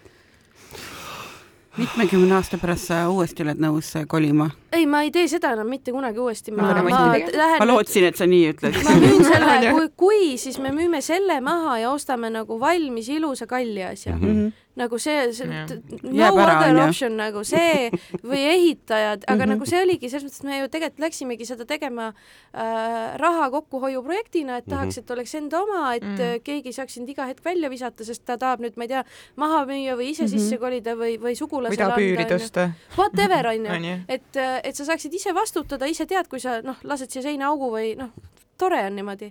mitmekümne 1.76 2.34
aasta 2.34 2.58
pärast 2.58 2.92
sa 2.92 3.08
uuesti 3.12 3.44
oled 3.44 3.60
nõus 3.60 3.92
kolima? 4.08 4.50
ei, 4.76 4.86
ma 4.86 5.02
ei 5.06 5.10
tee 5.14 5.28
seda 5.28 5.52
enam 5.56 5.68
mitte 5.70 5.92
kunagi 5.92 6.18
uuesti, 6.18 6.52
ma, 6.52 6.62
ma 6.62 7.12
tegema? 7.14 7.32
lähen 7.42 7.58
ma 7.62 7.66
lootsin, 7.70 8.04
et 8.10 8.16
sa 8.16 8.26
nii 8.26 8.52
ütled. 8.52 8.76
ma 8.84 8.94
müün 9.00 9.24
selle 9.24 9.56
kui, 9.76 9.88
kui, 9.96 10.36
siis 10.38 10.58
me 10.58 10.70
müüme 10.76 11.00
selle 11.02 11.40
maha 11.40 11.78
ja 11.78 11.90
ostame 11.90 12.30
nagu 12.30 12.60
valmis 12.60 13.08
ilusa 13.08 13.46
kalli 13.46 13.82
asja 13.84 14.16
mm. 14.16 14.24
Mhm. 14.26 14.46
-hmm. 14.46 14.52
nagu 14.76 14.98
see, 14.98 15.32
see 15.32 15.46
Jah. 15.48 15.70
no 16.02 16.10
Jääb 16.12 16.36
ära, 16.38 16.56
other 16.58 16.70
on 16.70 16.76
ju. 16.76 16.88
option 16.88 17.16
nagu 17.16 17.44
see 17.44 17.90
või 18.30 18.42
ehitajad, 18.54 19.22
aga 19.26 19.34
mm 19.34 19.36
Mhm. 19.36 19.42
-hmm. 19.42 19.48
nagu 19.54 19.66
see 19.66 19.82
oligi 19.82 20.10
selles 20.10 20.24
mõttes, 20.24 20.40
et 20.40 20.44
me 20.50 20.58
ju 20.58 20.68
tegelikult 20.68 21.00
läksimegi 21.06 21.46
seda 21.46 21.64
tegema 21.64 22.08
äh, 22.54 23.16
raha 23.16 23.50
kokkuhoiuprojektina, 23.50 24.56
et 24.56 24.66
tahaks, 24.68 24.98
et 24.98 25.10
oleks 25.10 25.34
enda 25.34 25.62
oma, 25.62 25.94
et 25.94 26.02
mm 26.02 26.08
Mhm. 26.08 26.20
-hmm. 26.22 26.40
keegi 26.44 26.72
saaks 26.72 26.94
sind 26.94 27.08
iga 27.08 27.26
hetk 27.26 27.44
välja 27.44 27.70
visata, 27.70 28.04
sest 28.04 28.24
ta 28.24 28.36
tahab 28.38 28.60
nüüd, 28.60 28.72
ma 28.76 28.84
ei 28.84 28.88
tea, 28.88 29.04
maha 29.36 29.64
müüa 29.66 29.96
või 29.96 30.10
ise 30.10 30.22
mm 30.22 30.26
-hmm. 30.28 30.38
sisse 30.38 30.58
kolida 30.58 30.92
või, 30.94 31.16
või 31.20 31.26
või 31.26 31.34
sugulasele 31.36 31.76
tahab 31.76 31.98
üüri 31.98 32.22
anda, 32.22 32.34
onju. 32.34 32.44
tõsta. 32.44 32.70
Whatever, 32.96 33.46
onju 33.46 33.70
onju. 33.76 33.94
et, 34.08 34.36
et 34.66 34.76
sa 34.78 34.84
saaksid 34.88 35.14
ise 35.14 35.32
vastutada, 35.36 35.86
ise 35.90 36.06
tead, 36.10 36.28
kui 36.32 36.40
sa 36.42 36.58
noh, 36.66 36.76
lased 36.84 37.10
siia 37.12 37.22
seina 37.28 37.48
augu 37.52 37.70
või 37.74 37.94
noh, 37.98 38.10
tore 38.58 38.78
on 38.88 38.94
niimoodi. 38.96 39.30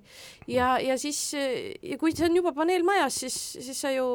ja, 0.54 0.76
ja 0.80 0.96
siis 1.02 1.20
ja 1.34 1.98
kui 1.98 2.14
see 2.16 2.28
on 2.28 2.36
juba 2.38 2.52
paneel 2.54 2.84
majas, 2.86 3.16
siis, 3.24 3.36
siis 3.66 3.80
sa 3.82 3.90
ju 3.94 4.06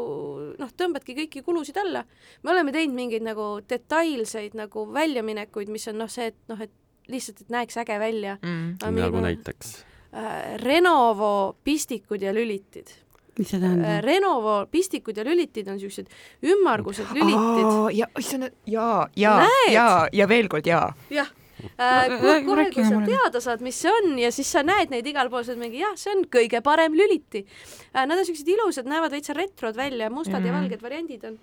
noh, 0.58 0.70
tõmbadki 0.78 1.16
kõiki 1.18 1.42
kulusid 1.46 1.76
alla. 1.82 2.04
me 2.42 2.52
oleme 2.54 2.72
teinud 2.72 2.94
mingeid 2.96 3.22
nagu 3.26 3.60
detailseid 3.68 4.54
nagu 4.54 4.86
väljaminekuid, 4.94 5.68
mis 5.68 5.88
on 5.90 5.98
noh, 6.04 6.08
see, 6.10 6.30
et 6.30 6.38
noh, 6.48 6.60
et 6.62 6.70
lihtsalt, 7.10 7.40
et 7.42 7.48
näeks 7.50 7.76
äge 7.82 7.98
välja 7.98 8.36
Mm. 8.42 8.76
Nagu 8.82 9.16
mingi- 9.18 9.22
näiteks. 9.26 9.72
äh,. 10.14 10.56
Renovo 10.62 11.56
pistikud 11.64 12.22
ja 12.22 12.32
lülitid 12.32 12.88
mis 13.38 13.50
see 13.50 13.58
äh,. 13.58 13.64
tähendab? 13.66 14.04
Renovo 14.04 14.56
pistikud 14.70 15.16
ja 15.16 15.26
lülitid 15.26 15.68
on 15.68 15.80
siuksed 15.80 16.08
ümmargused 16.42 17.12
lülitid. 17.16 17.98
ja, 17.98 18.08
issand, 18.18 18.50
ja, 18.66 19.08
ja 19.16 19.36
ja, 19.70 19.90
ja 20.12 20.28
veel 20.28 20.48
kord 20.48 20.66
ja. 20.66 20.88
jah 21.10 21.30
Äh, 21.76 22.06
äh,, 22.06 22.44
kohe, 22.44 22.66
kui 22.72 22.84
sa 22.84 23.00
teada 23.04 23.40
saad, 23.42 23.64
mis 23.64 23.78
see 23.82 23.92
on 23.92 24.14
ja 24.20 24.30
siis 24.34 24.50
sa 24.52 24.62
näed 24.66 24.92
neid 24.92 25.06
igal 25.10 25.30
pool, 25.32 25.44
sa 25.44 25.52
oled 25.54 25.62
mingi 25.64 25.82
jah, 25.82 25.96
see 25.98 26.12
on 26.14 26.24
kõige 26.32 26.62
parem 26.64 26.96
lüliti 26.96 27.42
äh,. 27.44 28.06
Nad 28.06 28.16
on 28.16 28.24
siuksed 28.28 28.48
ilusad, 28.48 28.88
näevad 28.90 29.12
veitsa 29.14 29.36
retrod 29.36 29.76
välja, 29.78 30.10
mustad 30.12 30.40
mm. 30.40 30.48
ja 30.48 30.56
valged 30.56 30.84
variandid 30.84 31.26
on 31.28 31.38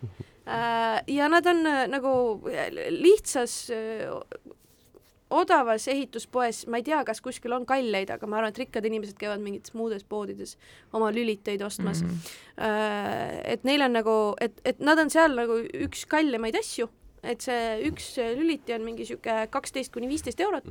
äh,. 0.48 1.02
ja 1.14 1.30
nad 1.32 1.50
on 1.50 1.64
äh, 1.70 1.84
nagu 1.92 2.14
lihtsas 2.98 3.58
äh, 3.74 4.08
odavas 5.30 5.88
ehituspoes, 5.92 6.64
ma 6.72 6.80
ei 6.80 6.86
tea, 6.88 7.02
kas 7.08 7.20
kuskil 7.24 7.56
on 7.58 7.66
kalleid, 7.68 8.12
aga 8.14 8.30
ma 8.30 8.40
arvan, 8.40 8.54
et 8.54 8.62
rikkad 8.62 8.86
inimesed 8.88 9.18
käivad 9.20 9.44
mingites 9.44 9.74
muudes 9.76 10.06
poodides 10.08 10.56
oma 10.96 11.10
lüliteid 11.12 11.64
ostmas 11.66 12.04
mm.. 12.04 12.22
Äh, 12.58 13.34
et 13.54 13.68
neil 13.68 13.84
on 13.86 13.94
nagu, 13.94 14.16
et, 14.42 14.56
et 14.66 14.80
nad 14.80 15.00
on 15.02 15.12
seal 15.14 15.36
nagu 15.38 15.60
üks 15.88 16.06
kallimaid 16.10 16.56
asju, 16.58 16.88
et 17.24 17.42
see 17.42 17.90
üks 17.90 18.12
lüliti 18.38 18.74
on 18.76 18.84
mingi 18.86 19.06
sihuke 19.06 19.48
kaksteist 19.52 19.92
kuni 19.94 20.08
viisteist 20.08 20.40
eurot. 20.40 20.64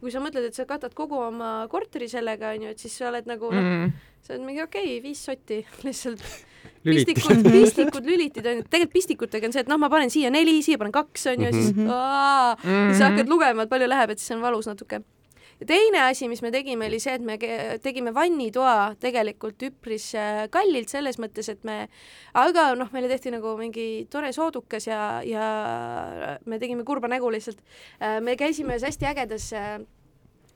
kui 0.00 0.10
sa 0.12 0.20
mõtled, 0.20 0.44
et 0.46 0.54
sa 0.54 0.64
katad 0.68 0.92
kogu 0.94 1.16
oma 1.16 1.66
korteri 1.72 2.08
sellega, 2.08 2.50
onju, 2.54 2.68
et 2.74 2.78
siis 2.78 2.96
sa 2.98 3.08
oled 3.08 3.26
nagu 3.26 3.50
noh, 3.50 3.62
Mm. 3.64 3.92
see 4.22 4.34
on 4.36 4.44
mingi 4.46 4.62
okei 4.62 4.84
okay,, 4.98 5.00
viis 5.02 5.24
sotti 5.24 5.64
lihtsalt. 5.86 6.20
pistikud, 6.84 7.42
pistikud 7.50 8.04
lülitid 8.04 8.44
onju, 8.46 8.62
tegelikult 8.68 8.92
pistikutega 8.92 9.46
on 9.48 9.52
see, 9.52 9.60
et 9.64 9.68
noh, 9.68 9.78
ma 9.80 9.88
panen 9.88 10.10
siia 10.12 10.30
neli, 10.30 10.58
siia 10.62 10.76
panen 10.78 10.92
kaks 10.92 11.26
onju, 11.32 11.52
siis 11.52 11.72
Mhm. 11.74 11.88
aa, 11.90 12.54
Mhm. 12.56 12.88
siis 12.92 12.98
sa 12.98 13.08
hakkad 13.10 13.28
lugema, 13.28 13.62
et 13.64 13.70
palju 13.70 13.88
läheb, 13.88 14.10
et 14.10 14.18
siis 14.18 14.30
on 14.36 14.42
valus 14.42 14.66
natuke. 14.68 15.00
Ja 15.60 15.68
teine 15.68 16.02
asi, 16.08 16.28
mis 16.30 16.42
me 16.44 16.50
tegime, 16.54 16.88
oli 16.90 17.00
see, 17.02 17.16
et 17.18 17.24
me 17.24 17.38
tegime 17.82 18.14
vannitoa 18.14 18.94
tegelikult 19.02 19.62
üpris 19.68 20.10
äh, 20.18 20.44
kallilt 20.54 20.92
selles 20.92 21.18
mõttes, 21.22 21.50
et 21.52 21.64
me, 21.66 21.84
aga 22.38 22.70
noh, 22.78 22.92
meile 22.94 23.10
tehti 23.12 23.34
nagu 23.34 23.56
mingi 23.60 24.06
tore 24.12 24.32
soodukas 24.36 24.88
ja, 24.90 25.00
ja 25.26 25.48
me 26.46 26.60
tegime 26.62 26.86
kurba 26.86 27.10
nägu 27.10 27.30
lihtsalt. 27.32 27.60
me 28.24 28.36
käisime 28.36 28.74
ühes 28.74 28.86
hästi 28.86 29.12
ägedas 29.12 29.52
äh, 29.56 29.78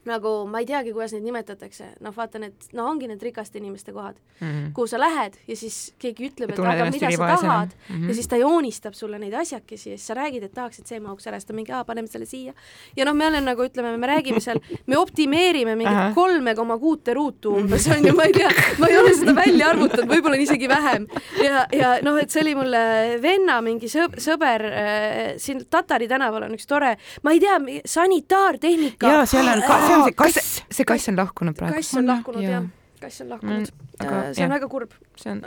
nagu 0.06 0.46
ma 0.48 0.58
ei 0.62 0.66
teagi, 0.66 0.92
kuidas 0.94 1.12
neid 1.12 1.24
nimetatakse, 1.26 1.84
noh, 2.00 2.12
vaata 2.16 2.38
need, 2.38 2.54
no 2.72 2.86
ongi 2.88 3.08
need 3.10 3.22
rikaste 3.22 3.58
inimeste 3.58 3.92
kohad, 3.92 4.16
Mm. 4.40 4.72
kuhu 4.72 4.86
sa 4.86 4.98
lähed 5.00 5.34
ja 5.48 5.56
siis 5.56 5.92
keegi 5.98 6.28
ütleb, 6.30 6.52
et 6.52 6.58
aga 6.62 6.84
mida 6.90 7.10
sa 7.10 7.26
tahad 7.42 7.72
Mhm. 7.90 8.08
ja 8.08 8.14
siis 8.14 8.28
ta 8.28 8.36
joonistab 8.36 8.94
sulle 8.94 9.18
neid 9.18 9.34
asjakesi 9.34 9.90
ja 9.90 9.96
siis 9.98 10.06
sa 10.06 10.14
räägid, 10.14 10.44
et 10.44 10.52
tahaks, 10.54 10.78
et 10.78 10.86
see 10.86 11.00
mahuks 11.00 11.26
ära, 11.26 11.40
siis 11.40 11.44
ta 11.46 11.52
mingi, 11.52 11.72
aa, 11.72 11.82
paneme 11.84 12.06
selle 12.08 12.24
siia. 12.26 12.52
ja 12.96 13.04
noh, 13.04 13.12
me 13.14 13.26
oleme 13.26 13.44
nagu 13.50 13.62
ütleme, 13.66 13.96
me 13.98 14.06
räägime 14.06 14.40
seal, 14.40 14.60
me 14.86 14.96
optimeerime 14.96 15.74
mingit 15.76 16.14
kolme 16.14 16.54
koma 16.54 16.78
kuute 16.78 17.14
ruutu 17.14 17.56
umbes 17.56 17.88
on 17.88 18.06
ju, 18.06 18.14
ma 18.14 18.22
ei 18.24 18.32
tea, 18.32 18.48
ma 18.78 18.86
ei 18.86 18.96
ole 18.98 19.14
seda 19.14 19.34
välja 19.34 19.68
arvutanud, 19.74 20.08
võib-olla 20.08 20.34
on 20.38 20.40
isegi 20.46 20.68
vähem. 20.68 21.06
ja, 21.42 21.66
ja 21.72 21.98
noh, 22.02 22.16
et 22.22 22.30
see 22.30 22.42
oli 22.42 22.54
mulle 22.54 23.18
venna 23.22 23.60
mingi 23.60 23.86
sõb-, 23.90 24.16
sõber 24.22 24.64
äh, 24.64 25.34
siin 25.36 25.64
Tatari 25.70 26.06
tänaval 26.08 26.42
on 26.46 26.54
üks 26.54 26.66
tore, 26.66 26.96
ma 27.22 27.32
ei 27.32 27.40
tea, 27.40 27.58
sanitaartehnika. 27.84 29.08
jaa, 29.08 29.26
seal 29.26 29.48
on 29.48 29.62
ka, 29.66 29.78
see 29.88 29.96
on 29.96 30.04
see 30.08 30.16
kas 30.22 30.34
kass. 30.40 30.62
see 30.70 30.84
kass 30.92 31.08
on 31.12 31.16
lahkunud 31.20 31.56
praegu? 31.58 31.80
kass 31.80 31.94
on 32.00 32.06
lahkunud 32.12 32.44
jah, 32.46 32.66
kass 33.00 33.20
on 33.24 33.30
lahkunud 33.34 33.68
Mm, 33.98 34.06
aga 34.06 34.16
äh,. 34.18 34.34
see 34.34 34.44
on 34.44 34.50
jah. 34.50 34.54
väga 34.56 34.68
kurb. 34.70 34.92
see 35.16 35.30
on, 35.32 35.42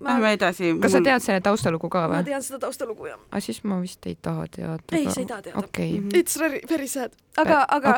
Lähme 0.00 0.32
edasi. 0.36 0.72
kas 0.82 0.92
sa 0.96 1.00
tead 1.08 1.24
selle 1.24 1.40
taustalugu 1.46 1.90
ka 1.90 2.04
ma 2.08 2.18
või? 2.20 2.28
tean 2.30 2.42
seda 2.46 2.60
taustalugu 2.66 3.06
jah. 3.10 3.18
aga 3.30 3.40
siis 3.48 3.62
ma 3.64 3.80
vist 3.82 4.06
ei 4.06 4.18
taha 4.22 4.46
teada. 4.50 4.82
ei, 4.92 5.06
sa 5.10 5.20
ei 5.22 5.26
taha 5.30 5.42
teada. 5.48 5.58
okei. 5.64 6.02
It's 6.14 6.38
very, 6.38 6.60
very 6.68 6.88
sad. 6.88 7.12
aga, 7.42 7.58
aga 7.76 7.94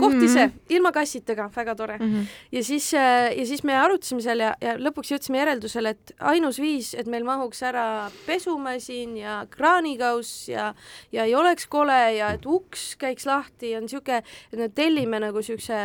koht 0.00 0.18
ise, 0.24 0.48
ilma 0.72 0.92
kassidega, 0.94 1.48
väga 1.54 1.74
tore. 1.78 1.98
Mhm. 2.00 2.26
ja 2.52 2.62
siis, 2.64 2.92
ja 2.92 3.46
siis 3.48 3.64
me 3.64 3.76
arutasime 3.78 4.22
seal 4.24 4.44
ja, 4.44 4.52
ja 4.62 4.76
lõpuks 4.80 5.12
jõudsime 5.14 5.42
järeldusele, 5.42 5.94
et 5.96 6.14
ainus 6.32 6.60
viis, 6.62 6.92
et 6.98 7.10
meil 7.10 7.26
mahuks 7.28 7.62
ära 7.66 7.86
pesumasin 8.26 9.16
ja 9.20 9.42
kraanikauss 9.50 10.48
ja, 10.52 10.72
ja 11.12 11.28
ei 11.28 11.34
oleks 11.38 11.68
kole 11.72 12.00
ja 12.18 12.32
et 12.36 12.46
uks 12.46 12.92
käiks 13.00 13.26
lahti, 13.28 13.76
on 13.78 13.88
sihuke, 13.90 14.22
et 14.52 14.58
me 14.58 14.68
tellime 14.72 15.22
nagu 15.22 15.42
siukse 15.44 15.78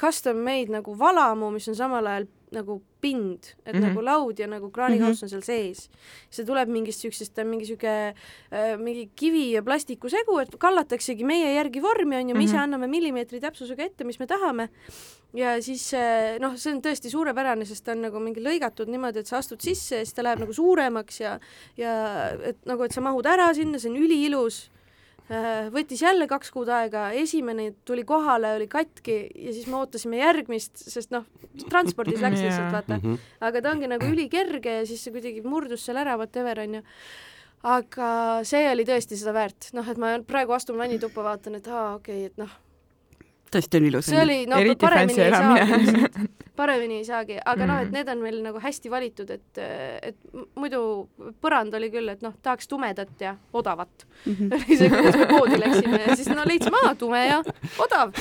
custom 0.00 0.42
made 0.44 0.72
nagu 0.72 0.96
valamu, 0.98 1.52
mis 1.54 1.68
on 1.70 1.78
samal 1.78 2.06
ajal 2.06 2.28
nagu 2.52 2.80
pind, 3.00 3.52
et 3.64 3.74
mm. 3.74 3.78
-hmm. 3.78 3.86
nagu 3.88 4.02
laud 4.04 4.38
ja 4.38 4.46
nagu 4.46 4.70
kraanikauss 4.70 5.22
on 5.22 5.28
seal 5.28 5.42
sees. 5.42 5.88
see 6.30 6.44
tuleb 6.44 6.68
mingist 6.68 7.00
siuksest, 7.00 7.34
ta 7.34 7.42
on 7.42 7.48
mingi 7.48 7.66
siuke 7.66 8.14
äh, 8.52 8.78
mingi 8.78 9.10
kivi 9.16 9.52
ja 9.52 9.62
plastiku 9.62 10.08
segu, 10.08 10.38
et 10.38 10.56
kallataksegi 10.58 11.24
meie 11.24 11.54
järgi 11.54 11.82
vormi 11.82 12.16
onju, 12.16 12.34
me 12.34 12.44
ise 12.44 12.54
Mhm. 12.54 12.62
anname 12.62 12.86
millimeetri 12.86 13.40
täpsusega 13.40 13.84
ette, 13.84 14.04
mis 14.04 14.18
me 14.18 14.26
tahame 14.26 14.68
ja 15.36 15.56
siis 15.62 15.90
eh, 15.96 16.38
noh, 16.40 16.56
see 16.56 16.72
on 16.72 16.80
tõesti 16.84 17.10
suurepärane, 17.12 17.66
sest 17.68 17.84
ta 17.84 17.92
on 17.92 18.06
nagu 18.06 18.20
mingi 18.22 18.42
lõigatud 18.44 18.88
niimoodi, 18.88 19.22
et 19.22 19.30
sa 19.30 19.42
astud 19.42 19.60
sisse 19.64 20.00
ja 20.00 20.06
siis 20.06 20.16
ta 20.16 20.24
läheb 20.24 20.40
nagu 20.44 20.54
suuremaks 20.56 21.20
ja 21.20 21.36
ja 21.76 21.92
et 22.48 22.60
nagu, 22.68 22.84
et 22.84 22.94
sa 22.94 23.04
mahud 23.04 23.26
ära 23.28 23.50
sinna, 23.56 23.78
see 23.78 23.92
on 23.92 24.00
üliilus. 24.00 24.68
Võttis 25.74 26.00
jälle 26.02 26.26
kaks 26.30 26.50
kuud 26.54 26.68
aega, 26.72 27.10
esimene 27.12 27.72
tuli 27.84 28.04
kohale, 28.08 28.54
oli 28.56 28.66
katki 28.70 29.16
ja 29.34 29.52
siis 29.52 29.66
me 29.68 29.76
ootasime 29.82 30.16
järgmist, 30.22 30.76
sest 30.88 31.10
noh, 31.12 31.26
transpordis 31.68 32.22
läks 32.24 32.40
lihtsalt 32.46 32.72
vaata, 32.72 32.96
Mhm. 33.02 33.18
aga 33.40 33.60
ta 33.62 33.70
ongi 33.74 33.90
nagu 33.90 34.08
ülikerge 34.08 34.78
ja 34.80 34.86
siis 34.88 35.02
see 35.04 35.12
kuidagi 35.12 35.42
murdus 35.44 35.84
seal 35.84 36.00
ära, 36.00 36.16
whatever 36.16 36.60
onju. 36.64 36.82
aga 37.68 38.08
see 38.46 38.68
oli 38.70 38.84
tõesti 38.86 39.16
seda 39.18 39.32
väärt, 39.34 39.72
noh, 39.74 39.88
et 39.90 39.98
ma 39.98 40.14
praegu 40.22 40.52
astun 40.54 40.78
vannituppa, 40.78 41.24
vaatan, 41.26 41.56
et 41.58 41.66
aa, 41.68 41.94
okei 41.98 42.24
okay,, 42.24 42.32
et 42.32 42.36
noh, 42.38 42.52
tõesti 43.52 43.80
on 43.80 43.88
ilus. 43.90 44.06
see 44.06 44.20
oli, 44.22 44.46
no 44.46 44.56
Eriti 44.62 44.86
paremini 44.86 45.20
ei 45.24 45.32
lihtsalt, 45.32 46.38
paremini 46.58 46.98
ei 47.00 47.06
saagi, 47.06 47.38
aga 47.46 47.66
noh, 47.70 47.78
et 47.84 47.88
Mhm. 47.88 47.94
need 47.94 48.08
on 48.12 48.22
meil 48.26 48.40
nagu 48.42 48.58
hästi 48.60 48.90
valitud, 48.90 49.30
et, 49.30 49.58
et 50.02 50.16
muidu 50.58 50.80
põrand 51.42 51.74
oli 51.78 51.88
küll, 51.94 52.10
et 52.10 52.22
noh, 52.26 52.34
tahaks 52.42 52.66
tumedat 52.68 53.14
ja 53.22 53.36
odavat. 53.54 54.04
Mhm. 54.26 54.50
oli 54.58 54.76
see, 54.80 54.90
kuidas 54.90 55.16
me 55.16 55.26
poodi 55.30 55.60
läksime 55.62 56.00
ja 56.08 56.16
siis 56.18 56.28
no 56.34 56.42
leidsime, 56.48 56.80
aa, 56.84 56.94
tume 56.98 57.20
ja 57.28 57.38
odav. 57.84 58.12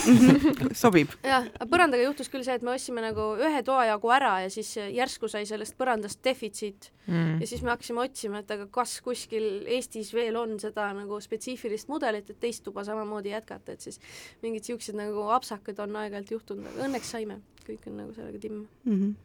sobib. 0.78 1.10
jah, 1.26 1.47
aga 1.58 1.65
põrandaga 1.71 2.04
juhtus 2.06 2.30
küll 2.32 2.45
see, 2.45 2.56
et 2.60 2.65
me 2.65 2.76
ostsime 2.76 3.02
nagu 3.04 3.32
ühe 3.41 3.63
toa 3.65 3.86
jagu 3.89 4.12
ära 4.13 4.36
ja 4.45 4.50
siis 4.54 4.69
järsku 4.78 5.30
sai 5.32 5.45
sellest 5.50 5.78
põrandast 5.80 6.21
defitsiit 6.26 6.91
Mm. 7.08 7.38
ja 7.39 7.47
siis 7.47 7.62
me 7.63 7.69
hakkasime 7.71 8.02
otsima, 8.04 8.41
et 8.43 8.50
aga 8.52 8.65
kas 8.67 8.97
kuskil 9.00 9.63
Eestis 9.71 10.10
veel 10.13 10.36
on 10.36 10.58
seda 10.60 10.89
nagu 10.91 11.21
spetsiifilist 11.23 11.88
mudelit, 11.88 12.28
et 12.34 12.39
teist 12.43 12.65
tuba 12.65 12.84
samamoodi 12.84 13.32
jätkata, 13.32 13.71
et 13.78 13.80
siis 13.86 13.95
mingid 14.43 14.67
siuksed 14.67 14.97
nagu 15.00 15.23
apsakad 15.32 15.80
on 15.86 15.95
aeg-ajalt 16.02 16.34
juhtunud, 16.36 16.67
aga 16.67 16.84
õnneks 16.89 17.13
saime, 17.15 17.38
kõik 17.63 17.88
on 17.88 17.95
nagu 18.02 18.12
sellega 18.27 18.39
timm. 18.41 18.67
Mhm. 18.85 19.15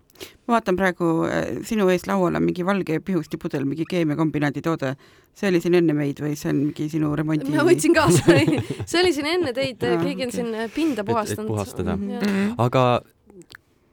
ma 0.46 0.58
vaatan 0.58 0.76
praegu 0.76 1.06
äh, 1.24 1.62
sinu 1.64 1.88
ees 1.90 2.04
laual 2.06 2.36
on 2.36 2.44
mingi 2.44 2.64
valge 2.66 2.98
pihustipudel, 3.00 3.64
mingi 3.64 3.86
keemiakombinaadi 3.88 4.62
toode. 4.62 4.94
see 5.34 5.48
oli 5.48 5.60
siin 5.60 5.74
enne 5.74 5.94
meid 5.96 6.20
või 6.20 6.36
see 6.36 6.50
on 6.52 6.60
mingi 6.66 6.88
sinu 6.92 7.14
remondi? 7.16 7.48
ma 7.50 7.64
võtsin 7.64 7.96
kaasa, 7.96 8.36
see 8.90 9.00
oli 9.00 9.12
siin 9.16 9.26
enne 9.26 9.52
teid 9.56 9.82
Aa,, 9.82 9.96
keegi 10.04 10.28
on 10.28 10.28
okei. 10.28 10.36
siin 10.36 10.70
pinda 10.74 11.02
et 11.02 11.08
puhastanud. 11.08 11.48
puhastada. 11.48 11.96
Mm. 11.96 12.54
aga 12.60 13.02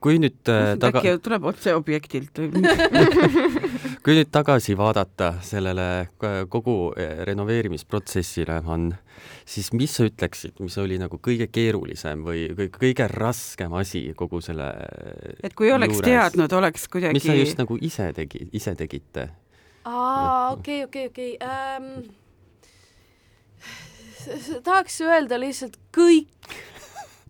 kui 0.03 0.19
nüüd 0.19 0.51
äh, 0.51 0.75
taga, 0.79 1.01
äkki 1.01 1.17
tuleb 1.23 1.47
otse 1.53 1.73
objektilt 1.75 2.39
või? 2.39 2.51
kui 4.03 4.15
nüüd 4.15 4.29
tagasi 4.31 4.75
vaadata 4.79 5.33
sellele 5.43 5.85
k- 6.21 6.45
kogu 6.51 6.75
eh, 6.97 7.19
renoveerimisprotsessile, 7.27 8.61
on, 8.71 8.85
siis 9.49 9.71
mis 9.75 9.91
sa 9.99 10.07
ütleksid, 10.07 10.59
mis 10.63 10.77
oli 10.81 10.97
nagu 11.01 11.19
kõige 11.23 11.49
keerulisem 11.51 12.23
või 12.25 12.45
kõige, 12.55 12.71
kõige 12.79 13.09
raskem 13.11 13.73
asi 13.79 14.05
kogu 14.17 14.39
selle 14.45 14.69
et 15.43 15.53
kui 15.57 15.71
oleks 15.75 15.97
juures? 15.99 16.07
teadnud, 16.07 16.55
oleks 16.61 16.87
kuidagi 16.87 17.19
mis 17.19 17.27
sa 17.27 17.35
just 17.35 17.59
nagu 17.59 17.77
ise 17.81 18.07
tegi, 18.15 18.45
ise 18.55 18.75
tegite? 18.79 19.27
aa, 19.89 20.51
okei, 20.55 20.83
okei, 20.87 21.07
okei. 21.11 21.37
tahaks 24.63 25.01
öelda 25.03 25.39
lihtsalt 25.41 25.75
kõik, 25.95 26.27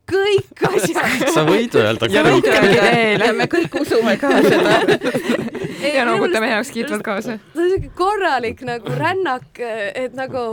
kõik 0.10 0.64
asjad. 0.70 1.30
sa 1.34 1.44
võid 1.48 1.76
öelda 1.80 2.10
ja 2.12 2.24
kõik. 2.26 2.48
ja 3.26 3.34
me 3.34 3.46
kõik 3.52 3.80
usume 3.82 4.18
ka 4.22 4.30
seda. 4.50 4.80
ja 5.94 6.06
noogutame 6.08 6.50
heakskiitvalt 6.52 7.04
kaasa. 7.06 7.38
ta 7.54 7.62
on 7.64 7.70
siuke 7.72 7.90
korralik 7.96 8.62
nagu 8.68 8.94
rännak, 9.00 9.60
et 9.96 10.14
nagu, 10.18 10.44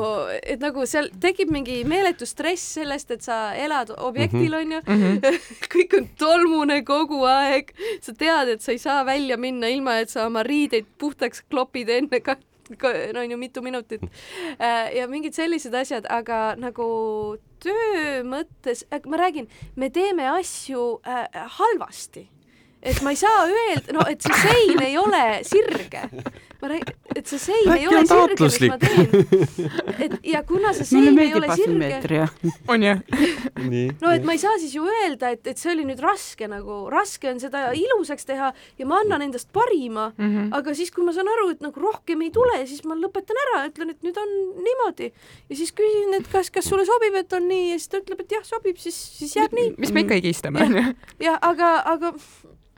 et 0.43 0.61
nagu 0.63 0.87
seal 0.87 1.09
tekib 1.21 1.51
mingi 1.55 1.83
meeletu 1.89 2.27
stress 2.29 2.75
sellest, 2.79 3.11
et 3.17 3.23
sa 3.27 3.53
elad 3.55 3.91
objektil 3.97 4.47
Mhm. 4.47 4.61
onju 4.61 4.81
Mm 4.87 5.03
-hmm. 5.03 5.39
kõik 5.75 5.97
on 5.99 6.09
tolmune 6.19 6.83
kogu 6.85 7.25
aeg, 7.25 7.73
sa 8.01 8.13
tead, 8.13 8.49
et 8.49 8.61
sa 8.63 8.73
ei 8.73 8.79
saa 8.79 9.05
välja 9.05 9.37
minna 9.37 9.67
ilma, 9.69 9.99
et 10.01 10.11
sa 10.11 10.27
oma 10.27 10.43
riideid 10.43 10.85
puhtaks 10.99 11.43
klopid 11.51 11.89
enne 11.89 12.21
ka 12.21 12.37
no 12.71 13.21
on 13.21 13.31
ju 13.31 13.37
mitu 13.39 13.63
minutit 13.63 14.03
ja 14.95 15.07
mingid 15.09 15.35
sellised 15.35 15.75
asjad, 15.75 16.07
aga 16.11 16.57
nagu 16.59 16.87
töö 17.63 18.23
mõttes, 18.27 18.85
ma 19.07 19.21
räägin, 19.21 19.47
me 19.77 19.91
teeme 19.91 20.27
asju 20.37 20.97
äh, 21.07 21.29
halvasti 21.59 22.27
et 22.87 23.01
ma 23.03 23.11
ei 23.11 23.19
saa 23.19 23.47
öelda, 23.51 23.95
no 23.97 24.05
et 24.07 24.23
see 24.23 24.37
sein 24.43 24.83
ei 24.85 24.99
ole 25.01 25.23
sirge. 25.47 26.07
Ma 26.67 26.73
räägin, 26.75 26.97
et 27.17 27.31
see 27.31 27.39
sein 27.41 27.71
ei 27.77 27.87
ole 27.89 28.03
sirge, 28.07 28.47
mis 28.47 28.59
ma 28.71 28.79
teen. 28.83 29.97
et 30.05 30.17
ja 30.33 30.43
kuna 30.47 30.73
see 30.77 30.89
sein 30.89 31.19
ei 31.23 31.35
ole 31.39 31.51
sirge, 31.55 32.23
on 32.69 32.83
nii. 32.83 33.85
no 34.03 34.13
et 34.15 34.27
ma 34.27 34.37
ei 34.37 34.43
saa 34.43 34.57
siis 34.63 34.75
ju 34.77 34.87
öelda, 34.87 35.31
et, 35.37 35.47
et 35.47 35.61
see 35.61 35.73
oli 35.73 35.87
nüüd 35.89 36.03
raske 36.03 36.49
nagu, 36.51 36.81
raske 36.93 37.31
on 37.31 37.41
seda 37.43 37.69
ilusaks 37.77 38.29
teha 38.29 38.53
ja 38.79 38.89
ma 38.89 39.01
annan 39.05 39.27
endast 39.29 39.53
parima 39.55 40.11
mm. 40.17 40.27
-hmm. 40.27 40.51
aga 40.59 40.75
siis, 40.75 40.91
kui 40.95 41.07
ma 41.07 41.15
saan 41.17 41.31
aru, 41.37 41.51
et 41.55 41.65
nagu 41.65 41.87
rohkem 41.87 42.27
ei 42.27 42.33
tule, 42.35 42.59
siis 42.67 42.85
ma 42.85 42.99
lõpetan 42.99 43.43
ära, 43.47 43.65
ütlen, 43.71 43.95
et 43.95 44.03
nüüd 44.07 44.21
on 44.23 44.37
niimoodi 44.67 45.13
ja 45.13 45.57
siis 45.57 45.73
küsin, 45.77 46.15
et 46.21 46.29
kas, 46.33 46.51
kas 46.51 46.69
sulle 46.69 46.87
sobib, 46.89 47.15
et 47.15 47.33
on 47.33 47.49
nii 47.49 47.71
ja 47.73 47.79
siis 47.81 47.93
ta 47.93 48.03
ütleb, 48.03 48.21
et 48.27 48.39
jah, 48.39 48.45
sobib, 48.45 48.81
siis, 48.83 48.99
siis 49.21 49.37
jääb 49.39 49.55
nii. 49.57 49.75
mis 49.79 49.93
me 49.93 50.07
ikka 50.07 50.21
higistame, 50.21 50.67
on 50.67 50.79
ju? 50.81 50.85
jah, 51.29 51.39
aga, 51.43 51.73
aga 51.95 52.15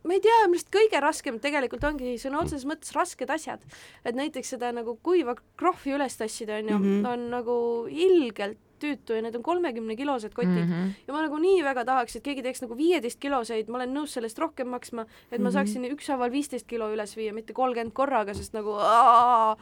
ma 0.09 0.17
ei 0.17 0.23
tea, 0.25 0.37
minu 0.49 0.57
arust 0.57 0.71
kõige 0.73 1.01
raskem 1.05 1.37
tegelikult 1.45 1.85
ongi 1.85 2.15
sõna 2.21 2.41
otseses 2.41 2.65
mõttes 2.69 2.95
rasked 2.97 3.29
asjad. 3.31 3.61
et 4.05 4.17
näiteks 4.17 4.55
seda 4.57 4.73
nagu 4.73 4.97
kuiva 5.05 5.35
krohvi 5.61 5.93
üles 5.99 6.17
tassida, 6.17 6.59
onju, 6.63 6.79
Mhm. 6.79 7.05
on 7.07 7.29
nagu 7.31 7.59
ilgelt 7.93 8.57
tüütu 8.79 9.17
ja 9.17 9.23
need 9.23 9.35
on 9.35 9.43
kolmekümnekilosed 9.43 10.31
kotid 10.35 10.55
mm. 10.55 10.69
Mhm. 10.71 10.91
ja 11.09 11.13
ma 11.13 11.23
nagu 11.25 11.37
nii 11.43 11.63
väga 11.67 11.83
tahaks, 11.85 12.15
et 12.17 12.23
keegi 12.23 12.43
teeks 12.47 12.63
nagu 12.63 12.77
viieteist 12.79 13.19
kiloseid, 13.19 13.69
ma 13.69 13.81
olen 13.81 13.93
nõus 13.93 14.15
sellest 14.15 14.39
rohkem 14.39 14.69
maksma, 14.71 15.03
et 15.33 15.41
ma 15.41 15.51
Mhm. 15.51 15.57
saaksin 15.57 15.85
ükshaaval 15.91 16.31
viisteist 16.31 16.67
kilo 16.71 16.87
üles 16.95 17.17
viia, 17.17 17.33
mitte 17.35 17.53
kolmkümmend 17.53 17.93
korraga, 17.93 18.35
sest 18.35 18.55
nagu 18.55 18.77
aa, 18.79 19.57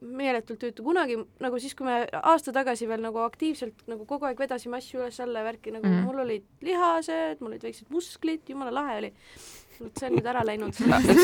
meeletult 0.00 0.60
tüütu, 0.60 0.84
kunagi 0.84 1.16
nagu 1.40 1.60
siis, 1.62 1.74
kui 1.76 1.86
me 1.88 2.00
aasta 2.20 2.52
tagasi 2.52 2.88
veel 2.88 3.04
nagu 3.04 3.22
aktiivselt 3.24 3.86
nagu 3.90 4.04
kogu 4.08 4.28
aeg 4.28 4.40
vedasime 4.40 4.76
asju 4.80 5.00
üles-alla 5.00 5.42
ja 5.42 5.48
värki, 5.48 5.72
nagu 5.74 5.86
mm. 5.86 5.94
Mhm. 5.96 6.08
mul 6.08 6.24
olid 6.26 6.48
lihased, 6.66 7.40
mul 7.40 7.54
olid 7.54 7.64
väiksed 7.64 7.92
musklid, 7.94 8.44
jumala 8.48 8.74
lahe 8.74 8.98
oli. 9.02 9.12
Et 9.84 10.00
see 10.00 10.08
on 10.08 10.16
nüüd 10.16 10.28
ära 10.30 10.42
läinud. 10.46 10.76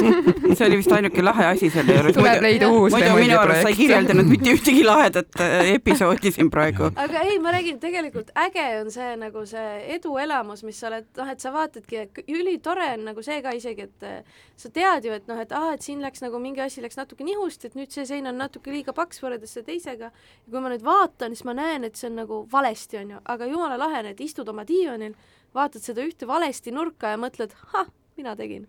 see 0.59 0.67
oli 0.67 0.79
vist 0.81 0.93
ainuke 0.95 1.25
lahe 1.25 1.47
asi 1.49 1.71
selle 1.73 1.97
juures. 1.97 2.17
tuleb 2.17 2.45
leida 2.45 2.69
uus 2.73 2.95
muidu 2.95 3.15
minu 3.19 3.39
arust 3.41 3.65
sa 3.65 3.73
ei 3.73 3.79
kirjeldanud 3.79 4.29
mitte 4.31 4.55
ühtegi 4.57 4.85
lahedat 4.87 5.41
äh, 5.41 5.73
episoodi 5.77 6.33
siin 6.35 6.51
praegu. 6.53 6.91
aga 7.05 7.25
ei, 7.29 7.39
ma 7.43 7.55
räägin, 7.55 7.81
tegelikult 7.83 8.33
äge 8.45 8.67
on 8.81 8.93
see 8.95 9.11
nagu 9.21 9.45
see 9.49 9.69
eduelamus, 9.97 10.65
mis 10.67 10.81
sa 10.83 10.91
oled, 10.91 11.09
noh, 11.19 11.33
et 11.33 11.45
sa 11.45 11.53
vaatadki, 11.55 12.05
ülitore 12.29 12.93
on 12.97 13.07
nagu 13.11 13.25
see 13.25 13.41
ka 13.45 13.55
isegi, 13.57 13.89
et 13.89 14.09
äh, 14.09 14.41
sa 14.57 14.73
tead 14.75 15.09
ju, 15.09 15.17
et 15.17 15.29
noh, 15.31 15.41
et 15.43 15.55
aa, 15.57 15.73
et 15.77 15.85
siin 15.85 16.03
läks 16.05 16.25
nagu 16.25 16.41
mingi 16.43 16.65
asi 16.65 16.85
läks 16.85 16.99
natuke 17.01 17.27
nihust, 17.27 17.67
et 17.69 17.79
nüüd 17.79 17.95
see 17.95 18.07
sein 18.09 18.29
on 18.31 18.39
natuke 18.41 18.75
liiga 18.75 18.95
paks 18.97 19.23
võrreldes 19.25 19.57
selle 19.57 19.69
teisega. 19.69 20.13
ja 20.13 20.51
kui 20.51 20.63
ma 20.63 20.73
nüüd 20.73 20.85
vaatan, 20.87 21.37
siis 21.37 21.47
ma 21.49 21.57
näen, 21.57 21.87
et 21.89 21.99
see 21.99 22.11
on 22.11 22.21
nagu 22.23 22.43
valesti, 22.53 23.01
onju, 23.03 23.23
aga 23.35 23.49
jumala 23.51 23.81
lahe 23.81 24.03
on, 24.03 24.13
et 24.13 24.21
istud 24.21 24.49
oma 24.53 24.67
diivanil, 24.69 25.17
vaatad 25.55 25.85
seda 25.85 26.05
ühte 26.07 26.29
valesti 26.29 26.73
nurka 26.75 27.13
ja 27.13 27.21
mõtled, 27.21 27.55
ah, 27.77 27.91
mina 28.19 28.35
tegin. 28.39 28.67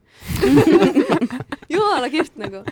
Jumala 1.74 2.10
kihvt 2.14 2.38
nagu. 2.42 2.64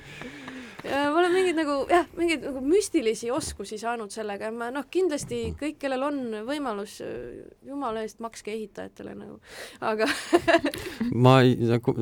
Ma 0.81 1.11
olen 1.13 1.29
mingeid 1.29 1.57
nagu 1.59 1.73
jah, 1.89 2.07
mingeid 2.17 2.41
nagu 2.47 2.61
müstilisi 2.65 3.29
oskusi 3.31 3.77
saanud 3.77 4.09
sellega 4.13 4.47
ja 4.49 4.53
ma 4.55 4.71
noh, 4.73 4.87
kindlasti 4.89 5.51
kõik, 5.59 5.77
kellel 5.83 6.07
on 6.07 6.17
võimalus, 6.47 6.95
jumala 7.67 8.01
eest 8.01 8.17
makske 8.23 8.49
ehitajatele 8.55 9.13
nagu, 9.19 9.37
aga 9.85 10.07
ma 11.25 11.35
ei, 11.45 11.53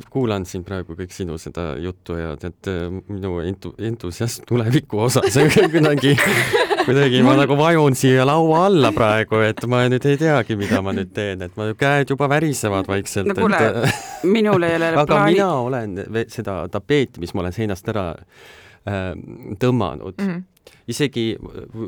kuulan 0.08 0.48
siin 0.48 0.64
praegu 0.68 0.96
kõik 0.96 1.12
sinu 1.12 1.36
seda 1.42 1.74
juttu 1.84 2.16
ja 2.22 2.32
tead, 2.40 2.72
minu 3.12 3.42
entu-, 3.44 3.76
entusiasm 3.84 4.48
tuleviku 4.48 5.04
osas 5.10 5.36
kuidagi, 5.36 6.16
kuidagi 6.86 7.24
ma 7.26 7.36
nagu 7.40 7.58
vajun 7.60 7.98
siia 7.98 8.26
laua 8.28 8.66
alla 8.68 8.92
praegu, 8.96 9.42
et 9.46 9.64
ma 9.70 9.84
nüüd 9.92 10.06
ei 10.10 10.20
teagi, 10.20 10.58
mida 10.60 10.82
ma 10.86 10.94
nüüd 10.96 11.12
teen, 11.16 11.44
et 11.46 11.58
ma, 11.60 11.70
käed 11.78 12.14
juba 12.14 12.30
värisevad 12.32 12.90
vaikselt. 12.90 13.32
no 13.32 13.38
kuule 13.38 13.60
et..., 13.60 14.06
minul 14.36 14.68
ei 14.68 14.78
ole 14.80 14.94
aga 14.94 15.08
plaani... 15.10 15.36
mina 15.36 15.50
olen 15.66 15.98
seda 16.32 16.62
tapeeti, 16.72 17.22
mis 17.24 17.36
ma 17.36 17.46
olen 17.46 17.56
seinast 17.56 17.92
ära 17.94 18.12
äh, 18.16 19.12
tõmmanud 19.60 20.16
mm. 20.18 20.30
-hmm 20.30 20.48
isegi 20.90 21.38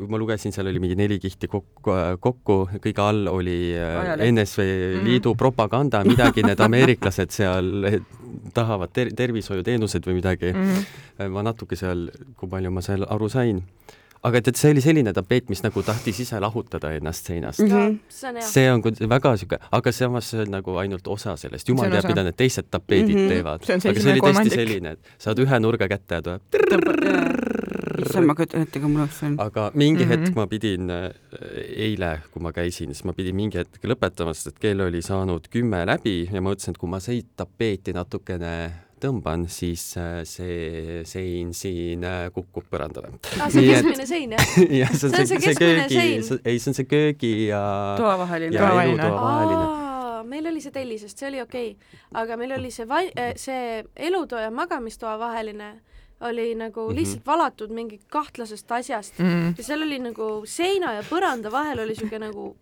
ma 0.08 0.18
lugesin, 0.18 0.52
seal 0.54 0.68
oli 0.70 0.80
mingi 0.82 0.96
neli 0.98 1.18
kihti 1.22 1.48
kokku, 1.50 1.94
kokku, 2.22 2.56
kõige 2.82 3.02
all 3.02 3.26
oli 3.30 3.74
äh, 3.74 3.96
Ajale. 3.98 4.28
NSV 4.30 4.66
Liidu 5.02 5.32
mm. 5.32 5.38
propaganda, 5.38 6.02
midagi 6.06 6.44
need 6.46 6.62
ameeriklased 6.66 7.34
seal 7.34 7.72
tahavad 8.54 8.92
ter, 8.94 9.10
tervishoiuteenused 9.18 10.06
või 10.06 10.20
midagi 10.20 10.52
mm. 10.54 10.86
ma 11.34 11.42
natuke 11.46 11.78
seal, 11.78 12.08
kui 12.38 12.50
palju 12.50 12.70
ma 12.74 12.84
seal 12.84 13.06
aru 13.10 13.30
sain 13.32 13.62
aga 14.22 14.38
et, 14.38 14.48
et 14.52 14.58
see 14.58 14.70
oli 14.70 14.82
selline 14.84 15.12
tapeet, 15.16 15.48
mis 15.50 15.62
nagu 15.64 15.82
tahtis 15.86 16.20
ise 16.24 16.38
lahutada 16.42 16.92
ennast 16.98 17.26
seinast 17.26 17.60
mm. 17.64 17.68
-hmm. 17.68 17.98
see 18.08 18.70
on 18.70 18.82
see 18.82 19.04
on 19.04 19.10
väga 19.10 19.36
sihuke, 19.36 19.58
aga 19.72 19.92
samas 19.92 20.30
see 20.30 20.42
on 20.42 20.54
nagu 20.56 20.76
ainult 20.76 21.08
osa 21.08 21.36
sellest, 21.36 21.68
jumal 21.68 21.90
teab, 21.90 22.08
mida 22.10 22.22
need 22.22 22.38
teised 22.38 22.70
tapeedid 22.70 23.16
mm 23.16 23.24
-hmm. 23.24 23.28
teevad. 23.28 23.60
aga 23.70 24.00
see 24.00 24.12
oli 24.12 24.20
tõesti 24.28 24.54
selline, 24.54 24.92
et 24.96 25.14
saad 25.18 25.38
ühe 25.38 25.60
nurga 25.60 25.88
kätte 25.88 26.14
ja 26.14 26.22
tuleb 26.22 26.42
issand, 28.02 28.26
ma 28.26 28.34
kujutan 28.34 28.62
ette, 28.66 28.80
kui 28.80 28.90
mul 28.90 29.04
oleks 29.04 29.18
see. 29.22 29.34
aga 29.38 29.70
mingi 29.74 30.04
mm 30.04 30.10
-hmm. 30.10 30.24
hetk 30.26 30.36
ma 30.36 30.46
pidin, 30.46 30.90
eile, 31.76 32.12
kui 32.30 32.42
ma 32.42 32.52
käisin, 32.52 32.94
siis 32.94 33.04
ma 33.04 33.12
pidin 33.12 33.36
mingi 33.36 33.58
hetk 33.58 33.84
lõpetama, 33.84 34.34
sest 34.34 34.54
et 34.54 34.58
kell 34.58 34.80
oli 34.80 35.02
saanud 35.02 35.48
kümme 35.50 35.86
läbi 35.86 36.28
ja 36.32 36.40
ma 36.40 36.50
mõtlesin, 36.50 36.76
et 36.76 36.78
kui 36.78 36.88
ma 36.88 37.00
seda 37.00 37.22
tapeeti 37.36 37.92
natukene 37.92 38.72
tõmban, 39.02 39.46
siis 39.50 39.84
see 40.30 41.02
sein 41.08 41.52
siin 41.56 42.06
kukub 42.34 42.66
põrandale. 42.70 43.14
aa, 43.38 43.50
see 43.52 43.66
keskmine 43.68 44.08
sein, 44.08 44.34
jah? 44.38 44.56
jah, 44.82 44.96
see 44.96 45.10
on 45.10 45.16
see, 45.16 45.26
see, 45.26 45.44
see 45.46 45.60
köögi, 45.60 46.02
ei, 46.44 46.58
see 46.58 46.72
on 46.72 46.80
see 46.80 46.90
köögi 46.90 47.32
ja 47.50 47.62
toavaheline. 48.00 48.56
ja 48.56 48.74
elutoa 48.82 49.14
vaheline 49.20 49.70
meil 50.32 50.46
oli 50.46 50.60
see 50.64 50.72
tellisest, 50.74 51.18
see 51.18 51.28
oli 51.28 51.40
okei 51.42 51.72
okay., 51.74 52.02
aga 52.22 52.36
meil 52.40 52.54
oli 52.56 52.70
see 52.74 52.86
vai-, 52.88 53.10
see 53.36 53.82
elutoa 53.96 54.46
ja 54.46 54.52
magamistoa 54.54 55.18
vaheline 55.20 55.72
oli 56.22 56.54
nagu 56.54 56.86
lihtsalt 56.94 57.18
mm 57.18 57.22
-hmm. 57.22 57.26
valatud 57.26 57.70
mingi 57.70 58.00
kahtlasest 58.08 58.72
asjast 58.72 59.18
mm 59.18 59.26
-hmm. 59.26 59.54
ja 59.58 59.64
seal 59.64 59.82
oli 59.82 59.98
nagu 59.98 60.42
seina 60.44 60.92
ja 60.92 61.02
põranda 61.02 61.52
vahel 61.52 61.78
oli 61.78 61.94
siuke 61.94 62.18
nagu 62.18 62.56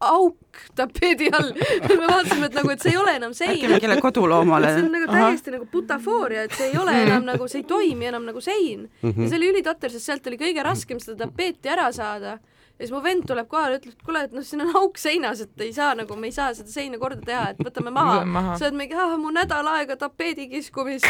auk 0.00 0.62
tapeedi 0.76 1.28
all 1.32 1.52
me 1.54 2.06
vaatasime, 2.06 2.46
et 2.46 2.58
nagu, 2.58 2.70
et 2.70 2.82
see 2.82 2.92
ei 2.94 2.98
ole 3.00 3.14
enam 3.18 3.34
sein. 3.34 3.54
äkki 3.54 3.70
mingile 3.72 4.00
koduloomale. 4.02 4.72
see 4.74 4.86
on 4.86 4.92
nagu 4.94 5.10
täiesti 5.10 5.50
Aha. 5.50 5.58
nagu 5.58 5.68
butafooria, 5.72 6.46
et 6.48 6.56
see 6.58 6.70
ei 6.72 6.78
ole 6.80 6.96
enam 7.02 7.28
nagu, 7.28 7.48
see 7.48 7.62
ei 7.62 7.68
toimi 7.68 8.10
enam 8.10 8.26
nagu 8.28 8.40
sein 8.40 8.88
mm. 8.88 9.10
-hmm. 9.10 9.22
ja 9.22 9.28
see 9.28 9.38
oli 9.38 9.52
ülitotter, 9.54 9.90
sest 9.90 10.10
sealt 10.10 10.26
oli 10.26 10.40
kõige 10.40 10.62
raskem 10.66 11.00
seda 11.00 11.26
tapeeti 11.26 11.68
ära 11.68 11.90
saada 11.92 12.38
ja 12.74 12.86
siis 12.86 12.92
mu 12.92 13.00
vend 13.02 13.22
tuleb 13.28 13.46
kohale, 13.50 13.78
ütleb, 13.78 13.94
et 13.94 14.06
kuule, 14.06 14.24
et 14.26 14.32
noh, 14.34 14.42
siin 14.46 14.64
on 14.64 14.72
auk 14.80 14.98
seinas, 14.98 15.40
et 15.44 15.62
ei 15.62 15.70
saa 15.76 15.92
nagu, 15.94 16.16
me 16.18 16.26
ei 16.30 16.34
saa 16.34 16.48
seda 16.58 16.72
seina 16.72 16.98
korda 16.98 17.22
teha, 17.22 17.44
et 17.54 17.60
võtame 17.62 17.92
maha, 17.94 18.16
maha.. 18.26 18.56
sa 18.58 18.66
oled 18.66 18.78
mingi, 18.80 18.96
ah, 18.98 19.14
mu 19.20 19.30
nädal 19.34 19.68
aega 19.76 19.96
tapeedi 20.00 20.48
kiskumist, 20.50 21.06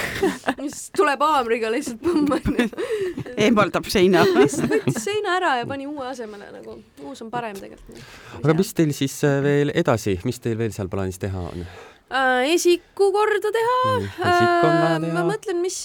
siis 0.60 0.90
tuleb 0.96 1.24
haamriga 1.24 1.72
lihtsalt 1.72 2.04
põmm 2.04 2.36
onju. 2.36 2.68
eemaldab 3.46 3.88
seina. 3.88 4.26
lihtsalt 4.36 4.76
võttis 4.76 5.00
seina 5.06 5.38
ära 5.38 5.56
ja 5.62 5.70
pani 5.70 5.88
uue 5.88 6.04
asemele 6.10 6.52
nagu, 6.52 6.76
uus 7.08 7.24
on 7.24 7.32
parem 7.32 7.56
tegelikult. 7.56 8.04
aga 8.42 8.58
mis 8.60 8.76
teil 8.76 8.92
siis 8.96 9.16
veel 9.44 9.72
edasi, 9.74 10.18
mis 10.28 10.44
teil 10.44 10.60
veel 10.60 10.76
seal 10.76 10.92
plaanis 10.92 11.22
teha 11.22 11.48
on? 11.48 11.66
Esiku 12.50 13.10
korda 13.14 13.50
teha. 13.54 13.78
ma 15.14 15.24
mõtlen, 15.26 15.60
mis 15.62 15.80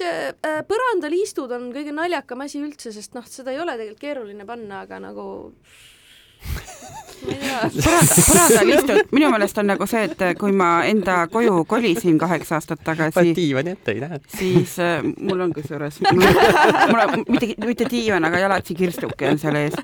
põrandaliistud 0.70 1.52
on 1.56 1.70
kõige 1.76 1.94
naljakam 1.96 2.46
asi 2.46 2.62
üldse, 2.64 2.94
sest 2.96 3.18
noh, 3.18 3.26
seda 3.28 3.54
ei 3.56 3.62
ole 3.62 3.78
tegelikult 3.80 4.04
keeruline 4.04 4.50
panna, 4.50 4.84
aga 4.86 5.02
nagu. 5.10 5.30
põranda, 7.30 8.16
põrandal 8.28 8.72
istud, 8.74 9.12
minu 9.16 9.30
meelest 9.34 9.60
on 9.62 9.70
nagu 9.70 9.88
see, 9.90 10.06
et 10.10 10.24
kui 10.40 10.54
ma 10.56 10.70
enda 10.88 11.22
koju 11.32 11.64
kolisin 11.70 12.20
kaheksa 12.22 12.58
aastat 12.60 12.82
paned 12.86 13.12
tagasi, 13.12 13.34
diivani 13.38 13.74
ette, 13.76 13.96
ei 13.96 14.02
näe. 14.04 14.20
siis 14.36 14.76
äh, 14.84 15.04
mul 15.04 15.44
on 15.46 15.54
kusjuures, 15.56 16.00
mul 16.10 17.04
on 17.04 17.26
mitte, 17.28 17.52
mitte 17.66 17.88
diivan, 17.92 18.28
aga 18.30 18.42
jalatsi 18.44 18.78
kirstuke 18.80 19.30
on 19.30 19.42
seal 19.42 19.58
ees. 19.60 19.78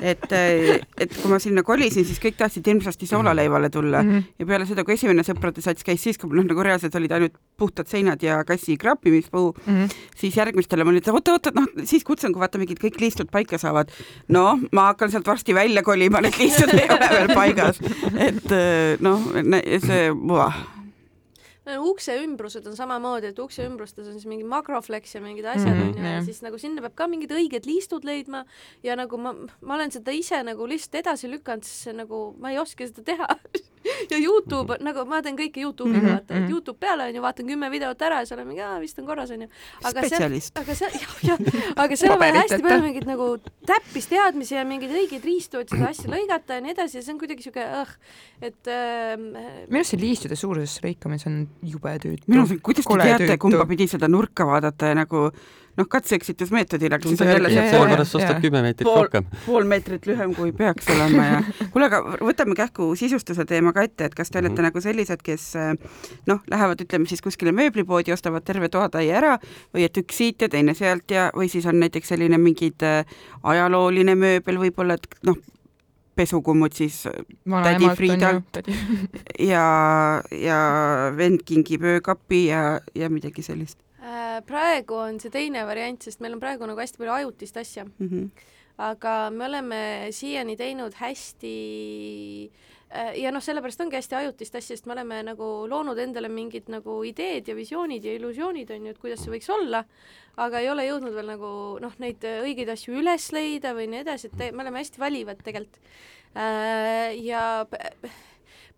et, 0.00 0.26
et 0.32 1.16
kui 1.16 1.32
ma 1.32 1.40
sinna 1.42 1.64
kolisin, 1.66 2.06
siis 2.08 2.20
kõik 2.22 2.38
tahtsid 2.40 2.66
hirmsasti 2.70 3.08
soolaleivale 3.10 3.70
tulla 3.70 4.02
mm. 4.02 4.12
-hmm. 4.12 4.32
ja 4.38 4.46
peale 4.52 4.68
seda, 4.68 4.84
kui 4.84 4.96
esimene 4.96 5.26
sõprade 5.26 5.64
sats 5.64 5.84
käis 5.86 6.02
siis, 6.02 6.18
kui 6.18 6.30
mul 6.30 6.46
nagu 6.46 6.62
reaalselt 6.62 6.94
olid 6.94 7.12
ainult 7.12 7.36
puhtad 7.56 7.88
seinad 7.88 8.22
ja 8.22 8.42
kassi 8.44 8.76
kraapimispuu 8.76 9.54
mm. 9.66 9.74
-hmm. 9.74 9.96
siis 10.16 10.36
järgmistele 10.36 10.84
ma 10.84 10.90
olin, 10.90 11.02
et 11.02 11.12
oot-oot, 11.12 11.52
noh 11.54 11.68
siis 11.84 12.04
kutsun, 12.04 12.32
kui 12.32 12.40
vaata 12.40 12.58
mingid 12.58 12.80
kõik 12.82 13.00
liistud 13.00 13.30
paika 13.32 13.58
saavad. 13.58 13.90
noh, 14.28 14.58
ma 14.72 14.90
hakkan 14.92 15.10
sealt 15.10 15.26
varsti 15.26 15.54
välja 15.54 15.82
kolima, 15.82 15.95
need 16.26 16.38
liistud 16.40 16.72
ei 16.76 16.88
ole 16.90 17.10
veel 17.10 17.34
paigas, 17.34 17.80
et 18.14 18.52
äh, 18.52 18.96
noh, 19.04 19.28
see, 19.82 20.08
ukse 21.66 22.14
ümbrused 22.22 22.66
on 22.66 22.76
samamoodi, 22.78 23.32
et 23.32 23.38
ukse 23.42 23.64
ümbrustes 23.66 24.06
on 24.06 24.14
siis 24.18 24.26
mingi 24.30 24.46
makroflex 24.46 25.16
ja 25.16 25.20
mingid 25.20 25.44
asjad 25.50 25.72
Mhm, 25.72 25.82
onju 25.82 25.98
mm 25.98 26.04
-hmm, 26.04 26.16
ja 26.16 26.24
siis 26.24 26.42
nagu 26.42 26.58
sinna 26.58 26.82
peab 26.82 26.94
ka 26.94 27.06
mingid 27.06 27.30
õiged 27.30 27.66
liistud 27.66 28.04
leidma 28.04 28.44
ja 28.82 28.96
nagu 28.96 29.18
ma, 29.18 29.34
ma 29.60 29.74
olen 29.74 29.90
seda 29.90 30.12
ise 30.12 30.42
nagu 30.42 30.66
lihtsalt 30.66 30.94
edasi 30.94 31.30
lükanud, 31.30 31.64
sest 31.64 31.88
see 31.88 31.92
nagu, 31.92 32.34
ma 32.38 32.50
ei 32.50 32.58
oska 32.58 32.86
seda 32.86 33.02
teha. 33.02 33.26
ja 34.12 34.18
Youtube, 34.18 34.76
nagu 34.80 35.04
ma 35.08 35.22
teen 35.22 35.36
kõike 35.38 35.62
Youtube'iga 35.62 36.00
Mhm, 36.00 36.12
vaata, 36.12 36.34
et 36.34 36.42
mhm. 36.42 36.50
Youtube 36.52 36.78
peale 36.78 37.08
onju, 37.10 37.22
vaatan 37.22 37.46
kümme 37.46 37.70
videot 37.70 38.02
ära 38.02 38.20
ja 38.22 38.26
seal 38.26 38.40
on 38.40 38.48
mingi, 38.48 38.62
aa 38.62 38.80
vist 38.80 38.98
on 38.98 39.06
korras 39.06 39.30
onju. 39.30 39.48
aga 39.82 40.02
spetsialist. 40.02 40.58
aga 40.58 40.74
see, 40.74 40.90
jah, 41.02 41.14
jah, 41.22 41.38
aga 41.76 41.96
seal 41.96 42.12
on 42.12 42.18
vaja 42.18 42.34
hästi 42.40 42.62
palju 42.62 42.82
mingeid 42.82 43.06
nagu 43.06 43.28
täppisteadmisi 43.66 44.54
ja 44.54 44.64
mingeid 44.64 44.90
õigeid 44.90 45.24
riistu, 45.24 45.58
et 45.62 45.68
seda 45.68 45.90
asja 45.90 46.10
lõigata 46.10 46.58
ja 46.58 46.60
nii 46.60 46.74
edasi 46.74 46.98
ja 46.98 47.02
see 47.02 47.14
on 47.14 47.20
kuidagi 47.22 47.46
siuke 47.46 47.66
õh, 47.82 47.94
et 48.40 48.72
äh, 48.72 49.14
minu 49.16 49.80
arust 49.80 49.94
see 49.94 50.00
liistude 50.00 50.36
suuruses 50.38 50.82
lõikamine 50.84 51.30
on 51.30 51.38
jube 51.62 51.98
tüütu. 52.02 52.24
minu 52.28 52.42
arust, 52.44 52.60
kuidas 52.62 52.84
te 52.84 52.98
teate, 53.02 53.38
kumba 53.38 53.66
pidi 53.66 53.86
seda 53.88 54.08
nurka 54.08 54.44
vaadata 54.46 54.86
ja 54.92 54.94
nagu 54.94 55.30
noh, 55.76 55.84
katse-eksitusmeetodil, 55.92 56.92
aga 56.96 57.08
siis 57.08 57.20
on 57.20 57.28
jälle 57.28 57.48
see 57.52 57.56
jaa, 57.60 57.64
pool, 57.70 57.82
sellepärast 57.84 58.14
ostab 58.16 58.38
kümme 58.40 58.62
meetrit 58.64 58.86
Pool- 58.88 59.02
rohkem. 59.04 59.26
pool 59.44 59.64
meetrit 59.68 60.06
lühem, 60.08 60.32
kui 60.34 60.52
peaks 60.56 60.88
olema 60.94 61.26
ja 61.26 61.40
kuule, 61.74 61.88
aga 61.90 62.00
võtame 62.24 62.54
kähku 62.56 62.86
sisustuse 62.96 63.44
teema 63.44 63.72
ka 63.76 63.82
ette, 63.84 64.04
et 64.08 64.14
kas 64.16 64.30
te 64.32 64.38
olete 64.40 64.54
Mhm. 64.56 64.62
nagu 64.70 64.80
sellised, 64.80 65.20
kes 65.22 65.44
eh, 65.56 65.74
noh, 66.26 66.40
lähevad, 66.50 66.80
ütleme 66.80 67.06
siis 67.08 67.20
kuskile 67.20 67.52
mööblipoodi, 67.52 68.12
ostavad 68.16 68.44
terve 68.48 68.68
toatäie 68.72 69.12
ära 69.12 69.36
või 69.74 69.84
et 69.84 69.96
üks 70.00 70.16
siit 70.16 70.40
ja 70.42 70.48
teine 70.48 70.72
sealt 70.74 71.10
ja, 71.12 71.28
või 71.36 71.48
siis 71.52 71.66
on 71.66 71.76
näiteks 71.80 72.08
selline 72.08 72.38
mingid 72.40 72.80
eh, 72.82 73.04
ajalooline 73.44 74.14
mööbel 74.16 74.56
võib-olla, 74.64 74.94
et 74.96 75.06
noh, 75.28 75.36
pesukummud 76.16 76.72
siis 76.72 77.02
tädi 77.04 77.90
Friida. 77.96 78.34
ja, 79.52 79.66
ja 80.32 80.60
vend 81.16 81.44
kingib 81.44 81.84
öökapi 81.84 82.46
ja, 82.48 82.62
ja 82.94 83.10
midagi 83.12 83.44
sellist 83.44 83.78
Äh, 84.06 84.40
praegu 84.46 84.94
on 84.94 85.16
see 85.18 85.32
teine 85.34 85.64
variant, 85.66 86.04
sest 86.04 86.20
meil 86.22 86.36
on 86.36 86.42
praegu 86.42 86.66
nagu 86.68 86.78
hästi 86.78 87.00
palju 87.00 87.14
ajutist 87.14 87.56
asja, 87.58 87.84
mm. 87.84 88.08
-hmm. 88.08 88.28
aga 88.78 89.30
me 89.30 89.44
oleme 89.44 89.80
siiani 90.14 90.56
teinud 90.56 90.94
hästi 90.94 91.54
äh, 92.46 92.75
ja 92.94 93.32
noh, 93.34 93.42
sellepärast 93.42 93.80
ongi 93.82 93.98
hästi 93.98 94.14
ajutist 94.20 94.54
asja, 94.54 94.76
sest 94.76 94.86
me 94.86 94.94
oleme 94.94 95.18
nagu 95.26 95.46
loonud 95.70 95.98
endale 95.98 96.28
mingid 96.30 96.68
nagu 96.72 97.00
ideed 97.04 97.48
ja 97.50 97.56
visioonid 97.58 98.04
ja 98.06 98.14
illusioonid 98.14 98.70
on 98.70 98.86
ju, 98.86 98.94
et 98.94 99.00
kuidas 99.02 99.24
see 99.24 99.32
võiks 99.34 99.50
olla, 99.52 99.82
aga 100.38 100.62
ei 100.62 100.70
ole 100.70 100.86
jõudnud 100.86 101.16
veel 101.16 101.32
nagu 101.34 101.50
noh, 101.82 101.96
neid 102.02 102.22
õigeid 102.22 102.70
asju 102.76 102.94
üles 103.00 103.30
leida 103.34 103.74
või 103.76 103.88
nii 103.90 104.04
edasi, 104.04 104.30
et 104.30 104.54
me 104.54 104.62
oleme 104.62 104.84
hästi 104.84 105.02
valivad 105.02 105.42
tegelikult. 105.42 105.82
ja 107.26 107.42
p- 107.70 108.10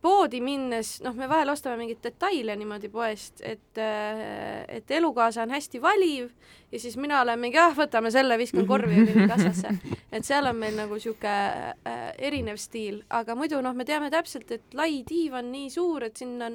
poodi 0.02 0.40
minnes, 0.44 0.98
noh, 1.02 1.14
me 1.18 1.26
vahel 1.30 1.50
ostame 1.50 1.80
mingeid 1.80 2.00
detaile 2.04 2.54
niimoodi 2.58 2.90
poest, 2.92 3.42
et, 3.42 3.80
et 3.80 4.90
elukaasa 4.98 5.42
on 5.42 5.54
hästi 5.56 5.80
valiv 5.82 6.28
ja 6.72 6.80
siis 6.80 6.96
mina 7.00 7.20
olen 7.22 7.40
mingi, 7.40 7.58
ah, 7.58 7.74
võtame 7.74 8.12
selle, 8.14 8.38
viskan 8.38 8.66
korvi 8.68 9.00
ja 9.00 9.06
viin 9.08 9.30
kassasse. 9.30 9.72
et 10.14 10.26
seal 10.26 10.46
on 10.50 10.58
meil 10.60 10.76
nagu 10.78 10.98
sihuke 11.02 11.32
äh, 11.32 12.04
erinev 12.30 12.60
stiil, 12.62 13.00
aga 13.10 13.34
muidu 13.38 13.62
noh, 13.64 13.74
me 13.74 13.86
teame 13.88 14.10
täpselt, 14.14 14.50
et 14.54 14.78
lai 14.78 15.02
diivan 15.08 15.50
nii 15.52 15.70
suur, 15.74 16.06
et 16.06 16.20
sinna 16.20 16.52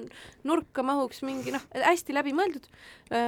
nurka 0.47 0.85
mahuks 0.85 1.23
mingi 1.27 1.55
noh, 1.55 1.65
hästi 1.73 2.15
läbimõeldud, 2.15 2.69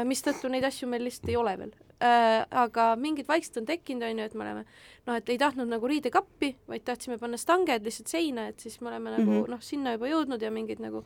mistõttu 0.07 0.51
neid 0.51 0.68
asju 0.68 0.88
meil 0.89 1.03
lihtsalt 1.09 1.34
ei 1.34 1.41
ole 1.41 1.57
veel 1.59 1.76
äh,. 2.04 2.46
aga 2.52 2.96
mingid 2.96 3.28
vaikselt 3.28 3.62
on 3.62 3.70
tekkinud, 3.70 4.04
on 4.04 4.20
ju, 4.20 4.26
et 4.26 4.34
me 4.34 4.43
oleme 4.43 4.66
noh, 5.06 5.16
et 5.16 5.30
ei 5.30 5.38
tahtnud 5.38 5.70
nagu 5.72 5.88
riidekappi, 5.88 6.56
vaid 6.68 6.86
tahtsime 6.88 7.18
panna 7.22 7.38
stanged 7.38 7.86
lihtsalt 7.86 8.12
seina, 8.12 8.50
et 8.52 8.60
siis 8.60 8.82
me 8.82 8.91
oleme 8.91 9.16
nagu 9.18 9.32
mm. 9.32 9.41
-hmm. 9.41 9.56
noh, 9.56 9.62
sinna 9.62 9.96
juba 9.96 10.12
jõudnud 10.12 10.41
ja 10.41 10.52
mingeid 10.52 10.84
nagu 10.84 11.06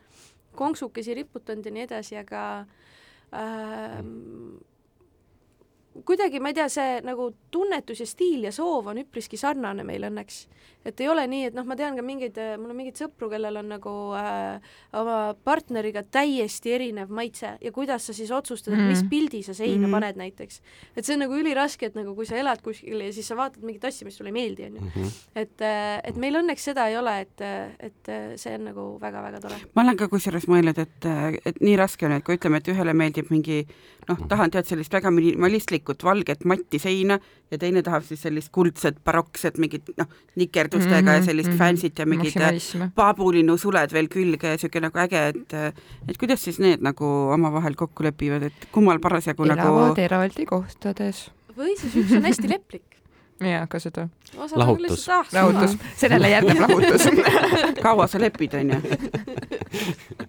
konksukesi 0.55 1.13
riputanud 1.13 1.65
ja 1.65 1.71
nii 1.71 1.85
edasi, 1.85 2.17
aga 2.17 2.65
ähm, 3.33 4.57
kuidagi 6.05 6.39
ma 6.39 6.51
ei 6.51 6.57
tea, 6.57 6.67
see 6.71 6.99
nagu 7.05 7.29
tunnetus 7.51 7.99
ja 8.03 8.07
stiil 8.07 8.47
ja 8.47 8.51
soov 8.55 8.91
on 8.91 9.01
üpriski 9.03 9.37
sarnane 9.39 9.83
meil 9.87 10.07
õnneks. 10.09 10.43
Et 10.85 11.01
ei 11.01 11.07
ole 11.11 11.27
nii, 11.27 11.43
et 11.49 11.53
noh, 11.53 11.65
ma 11.67 11.75
tean 11.75 11.95
ka 11.95 12.01
mingeid, 12.01 12.37
mul 12.57 12.71
on 12.71 12.77
mingeid 12.77 12.95
sõpru, 12.95 13.27
kellel 13.29 13.57
on 13.59 13.67
nagu 13.67 13.91
äh, 14.15 14.61
oma 14.93 15.33
partneriga 15.43 16.03
täiesti 16.03 16.71
erinev 16.71 17.09
maitse 17.11 17.57
ja 17.61 17.71
kuidas 17.75 18.05
sa 18.07 18.13
siis 18.13 18.31
otsustad, 18.31 18.73
et 18.73 18.79
mis 18.87 19.01
Mhm. 19.03 19.09
pildi 19.09 19.43
sa 19.43 19.53
seina 19.53 19.75
Mhm. 19.75 19.79
mm 19.79 19.85
-hmm. 19.85 19.91
paned 19.99 20.15
näiteks. 20.15 20.61
et 20.95 21.05
see 21.05 21.13
on 21.13 21.19
nagu 21.19 21.33
üliraske, 21.33 21.85
et 21.85 21.95
nagu 21.95 22.15
kui 22.15 22.25
sa 22.25 22.35
elad 22.35 22.61
kuskil 22.61 23.01
ja 23.01 23.13
siis 23.13 23.27
sa 23.27 23.35
vaatad 23.35 23.63
mingit 23.63 23.83
asja, 23.85 24.05
mis 24.05 24.15
sulle 24.17 24.29
ei 24.29 24.33
meeldi, 24.33 24.63
onju. 24.65 24.81
et, 25.35 25.61
et 26.03 26.15
meil 26.15 26.33
õnneks 26.35 26.59
seda 26.63 26.87
ei 26.87 26.97
ole, 26.97 27.19
et, 27.21 27.41
et 27.79 28.39
see 28.39 28.55
on 28.55 28.63
nagu 28.63 28.99
väga-väga 29.01 29.39
tore. 29.41 29.55
ma 29.75 29.81
olen 29.81 29.97
ka 29.97 30.07
kusjuures 30.07 30.47
mõelnud, 30.47 30.77
et, 30.79 31.05
et 31.45 31.61
nii 31.61 31.75
raske 31.75 32.05
on, 32.05 32.11
et 32.11 32.23
kui 32.23 32.35
ütleme, 32.35 32.57
et 32.57 32.67
ühele 32.67 32.93
meeldib 32.93 33.29
mingi 33.29 33.67
noh, 34.09 34.17
tahan 34.27 34.49
tead 34.51 34.65
sellist 34.65 34.93
väga 34.93 35.11
minimalistlikut 35.11 36.03
valget 36.03 36.45
matti 36.45 36.79
seina 36.79 37.19
ja 37.51 37.57
teine 37.57 37.83
tahab 37.85 38.05
siis 38.05 38.21
sellist 38.21 38.51
kuldset 38.55 38.99
barokset 39.05 39.57
mingit 39.57 39.89
noh, 39.97 40.07
nikerdustega 40.39 41.01
mm 41.01 41.07
-hmm, 41.07 41.19
ja 41.19 41.23
sellist 41.23 41.49
mm 41.49 41.55
-hmm. 41.55 41.63
fancy't 41.63 41.99
ja 41.99 42.05
mingid 42.05 42.27
äh, 42.27 42.33
maksimalism. 42.33 42.83
paabulinnu 42.95 43.57
suled 43.57 43.93
veel 43.93 44.07
külge 44.07 44.47
ja 44.47 44.57
siuke 44.57 44.79
nagu 44.79 44.99
äge, 44.99 45.27
et 45.27 45.53
et 46.09 46.17
kuidas 46.17 46.43
siis 46.43 46.59
need 46.59 46.81
nagu 46.81 47.05
omavahel 47.33 47.75
kokku 47.75 48.03
lepivad, 48.03 48.43
et 48.43 48.67
kummal 48.71 48.99
parasjagu 48.99 49.45
nagu 49.45 49.61
elavad 49.61 49.97
eraldi 49.97 50.45
kohtades. 50.45 51.31
või 51.57 51.75
siis 51.77 51.95
üks 51.95 52.17
on 52.17 52.23
hästi 52.23 52.49
leplik. 52.49 52.83
jaa, 53.39 53.67
ka 53.67 53.79
seda. 53.79 54.09
Lahutus. 54.55 55.07
lahutus, 55.33 55.77
sellele 55.95 56.29
järgneb 56.29 56.59
lahutus. 56.59 57.07
kaua 57.85 58.07
sa 58.07 58.19
lepid, 58.19 58.53
onju. 58.53 58.81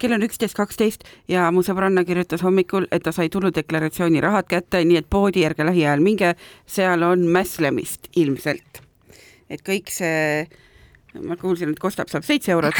kell 0.00 0.16
on 0.16 0.24
üksteist 0.24 0.56
kaksteist 0.58 1.04
ja 1.30 1.48
mu 1.54 1.64
sõbranna 1.66 2.04
kirjutas 2.08 2.44
hommikul, 2.46 2.88
et 2.92 3.04
ta 3.04 3.12
sai 3.14 3.28
tuludeklaratsiooni 3.32 4.22
rahad 4.24 4.48
kätte, 4.50 4.82
nii 4.84 5.00
et 5.02 5.10
poodi 5.10 5.44
ärge 5.46 5.66
lähiajal 5.66 6.02
minge, 6.04 6.34
seal 6.66 7.04
on 7.06 7.26
mässlemist 7.34 8.10
ilmselt. 8.16 8.82
et 9.50 9.62
kõik 9.66 9.90
see, 9.90 10.46
ma 11.26 11.36
kuulsin, 11.36 11.72
et 11.72 11.82
kostab 11.82 12.08
saab 12.08 12.24
seitse 12.26 12.52
eurot, 12.54 12.76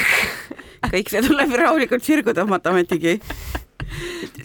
kõik 0.94 1.10
see 1.10 1.22
tuleb 1.26 1.56
rahulikult 1.58 2.06
sirgu 2.06 2.34
tõmmata 2.36 2.70
ometigi. 2.70 3.18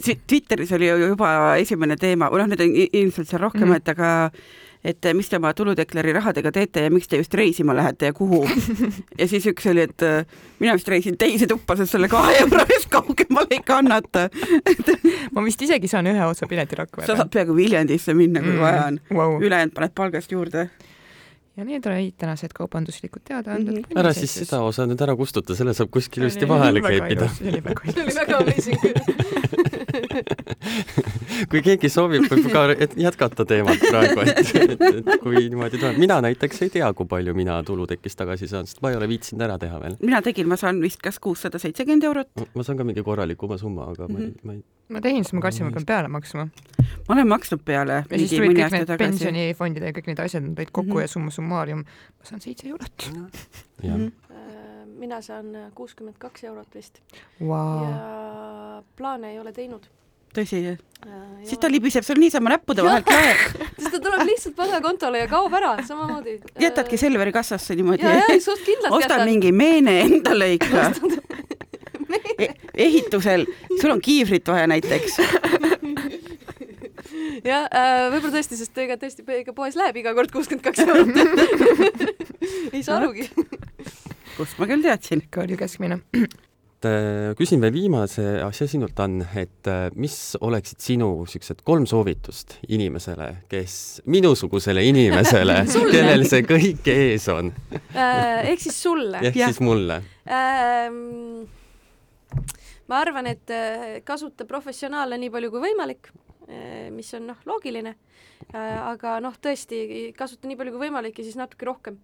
Twitteris 0.05 0.71
oli 0.73 0.87
ju 0.87 1.11
juba 1.11 1.29
esimene 1.61 1.97
teema, 2.01 2.31
või 2.33 2.41
noh, 2.41 2.49
need 2.49 2.63
on 2.65 2.71
ilmselt 2.85 3.29
seal 3.29 3.43
rohkem 3.43 3.67
mm. 3.67 3.73
-hmm. 3.73 3.83
et 3.83 3.89
aga 3.93 4.09
et 4.85 5.07
mis 5.17 5.29
te 5.29 5.39
oma 5.39 5.49
tuludekleri 5.57 6.13
rahadega 6.13 6.51
teete 6.53 6.83
ja 6.85 6.91
miks 6.93 7.07
te 7.09 7.17
just 7.17 7.33
reisima 7.33 7.73
lähete 7.73 8.11
ja 8.11 8.13
kuhu. 8.13 8.43
ja 9.19 9.25
siis 9.27 9.47
üks 9.49 9.65
oli, 9.71 9.87
et 9.89 10.03
äh, 10.05 10.25
mina 10.61 10.75
vist 10.77 10.87
reisin 10.93 11.17
teise 11.17 11.47
tuppa, 11.49 11.73
sest 11.79 11.95
selle 11.95 12.09
kahe 12.11 12.35
euro 12.43 12.61
eest 12.69 12.89
kaugemale 12.93 13.57
ei 13.57 13.63
kannata. 13.65 14.27
ma 15.33 15.43
vist 15.45 15.61
isegi 15.65 15.89
saan 15.89 16.05
ühe 16.11 16.25
otsa 16.29 16.45
pileti 16.51 16.77
sa 16.77 16.83
Rakverre 16.83 17.15
saad. 17.17 17.31
peaaegu 17.33 17.55
Viljandisse 17.57 18.13
minna, 18.13 18.43
kui 18.45 18.59
vaja 18.61 18.85
on. 18.91 18.99
Wow. 19.15 19.39
ülejäänud 19.41 19.73
paned 19.73 19.95
palgast 19.97 20.31
juurde. 20.31 20.69
ja 21.57 21.63
need 21.63 21.85
olid 21.87 22.13
tänased 22.19 22.51
kaubanduslikud 22.53 23.21
teadaanded 23.23 23.85
Mhm. 23.87 23.97
ära 23.97 24.11
siis 24.13 24.33
seda 24.41 24.59
osa 24.61 24.83
nüüd 24.85 24.99
ära 25.01 25.15
kustuta, 25.15 25.55
selle 25.55 25.73
saab 25.73 25.89
kuskil 25.89 26.23
ilusti 26.25 26.47
vahele 26.47 26.81
kleepida. 26.83 27.29
see 27.37 27.47
oli 27.49 27.61
väga 27.63 27.81
see 27.91 28.01
oli 28.03 28.11
ilus. 28.11 28.15
väga 28.21 28.37
amazing. 28.37 29.64
kui 31.51 31.61
keegi 31.65 31.89
soovib, 31.91 32.25
võib 32.31 32.47
ka 32.53 32.63
et 32.85 32.95
jätkata 32.99 33.45
teemat 33.49 33.81
praegu, 33.85 34.23
et, 34.25 34.53
et, 34.55 34.85
et 34.91 35.09
kui 35.23 35.35
niimoodi 35.47 35.79
tuleb. 35.81 35.99
mina 36.01 36.19
näiteks 36.25 36.61
ei 36.65 36.71
tea, 36.77 36.91
kui 36.97 37.07
palju 37.11 37.33
mina 37.37 37.57
tulutekist 37.67 38.19
tagasi 38.19 38.49
saan, 38.51 38.67
sest 38.69 38.81
ma 38.85 38.91
ei 38.93 38.99
ole 38.99 39.07
viitsinud 39.11 39.45
ära 39.47 39.57
teha 39.61 39.79
veel. 39.83 39.97
mina 40.03 40.21
tegin, 40.25 40.47
ma 40.51 40.57
saan 40.59 40.81
vist 40.83 41.01
kas 41.05 41.19
kuussada 41.23 41.59
seitsekümmend 41.61 42.07
eurot. 42.09 42.31
ma 42.55 42.63
saan 42.67 42.77
ka 42.79 42.87
mingi 42.87 43.03
korralikuma 43.05 43.57
summa, 43.61 43.89
aga 43.93 44.07
ma 44.11 44.19
ei, 44.19 44.25
Mhm. 44.25 44.39
ma 44.47 44.53
ei, 44.57 44.63
ma 44.89 45.01
tegin 45.01 45.23
seda, 45.25 45.37
ma 45.39 45.45
kartsin, 45.47 45.65
ma 45.69 45.71
pean 45.75 45.85
peale 45.85 46.07
maksma. 46.11 46.47
ma 47.07 47.15
olen 47.17 47.27
maksnud 47.31 47.61
peale 47.65 48.01
ja 48.09 48.17
siis 48.17 48.31
mingi 48.39 48.55
tulid 48.55 48.59
kõik 48.61 48.77
need 48.79 48.97
pensionifondid 49.05 49.83
ja 49.89 49.93
kõik 49.95 50.07
need 50.11 50.19
asjad, 50.25 50.43
nad 50.45 50.59
lõid 50.61 50.71
kokku 50.71 50.95
Mhm. 50.97 51.01
ja 51.05 51.07
summa 51.07 51.31
summarum, 51.33 51.85
ma 52.19 52.23
saan 52.31 52.41
seitse 52.41 52.67
eurot. 52.69 53.09
jah. 53.83 53.97
Mhm. 53.97 54.11
Mina 55.05 55.21
saan 55.21 55.53
kuuskümmend 55.77 56.17
kaks 56.19 56.47
eurot 56.49 56.75
vist 56.75 56.99
Vau. 57.39 57.83
ja 57.85 58.81
plaane 58.97 59.35
ei 59.35 59.39
ole 59.39 59.53
teinud. 59.53 59.85
tõsi, 60.35 60.61
siis 61.45 61.59
ta 61.61 61.69
libiseb 61.71 62.03
sul 62.03 62.19
niisama 62.19 62.51
näppude 62.55 62.83
vahelt 62.83 63.05
ka. 63.07 63.19
siis 63.77 63.91
ta 63.93 63.99
tuleb 64.01 64.25
lihtsalt 64.25 64.55
pangakontole 64.57 65.21
ja 65.23 65.27
kaob 65.31 65.53
ära 65.61 65.75
samamoodi. 65.87 66.39
jätadki 66.61 66.97
Selveri 66.97 67.31
kassasse 67.35 67.77
niimoodi 67.77 68.03
ja, 68.03 68.15
ja 68.23 68.39
suht 68.41 68.65
kindlalt 68.65 68.95
ostan 68.97 69.19
jätan. 69.21 69.29
mingi 69.29 69.51
meene 69.51 69.99
endale 70.07 70.53
ikka. 70.57 70.89
ehitusel, 72.87 73.45
sul 73.79 73.93
on 73.93 74.01
kiivrit 74.01 74.47
vaja 74.47 74.67
näiteks. 74.67 75.19
jah 77.51 77.69
äh,, 77.69 78.07
võib-olla 78.11 78.33
tõesti, 78.39 78.57
sest 78.59 78.77
ega 78.83 78.97
tõesti 78.99 79.23
ega 79.37 79.53
poes 79.55 79.77
läheb 79.79 80.01
iga 80.01 80.15
kord 80.17 80.33
kuuskümmend 80.33 80.65
kaks 80.65 80.79
eurot. 80.83 81.07
ei 82.73 82.83
saa 82.83 82.97
arugi. 82.99 83.29
Kust 84.37 84.59
ma 84.59 84.67
küll 84.69 84.83
teadsin? 84.83 85.23
Kõrge 85.31 85.57
keskmine. 85.59 85.99
et 86.15 86.87
äh, 86.89 87.31
küsin 87.39 87.61
veel 87.63 87.73
viimase 87.73 88.23
asja 88.43 88.67
sinult, 88.69 88.97
Ann, 89.01 89.23
et 89.39 89.69
äh, 89.71 89.87
mis 89.95 90.35
oleksid 90.43 90.83
sinu 90.83 91.07
niisugused 91.23 91.63
kolm 91.65 91.87
soovitust 91.89 92.57
inimesele, 92.67 93.29
kes, 93.51 93.77
minusugusele 94.11 94.83
inimesele 94.85 95.61
kellel 95.93 96.25
see 96.29 96.43
kõik 96.47 96.89
ees 96.93 97.29
on, 97.33 97.53
Äh, 97.95 98.51
ehk 98.51 98.61
siis 98.67 98.77
sulle. 98.83 99.23
ehk 99.23 99.39
Jah. 99.39 99.53
siis 99.53 99.63
mulle. 99.63 100.01
Ähm, 100.27 101.47
ma 102.91 103.01
arvan, 103.01 103.31
et 103.31 103.55
kasuta 104.05 104.45
professionaale 104.45 105.17
nii 105.21 105.31
palju 105.33 105.53
kui 105.53 105.63
võimalik, 105.63 106.11
mis 106.93 107.07
on 107.17 107.31
noh, 107.31 107.39
loogiline. 107.49 107.95
aga 108.53 109.15
noh, 109.23 109.33
tõesti 109.41 110.11
kasuta 110.17 110.45
nii 110.45 110.59
palju 110.59 110.75
kui 110.75 110.83
võimalik 110.83 111.17
ja 111.17 111.25
siis 111.25 111.39
natuke 111.39 111.65
rohkem. 111.65 111.97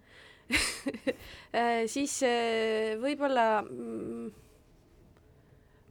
siis 1.94 2.18
äh, 2.26 2.94
võib-olla 3.02 3.46
mm, 3.64 4.30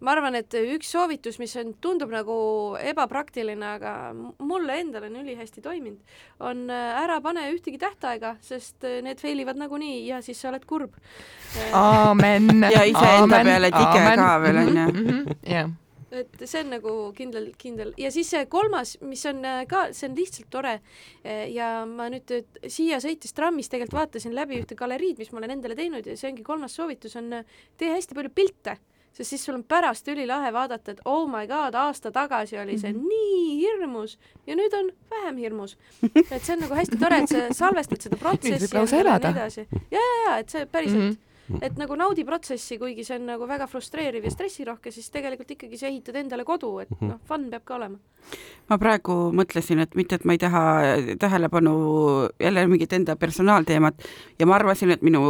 ma 0.02 0.16
arvan, 0.16 0.36
et 0.40 0.56
üks 0.58 0.90
soovitus, 0.96 1.38
mis 1.42 1.54
on, 1.62 1.74
tundub 1.84 2.12
nagu 2.14 2.36
ebapraktiline, 2.82 3.74
aga 3.78 3.94
mulle 4.42 4.80
endale 4.82 5.12
on 5.12 5.20
ülihästi 5.22 5.62
toiminud, 5.64 6.00
on 6.42 6.66
äh, 6.74 7.04
ära 7.04 7.20
pane 7.24 7.48
ühtegi 7.54 7.80
tähtaega, 7.82 8.36
sest 8.46 8.88
äh, 8.88 9.00
need 9.06 9.22
fail 9.22 9.44
ivad 9.44 9.62
nagunii 9.62 10.02
ja 10.08 10.22
siis 10.26 10.42
sa 10.42 10.50
oled 10.52 10.66
kurb. 10.70 10.98
aamen. 11.78 12.66
Ja 12.72 12.84
iseenda 12.88 13.44
peale 13.46 13.72
tike 13.76 14.18
ka 14.18 14.34
veel, 14.44 14.64
onju. 14.66 14.88
onju. 14.90 15.40
jah. 15.56 15.72
Et 16.12 16.44
see 16.44 16.62
on 16.64 16.72
nagu 16.76 16.94
kindel, 17.18 17.50
kindel 17.60 17.94
ja 18.00 18.12
siis 18.14 18.30
see 18.34 18.46
kolmas, 18.52 18.96
mis 19.06 19.24
on 19.30 19.44
äh, 19.48 19.64
ka, 19.70 19.88
see 19.96 20.10
on 20.10 20.18
lihtsalt 20.18 20.50
tore 20.54 20.78
eh, 21.24 21.48
ja 21.56 21.86
ma 21.88 22.10
nüüd 22.12 22.32
siia 22.68 23.00
sõites 23.04 23.36
trammis 23.38 23.72
tegelikult 23.72 24.00
vaatasin 24.02 24.36
läbi 24.36 24.60
ühte 24.62 24.78
galeriid, 24.80 25.22
mis 25.22 25.32
ma 25.32 25.42
olen 25.42 25.58
endale 25.58 25.78
teinud 25.80 26.08
ja 26.08 26.18
see 26.20 26.32
ongi 26.32 26.46
kolmas 26.48 26.76
soovitus 26.78 27.16
on 27.20 27.32
äh, 27.42 27.60
tee 27.80 27.92
hästi 27.94 28.18
palju 28.18 28.34
pilte, 28.36 28.78
sest 29.16 29.34
siis 29.34 29.46
sul 29.48 29.58
on 29.60 29.66
pärast 29.68 30.08
ülilahe 30.12 30.52
vaadata, 30.56 30.96
et 30.96 31.02
oh 31.06 31.26
my 31.30 31.48
god, 31.48 31.76
aasta 31.80 32.12
tagasi 32.12 32.60
oli 32.60 32.78
see 32.80 32.92
-hmm. 32.92 33.08
nii 33.08 33.58
hirmus 33.64 34.20
ja 34.48 34.56
nüüd 34.60 34.76
on 34.78 34.92
vähem 35.12 35.38
hirmus. 35.38 35.78
et 36.32 36.44
see 36.44 36.56
on 36.56 36.64
nagu 36.68 36.76
hästi 36.76 37.00
tore, 37.00 37.24
et 37.24 37.30
sa 37.30 37.48
salvestad 37.64 38.02
seda 38.02 38.20
protsessi 38.20 38.76
ja 38.76 38.86
nii 38.86 39.36
edasi. 39.36 39.68
ja, 39.92 40.00
ja, 40.00 40.24
ja 40.28 40.38
et 40.38 40.50
see 40.50 40.66
päriselt 40.66 41.00
mm, 41.00 41.08
Mhm. 41.08 41.12
-hmm 41.12 41.31
et 41.62 41.78
nagu 41.80 41.96
naudi 42.00 42.24
protsessi, 42.28 42.78
kuigi 42.82 43.04
see 43.08 43.18
on 43.20 43.28
nagu 43.32 43.48
väga 43.50 43.68
frustreeriv 43.70 44.26
ja 44.26 44.32
stressirohke, 44.34 44.92
siis 44.94 45.10
tegelikult 45.14 45.52
ikkagi 45.56 45.80
sa 45.80 45.90
ehitad 45.90 46.18
endale 46.22 46.46
kodu, 46.48 46.72
et 46.84 46.94
noh, 47.02 47.20
fun 47.28 47.50
peab 47.52 47.66
ka 47.68 47.76
olema. 47.76 48.00
ma 48.70 48.78
praegu 48.78 49.16
mõtlesin, 49.36 49.82
et 49.82 49.96
mitte, 49.98 50.16
et 50.16 50.26
ma 50.26 50.36
ei 50.38 50.42
taha 50.42 50.64
tähelepanu 51.20 51.74
jälle 52.40 52.66
mingit 52.70 52.94
enda 52.94 53.16
personaalteemat 53.16 54.04
ja 54.40 54.46
ma 54.46 54.56
arvasin, 54.56 54.92
et 54.96 55.02
minu, 55.02 55.22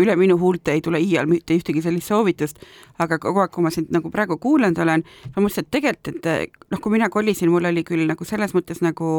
üle 0.00 0.16
minu 0.16 0.38
huulte 0.40 0.72
ei 0.72 0.80
tule 0.80 1.00
iial 1.00 1.28
mitte 1.30 1.54
ühtegi 1.54 1.82
sellist 1.84 2.08
soovitust, 2.08 2.62
aga 2.98 3.20
kogu 3.22 3.44
aeg, 3.44 3.52
kui 3.54 3.64
ma 3.64 3.70
sind 3.74 3.92
nagu 3.94 4.10
praegu 4.10 4.38
kuulanud 4.40 4.78
olen, 4.78 5.04
ma 5.36 5.42
mõtlesin, 5.42 5.68
et 5.68 5.74
tegelikult, 5.78 6.26
et 6.26 6.62
noh, 6.70 6.80
kui 6.80 6.96
mina 6.96 7.10
kolisin, 7.12 7.52
mul 7.52 7.68
oli 7.70 7.84
küll 7.84 8.08
nagu 8.08 8.24
selles 8.24 8.56
mõttes 8.56 8.80
nagu 8.82 9.10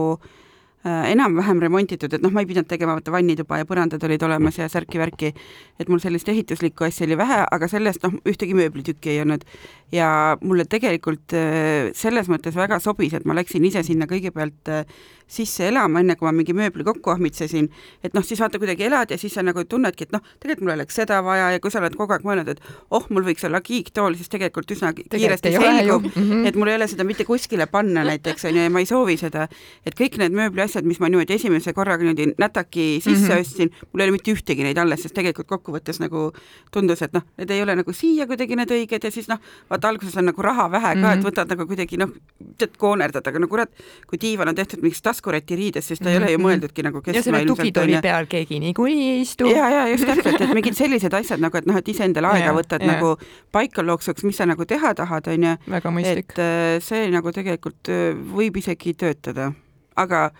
enam-vähem 0.83 1.59
remontitud, 1.61 2.13
et 2.13 2.23
noh, 2.23 2.31
ma 2.33 2.41
ei 2.41 2.49
pidanud 2.49 2.69
tegema 2.69 2.95
vaata 2.97 3.13
vannituba 3.13 3.59
ja 3.61 3.67
põrandad 3.69 4.01
olid 4.07 4.23
olemas 4.25 4.57
ja 4.57 4.69
särki-värki, 4.71 5.33
et 5.79 5.91
mul 5.91 6.01
sellist 6.01 6.29
ehituslikku 6.33 6.87
asja 6.87 7.05
oli 7.05 7.17
vähe, 7.19 7.41
aga 7.45 7.69
sellest 7.69 8.01
noh, 8.07 8.17
ühtegi 8.25 8.57
mööblitükki 8.57 9.13
ei 9.13 9.21
olnud 9.21 9.45
ja 9.91 10.37
mulle 10.41 10.65
tegelikult 10.69 11.33
äh, 11.37 11.89
selles 11.97 12.29
mõttes 12.31 12.55
väga 12.55 12.79
sobis, 12.79 13.13
et 13.17 13.25
ma 13.25 13.35
läksin 13.37 13.65
ise 13.67 13.83
sinna 13.83 14.07
kõigepealt 14.09 14.71
äh, 14.71 14.85
sisse 15.31 15.67
elama, 15.69 16.01
enne 16.03 16.17
kui 16.19 16.27
ma 16.27 16.33
mingi 16.35 16.53
mööbli 16.55 16.83
kokku 16.83 17.13
ahmitsesin, 17.13 17.69
et 18.03 18.15
noh, 18.15 18.23
siis 18.25 18.41
vaata 18.43 18.59
kuidagi 18.59 18.83
elad 18.87 19.13
ja 19.13 19.17
siis 19.19 19.33
sa 19.37 19.43
nagu 19.45 19.63
tunnedki, 19.63 20.07
et 20.07 20.15
noh, 20.15 20.23
tegelikult 20.41 20.65
mul 20.67 20.73
oleks 20.75 20.97
seda 20.99 21.21
vaja 21.23 21.53
ja 21.55 21.61
kui 21.63 21.71
sa 21.71 21.79
oled 21.79 21.95
kogu 21.95 22.15
aeg 22.15 22.25
mõelnud, 22.27 22.51
et 22.51 22.59
oh, 22.91 23.05
mul 23.13 23.23
võiks 23.29 23.45
olla 23.47 23.61
kiiktool, 23.63 24.17
siis 24.19 24.31
tegelikult 24.31 24.73
üsna 24.75 24.91
kiiresti 24.97 25.53
selgub, 25.55 26.09
mm 26.09 26.17
-hmm. 26.17 26.49
et 26.49 26.59
mul 26.59 26.73
ei 26.73 26.79
ole 26.79 26.87
seda 26.91 27.07
mitte 27.07 27.25
kuskile 27.27 27.67
panna 27.71 28.03
näiteks 28.07 28.45
onju 28.49 28.65
ja 28.65 28.73
ma 28.73 28.83
ei 28.83 28.89
soovi 28.89 29.15
seda, 29.17 29.47
et 29.85 29.95
kõik 29.95 30.19
need 30.19 30.35
mööbliasjad, 30.35 30.87
mis 30.87 30.99
ma 30.99 31.09
niimoodi 31.09 31.39
esimese 31.39 31.73
korraga 31.73 32.03
niimoodi 32.03 32.35
nätaki 32.37 32.99
sisse 32.99 33.31
mm 33.31 33.31
-hmm. 33.31 33.39
ostsin, 33.39 33.71
mul 33.93 34.03
ei 34.03 34.09
ole 34.09 34.17
mitte 34.19 34.35
ühtegi 34.35 34.67
neid 34.67 34.77
alles, 34.77 35.03
sest 35.03 35.15
tegelikult 35.15 35.47
kokkuvõttes 35.47 35.99
nagu 36.03 36.31
tundus, 36.71 37.01
et 37.01 37.13
noh, 37.13 37.23
need 37.37 37.49
ei 37.49 37.61
ole 37.61 37.75
nagu 37.75 37.93
siia 37.93 38.27
kuidagi 38.27 38.55
need 38.55 38.71
õiged 38.71 39.03
ja 39.03 39.11
siis 39.11 39.27
noh, 39.31 39.39
vaata 39.69 39.80
alguses 39.85 40.17
on 40.17 40.27
nagu 40.29 40.41
raha 40.45 40.67
vähe 40.71 40.93
ka 40.93 40.95
mm, 40.95 41.03
-hmm. 41.03 41.19
et 41.19 41.25
võtad 41.25 41.53
nagu 41.53 41.67
kuidagi 41.67 41.97
noh, 41.97 42.11
tead 42.57 42.77
koonerdad, 42.77 43.27
aga 43.27 43.39
no 43.39 43.47
kurat, 43.51 43.71
kui 44.07 44.19
diivan 44.21 44.51
on 44.51 44.55
tehtud 44.55 44.81
mingist 44.81 45.03
taskureti 45.03 45.55
riidest, 45.55 45.87
siis 45.87 45.99
ta 45.99 46.09
ei 46.09 46.19
mm 46.19 46.23
-hmm. 46.23 46.25
ole 46.25 46.31
ju 46.31 46.39
mõeldudki 46.45 46.83
nagu 46.83 47.01
ja 47.05 47.23
selle 47.23 47.45
tugitooli 47.45 48.01
peal 48.01 48.25
keegi 48.25 48.59
niikuinii 48.59 49.09
ei 49.11 49.21
istu. 49.21 49.47
ja, 49.47 49.69
ja 49.69 49.87
just 49.87 50.05
täpselt, 50.05 50.41
et 50.41 50.53
mingid 50.59 50.75
sellised 50.75 51.13
asjad 51.13 51.39
nagu, 51.39 51.57
et 51.57 51.65
noh, 51.65 51.77
et 51.77 51.87
iseendale 51.87 52.27
aega 52.27 52.45
ja, 52.45 52.53
võtad 52.53 52.81
ja. 52.81 52.91
nagu 52.93 53.17
paika 53.51 53.85
looksuks, 53.85 54.23
mis 54.23 54.37
sa 54.37 54.45
nagu 54.45 54.65
teha 54.65 54.93
tahad, 54.93 55.27
onju. 55.27 55.57
väga 55.69 55.91
mõistlik. 55.91 56.31
et 56.31 56.39
äh, 56.39 56.79
see 56.83 57.09
nagu 57.11 57.31
tegelikult 57.31 57.87
võib 58.35 58.57
isegi 58.57 58.93
töötada, 58.93 59.51
aga 59.95 60.31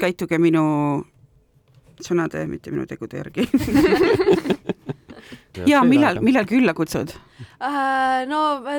käituge 0.00 0.38
minu 0.38 1.04
sõnade, 2.04 2.46
mitte 2.48 2.72
minu 2.72 2.86
tegude 2.88 3.20
järgi 3.20 3.46
ja 5.66 5.82
millal, 5.86 6.20
millal 6.24 6.46
külla 6.48 6.74
kutsud 6.76 7.12
uh,? 7.12 8.22
no 8.30 8.40
ma, 8.64 8.76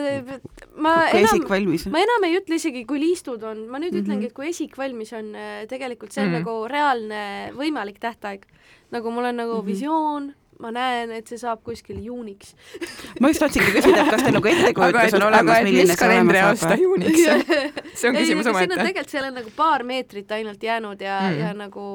ma 0.76 0.96
enam, 1.10 1.26
esik 1.26 1.48
valmis? 1.50 1.88
ma 1.92 2.02
enam 2.04 2.28
ei 2.28 2.38
ütle 2.40 2.60
isegi, 2.60 2.86
kui 2.90 3.02
liistud 3.04 3.44
on, 3.44 3.66
ma 3.68 3.80
nüüd 3.80 3.92
mm 3.92 3.98
-hmm. 3.98 4.04
ütlengi, 4.06 4.30
et 4.32 4.36
kui 4.38 4.50
esik 4.50 4.78
valmis 4.78 5.14
on, 5.14 5.34
tegelikult 5.70 6.12
see 6.12 6.24
on 6.24 6.30
mm 6.30 6.36
-hmm. 6.36 6.46
nagu 6.46 6.68
reaalne 6.68 7.24
võimalik 7.58 8.00
tähtaeg. 8.00 8.46
nagu 8.92 9.12
mul 9.12 9.26
on 9.26 9.36
nagu 9.36 9.54
mm 9.56 9.62
-hmm. 9.62 9.72
visioon, 9.72 10.34
ma 10.62 10.72
näen, 10.76 11.12
et 11.18 11.32
see 11.32 11.40
saab 11.42 11.64
kuskil 11.66 12.00
juuniks 12.04 12.54
ma 13.22 13.32
just 13.32 13.44
tahtsingi 13.44 13.74
küsida, 13.76 14.04
et 14.06 14.12
kas 14.14 14.26
teil 14.26 14.38
nagu 14.38 14.52
ettekujutus 14.52 15.18
on 15.20 15.26
olemas, 15.30 15.64
milline 15.68 15.98
see 15.98 16.10
olema 16.10 16.54
saab? 16.62 16.84
juuniks 16.86 17.24
see 18.02 18.12
on 18.12 18.20
küsimus 18.20 18.52
omaette. 18.52 18.78
tegelikult 18.78 19.16
seal 19.16 19.30
on 19.30 19.38
nagu 19.42 19.56
paar 19.56 19.86
meetrit 19.88 20.32
ainult 20.38 20.64
jäänud 20.64 21.02
ja 21.02 21.18
mm., 21.26 21.42
ja 21.42 21.52
nagu 21.58 21.88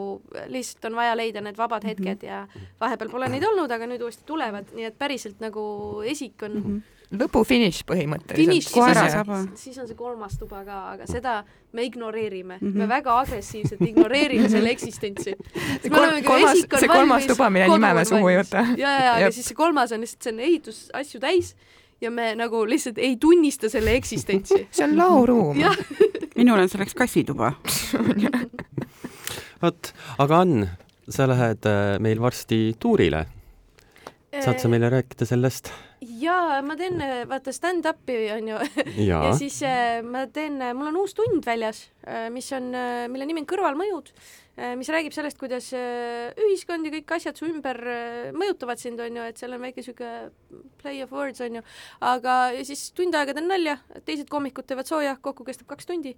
lihtsalt 0.53 0.91
on 0.91 0.99
vaja 0.99 1.15
leida 1.19 1.45
need 1.45 1.59
vabad 1.59 1.87
hetked 1.87 2.27
ja 2.27 2.45
vahepeal 2.81 3.13
pole 3.13 3.31
neid 3.33 3.47
olnud, 3.47 3.71
aga 3.73 3.89
nüüd 3.89 4.03
uuesti 4.05 4.27
tulevad, 4.29 4.75
nii 4.77 4.91
et 4.91 4.99
päriselt 4.99 5.41
nagu 5.43 5.67
esik 6.07 6.47
on 6.47 6.61
mm 6.61 6.69
-hmm 6.69 6.93
lõpufiniš 7.15 7.83
põhimõtteliselt. 7.87 8.67
siis, 8.67 9.63
siis 9.63 9.79
on 9.79 9.87
see 9.87 9.97
kolmas 9.99 10.35
tuba 10.41 10.63
ka, 10.67 10.79
aga 10.97 11.07
seda 11.07 11.37
me 11.77 11.85
ignoreerime 11.87 12.59
mm, 12.59 12.67
-hmm. 12.67 12.79
me 12.83 12.89
väga 12.89 13.19
agressiivselt 13.21 13.83
ignoreerime 13.83 14.49
selle 14.49 14.71
eksistentsi. 14.75 15.37
see, 15.83 15.91
kol 15.91 16.19
kolmas, 16.27 16.65
see 16.81 16.89
kolmas 16.91 17.27
tuba, 17.31 17.51
mille 17.51 17.69
nime 17.71 17.93
me 17.95 18.05
suhu 18.05 18.29
ei 18.29 18.41
võta. 18.41 18.65
ja, 18.83 18.91
ja, 18.91 19.05
ja, 19.05 19.15
aga 19.21 19.31
siis 19.31 19.47
see 19.53 19.59
kolmas 19.59 19.93
on 19.93 20.03
lihtsalt, 20.03 20.23
see 20.23 20.35
on 20.35 20.41
ehitusasju 20.49 21.21
täis 21.23 21.55
ja 22.01 22.11
me 22.11 22.35
nagu 22.35 22.65
lihtsalt 22.67 22.99
ei 22.99 23.17
tunnista 23.17 23.71
selle 23.71 23.95
eksistentsi. 23.95 24.67
see 24.77 24.89
on 24.89 24.99
laoruum. 24.99 25.63
minul 26.37 26.59
on 26.59 26.69
selleks 26.69 26.95
kassituba 26.95 27.53
vot, 29.63 29.95
aga 30.19 30.43
Ann, 30.43 30.67
sa 31.09 31.29
lähed 31.31 31.71
meil 32.03 32.21
varsti 32.21 32.75
tuurile 32.81 33.27
saad 34.45 34.59
sa 34.61 34.69
meile 34.69 34.91
rääkida 34.91 35.27
sellest? 35.29 35.71
Jaa, 36.21 36.63
ma 36.65 36.77
teen 36.79 37.01
vaata 37.29 37.53
stand-up'i 37.55 38.17
onju 38.37 38.57
ja. 39.11 39.21
ja 39.29 39.35
siis 39.37 39.59
äh, 39.67 40.01
ma 40.07 40.27
teen, 40.33 40.59
mul 40.77 40.91
on 40.93 40.99
uus 41.03 41.15
tund 41.17 41.45
väljas, 41.47 41.87
mis 42.33 42.49
on, 42.57 42.73
mille 43.13 43.27
nimi 43.27 43.43
on 43.43 43.49
Kõrvalmõjud, 43.51 44.11
mis 44.79 44.89
räägib 44.93 45.13
sellest, 45.13 45.37
kuidas 45.41 45.69
ühiskond 45.75 46.87
ja 46.87 46.93
kõik 46.95 47.15
asjad 47.17 47.37
su 47.37 47.49
ümber 47.49 47.81
mõjutavad 48.37 48.81
sind 48.81 49.03
onju, 49.03 49.25
et 49.29 49.41
seal 49.41 49.57
on 49.57 49.65
väike 49.67 49.85
siuke 49.85 50.13
play 50.81 51.03
of 51.05 51.13
words 51.13 51.43
onju, 51.45 51.65
aga 52.07 52.37
siis 52.65 52.87
tund 52.97 53.19
aega 53.19 53.35
teen 53.37 53.51
nalja, 53.51 53.77
teised 54.07 54.31
koomikud 54.33 54.69
teevad 54.69 54.89
sooja, 54.89 55.17
kokku 55.21 55.45
kestab 55.49 55.69
kaks 55.75 55.91
tundi. 55.91 56.15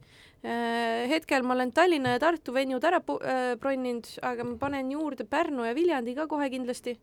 hetkel 1.11 1.43
ma 1.43 1.57
olen 1.57 1.73
Tallinna 1.75 2.15
ja 2.15 2.23
Tartu 2.23 2.55
venjud 2.55 2.85
ära 2.85 3.01
bronninud, 3.03 4.13
aga 4.23 4.47
ma 4.47 4.61
panen 4.61 4.93
juurde 4.93 5.27
Pärnu 5.27 5.67
ja 5.67 5.75
Viljandi 5.75 6.15
ka 6.15 6.29
kohe 6.31 6.53
kindlasti 6.53 6.99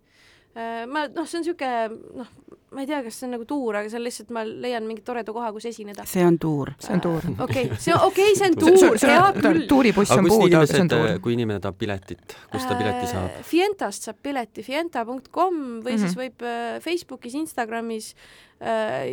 ma 0.55 1.07
noh, 1.11 1.25
see 1.27 1.39
on 1.39 1.43
niisugune 1.43 2.19
noh, 2.21 2.29
ma 2.75 2.83
ei 2.83 2.87
tea, 2.89 3.01
kas 3.05 3.17
see 3.19 3.27
on 3.27 3.33
nagu 3.35 3.45
tuur, 3.47 3.77
aga 3.79 3.89
see 3.91 3.99
on 3.99 4.03
lihtsalt, 4.05 4.31
ma 4.35 4.43
leian 4.45 4.85
mingi 4.87 5.03
toreda 5.05 5.33
koha, 5.35 5.51
kus 5.55 5.67
esineda. 5.69 6.05
see 6.09 6.23
on 6.27 6.37
tuur. 6.41 6.71
see 6.81 6.95
on 6.95 7.03
tuur. 7.03 7.27
okei, 7.45 7.69
see 7.79 7.93
on, 7.95 8.05
okei 8.09 8.31
okay,, 8.31 8.35
see 8.39 8.49
on 8.49 8.57
tuur, 8.59 8.99
hea 9.01 9.25
küll. 9.37 9.61
tuuribuss 9.69 10.15
on 10.15 10.27
puudu, 10.27 10.49
aga 10.49 10.69
see 10.69 10.83
on 10.83 10.91
tuur. 10.91 11.11
kui 11.23 11.35
inimene 11.37 11.61
tahab 11.63 11.79
piletit, 11.79 12.37
kust 12.51 12.67
ta 12.71 12.77
pileti 12.79 13.09
saab? 13.11 13.39
Fientast 13.47 14.09
saab 14.09 14.19
pileti, 14.23 14.65
fienta.com 14.65 15.25
või 15.25 15.81
mm 15.81 15.85
-hmm. 15.85 16.03
siis 16.03 16.19
võib 16.19 16.47
Facebookis, 16.83 17.35
Instagramis, 17.41 18.13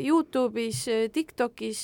Youtube'is, 0.02 0.84
Tiktokis 1.12 1.82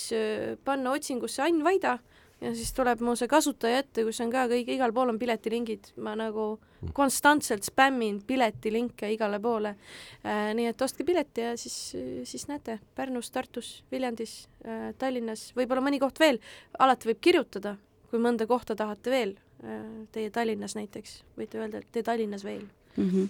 panna 0.64 0.94
otsingusse 0.94 1.42
Ain 1.42 1.64
Vaida 1.66 1.98
ja 2.40 2.52
siis 2.54 2.70
tuleb 2.76 3.02
mu 3.04 3.14
see 3.18 3.28
kasutaja 3.30 3.82
ette, 3.82 4.04
kus 4.06 4.20
on 4.22 4.30
ka 4.32 4.46
kõik, 4.50 4.70
igal 4.76 4.92
pool 4.94 5.10
on 5.12 5.18
piletilingid, 5.20 5.92
ma 6.04 6.14
nagu 6.18 6.52
konstantselt 6.94 7.66
spämmin 7.66 8.20
piletilinke 8.26 9.10
igale 9.14 9.40
poole 9.42 9.74
äh,. 10.22 10.52
nii 10.54 10.68
et 10.70 10.82
ostke 10.82 11.06
pileti 11.06 11.42
ja 11.42 11.56
siis, 11.58 11.96
siis 12.28 12.46
näete 12.50 12.78
Pärnus, 12.94 13.32
Tartus, 13.34 13.72
Viljandis 13.92 14.40
äh,, 14.64 14.92
Tallinnas, 14.98 15.48
võib-olla 15.58 15.82
mõni 15.84 16.00
koht 16.02 16.20
veel, 16.22 16.38
alati 16.78 17.10
võib 17.10 17.22
kirjutada, 17.28 17.76
kui 18.10 18.22
mõnda 18.22 18.46
kohta 18.50 18.78
tahate 18.78 19.14
veel 19.14 19.34
äh,, 19.64 19.82
teie 20.14 20.30
Tallinnas 20.34 20.78
näiteks, 20.78 21.22
võite 21.38 21.62
öelda, 21.62 21.82
et 21.82 21.90
tee 21.92 22.06
Tallinnas 22.06 22.46
veel 22.46 22.62
mm. 22.96 23.10
-hmm. 23.10 23.28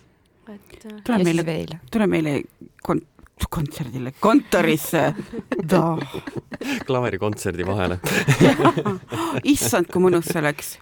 et 0.54 0.90
äh, 0.92 1.00
tule 1.04 1.24
meile 1.24 1.80
tule 1.90 2.06
meile 2.06 2.42
kon-, 2.84 3.06
kontserdile, 3.51 4.12
kontorisse. 4.20 5.14
klaverikontserdi 6.86 7.66
vahele. 7.66 8.01
issand, 9.55 9.91
kui 9.93 10.03
mõnus 10.03 10.30
see 10.32 10.41
oleks. 10.43 10.72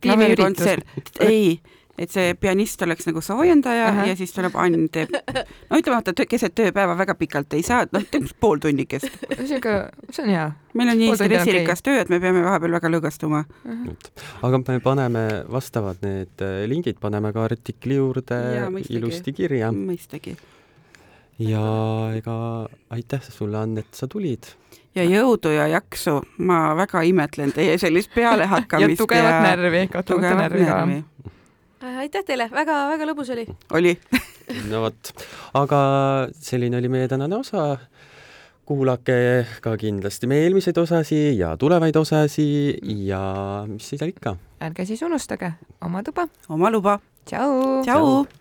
klaverkontsert, 0.00 0.86
ei, 1.26 1.60
et 2.00 2.12
see 2.12 2.34
pianist 2.40 2.80
oleks 2.84 3.08
nagu 3.08 3.20
soojendaja 3.24 3.88
Ahah. 3.90 4.08
ja 4.08 4.16
siis 4.16 4.32
tuleb 4.32 4.54
Ann 4.60 4.88
teeb, 4.92 5.12
no 5.12 5.78
ütleme, 5.80 5.98
vaata 5.98 6.26
keset 6.28 6.54
tööpäeva 6.56 6.96
väga 6.98 7.16
pikalt 7.20 7.56
ei 7.58 7.64
saa, 7.66 7.84
noh, 7.92 8.04
teeb 8.10 8.28
pool 8.40 8.62
tunnikest. 8.62 9.08
sihuke, 9.36 9.74
see 10.08 10.24
on 10.24 10.32
hea. 10.32 10.46
meil 10.80 10.94
on 10.94 11.00
nii 11.02 11.18
stressirikas 11.20 11.84
töö, 11.86 11.98
et 12.04 12.12
me 12.12 12.20
peame 12.22 12.44
vahepeal 12.46 12.78
väga 12.78 12.92
lõõgastuma. 12.94 13.42
aga 14.48 14.62
me 14.62 14.78
paneme 14.84 15.26
vastavad 15.50 16.00
need 16.06 16.46
äh, 16.46 16.62
lingid 16.70 17.00
paneme 17.02 17.34
ka 17.36 17.44
artikli 17.50 18.00
juurde 18.00 18.40
Jaa, 18.56 18.72
mõistagi. 18.72 18.96
ilusti 18.96 19.36
kirja 19.36 19.72
mõistagi. 19.74 20.38
Ja 21.40 21.64
ega 22.16 22.34
aitäh 22.90 23.22
sulle, 23.28 23.58
Ann, 23.58 23.78
et 23.78 23.94
sa 23.96 24.08
tulid. 24.10 24.52
ja 24.94 25.04
jõudu 25.06 25.52
ja 25.54 25.66
jaksu, 25.70 26.20
ma 26.44 26.74
väga 26.78 27.02
imetlen 27.06 27.52
teie 27.56 27.78
sellist 27.78 28.10
ja 28.14 28.20
pealehakkamist. 28.20 29.00
tugevat 29.00 29.42
närvi, 29.46 29.86
ka 29.92 30.02
tugevat 30.02 30.44
närvi 30.44 30.66
ka. 30.68 30.80
äh, 31.86 31.98
aitäh 32.04 32.26
teile 32.26 32.50
väga,, 32.50 32.66
väga-väga 32.92 33.12
lõbus 33.12 33.32
oli. 33.32 33.46
oli. 33.72 33.96
no 34.70 34.84
vot, 34.86 35.12
aga 35.54 35.80
selline 36.36 36.80
oli 36.80 36.92
meie 36.92 37.08
tänane 37.08 37.40
osa. 37.40 37.78
kuulake 38.70 39.46
ka 39.60 39.74
kindlasti 39.76 40.28
meie 40.30 40.44
eelmiseid 40.46 40.76
osasi 40.78 41.38
ja 41.38 41.56
tulevaid 41.58 41.96
osasi 41.96 42.78
ja 43.06 43.64
mis 43.66 43.88
siis 43.88 43.98
seal 43.98 44.12
ikka. 44.12 44.36
ärge 44.60 44.86
siis 44.86 45.02
unustage 45.02 45.54
oma 45.80 46.02
tuba. 46.02 46.28
oma 46.48 46.70
luba. 46.70 47.00
tšau. 47.24 47.82
tšau, 47.82 48.04
tšau.. 48.04 48.39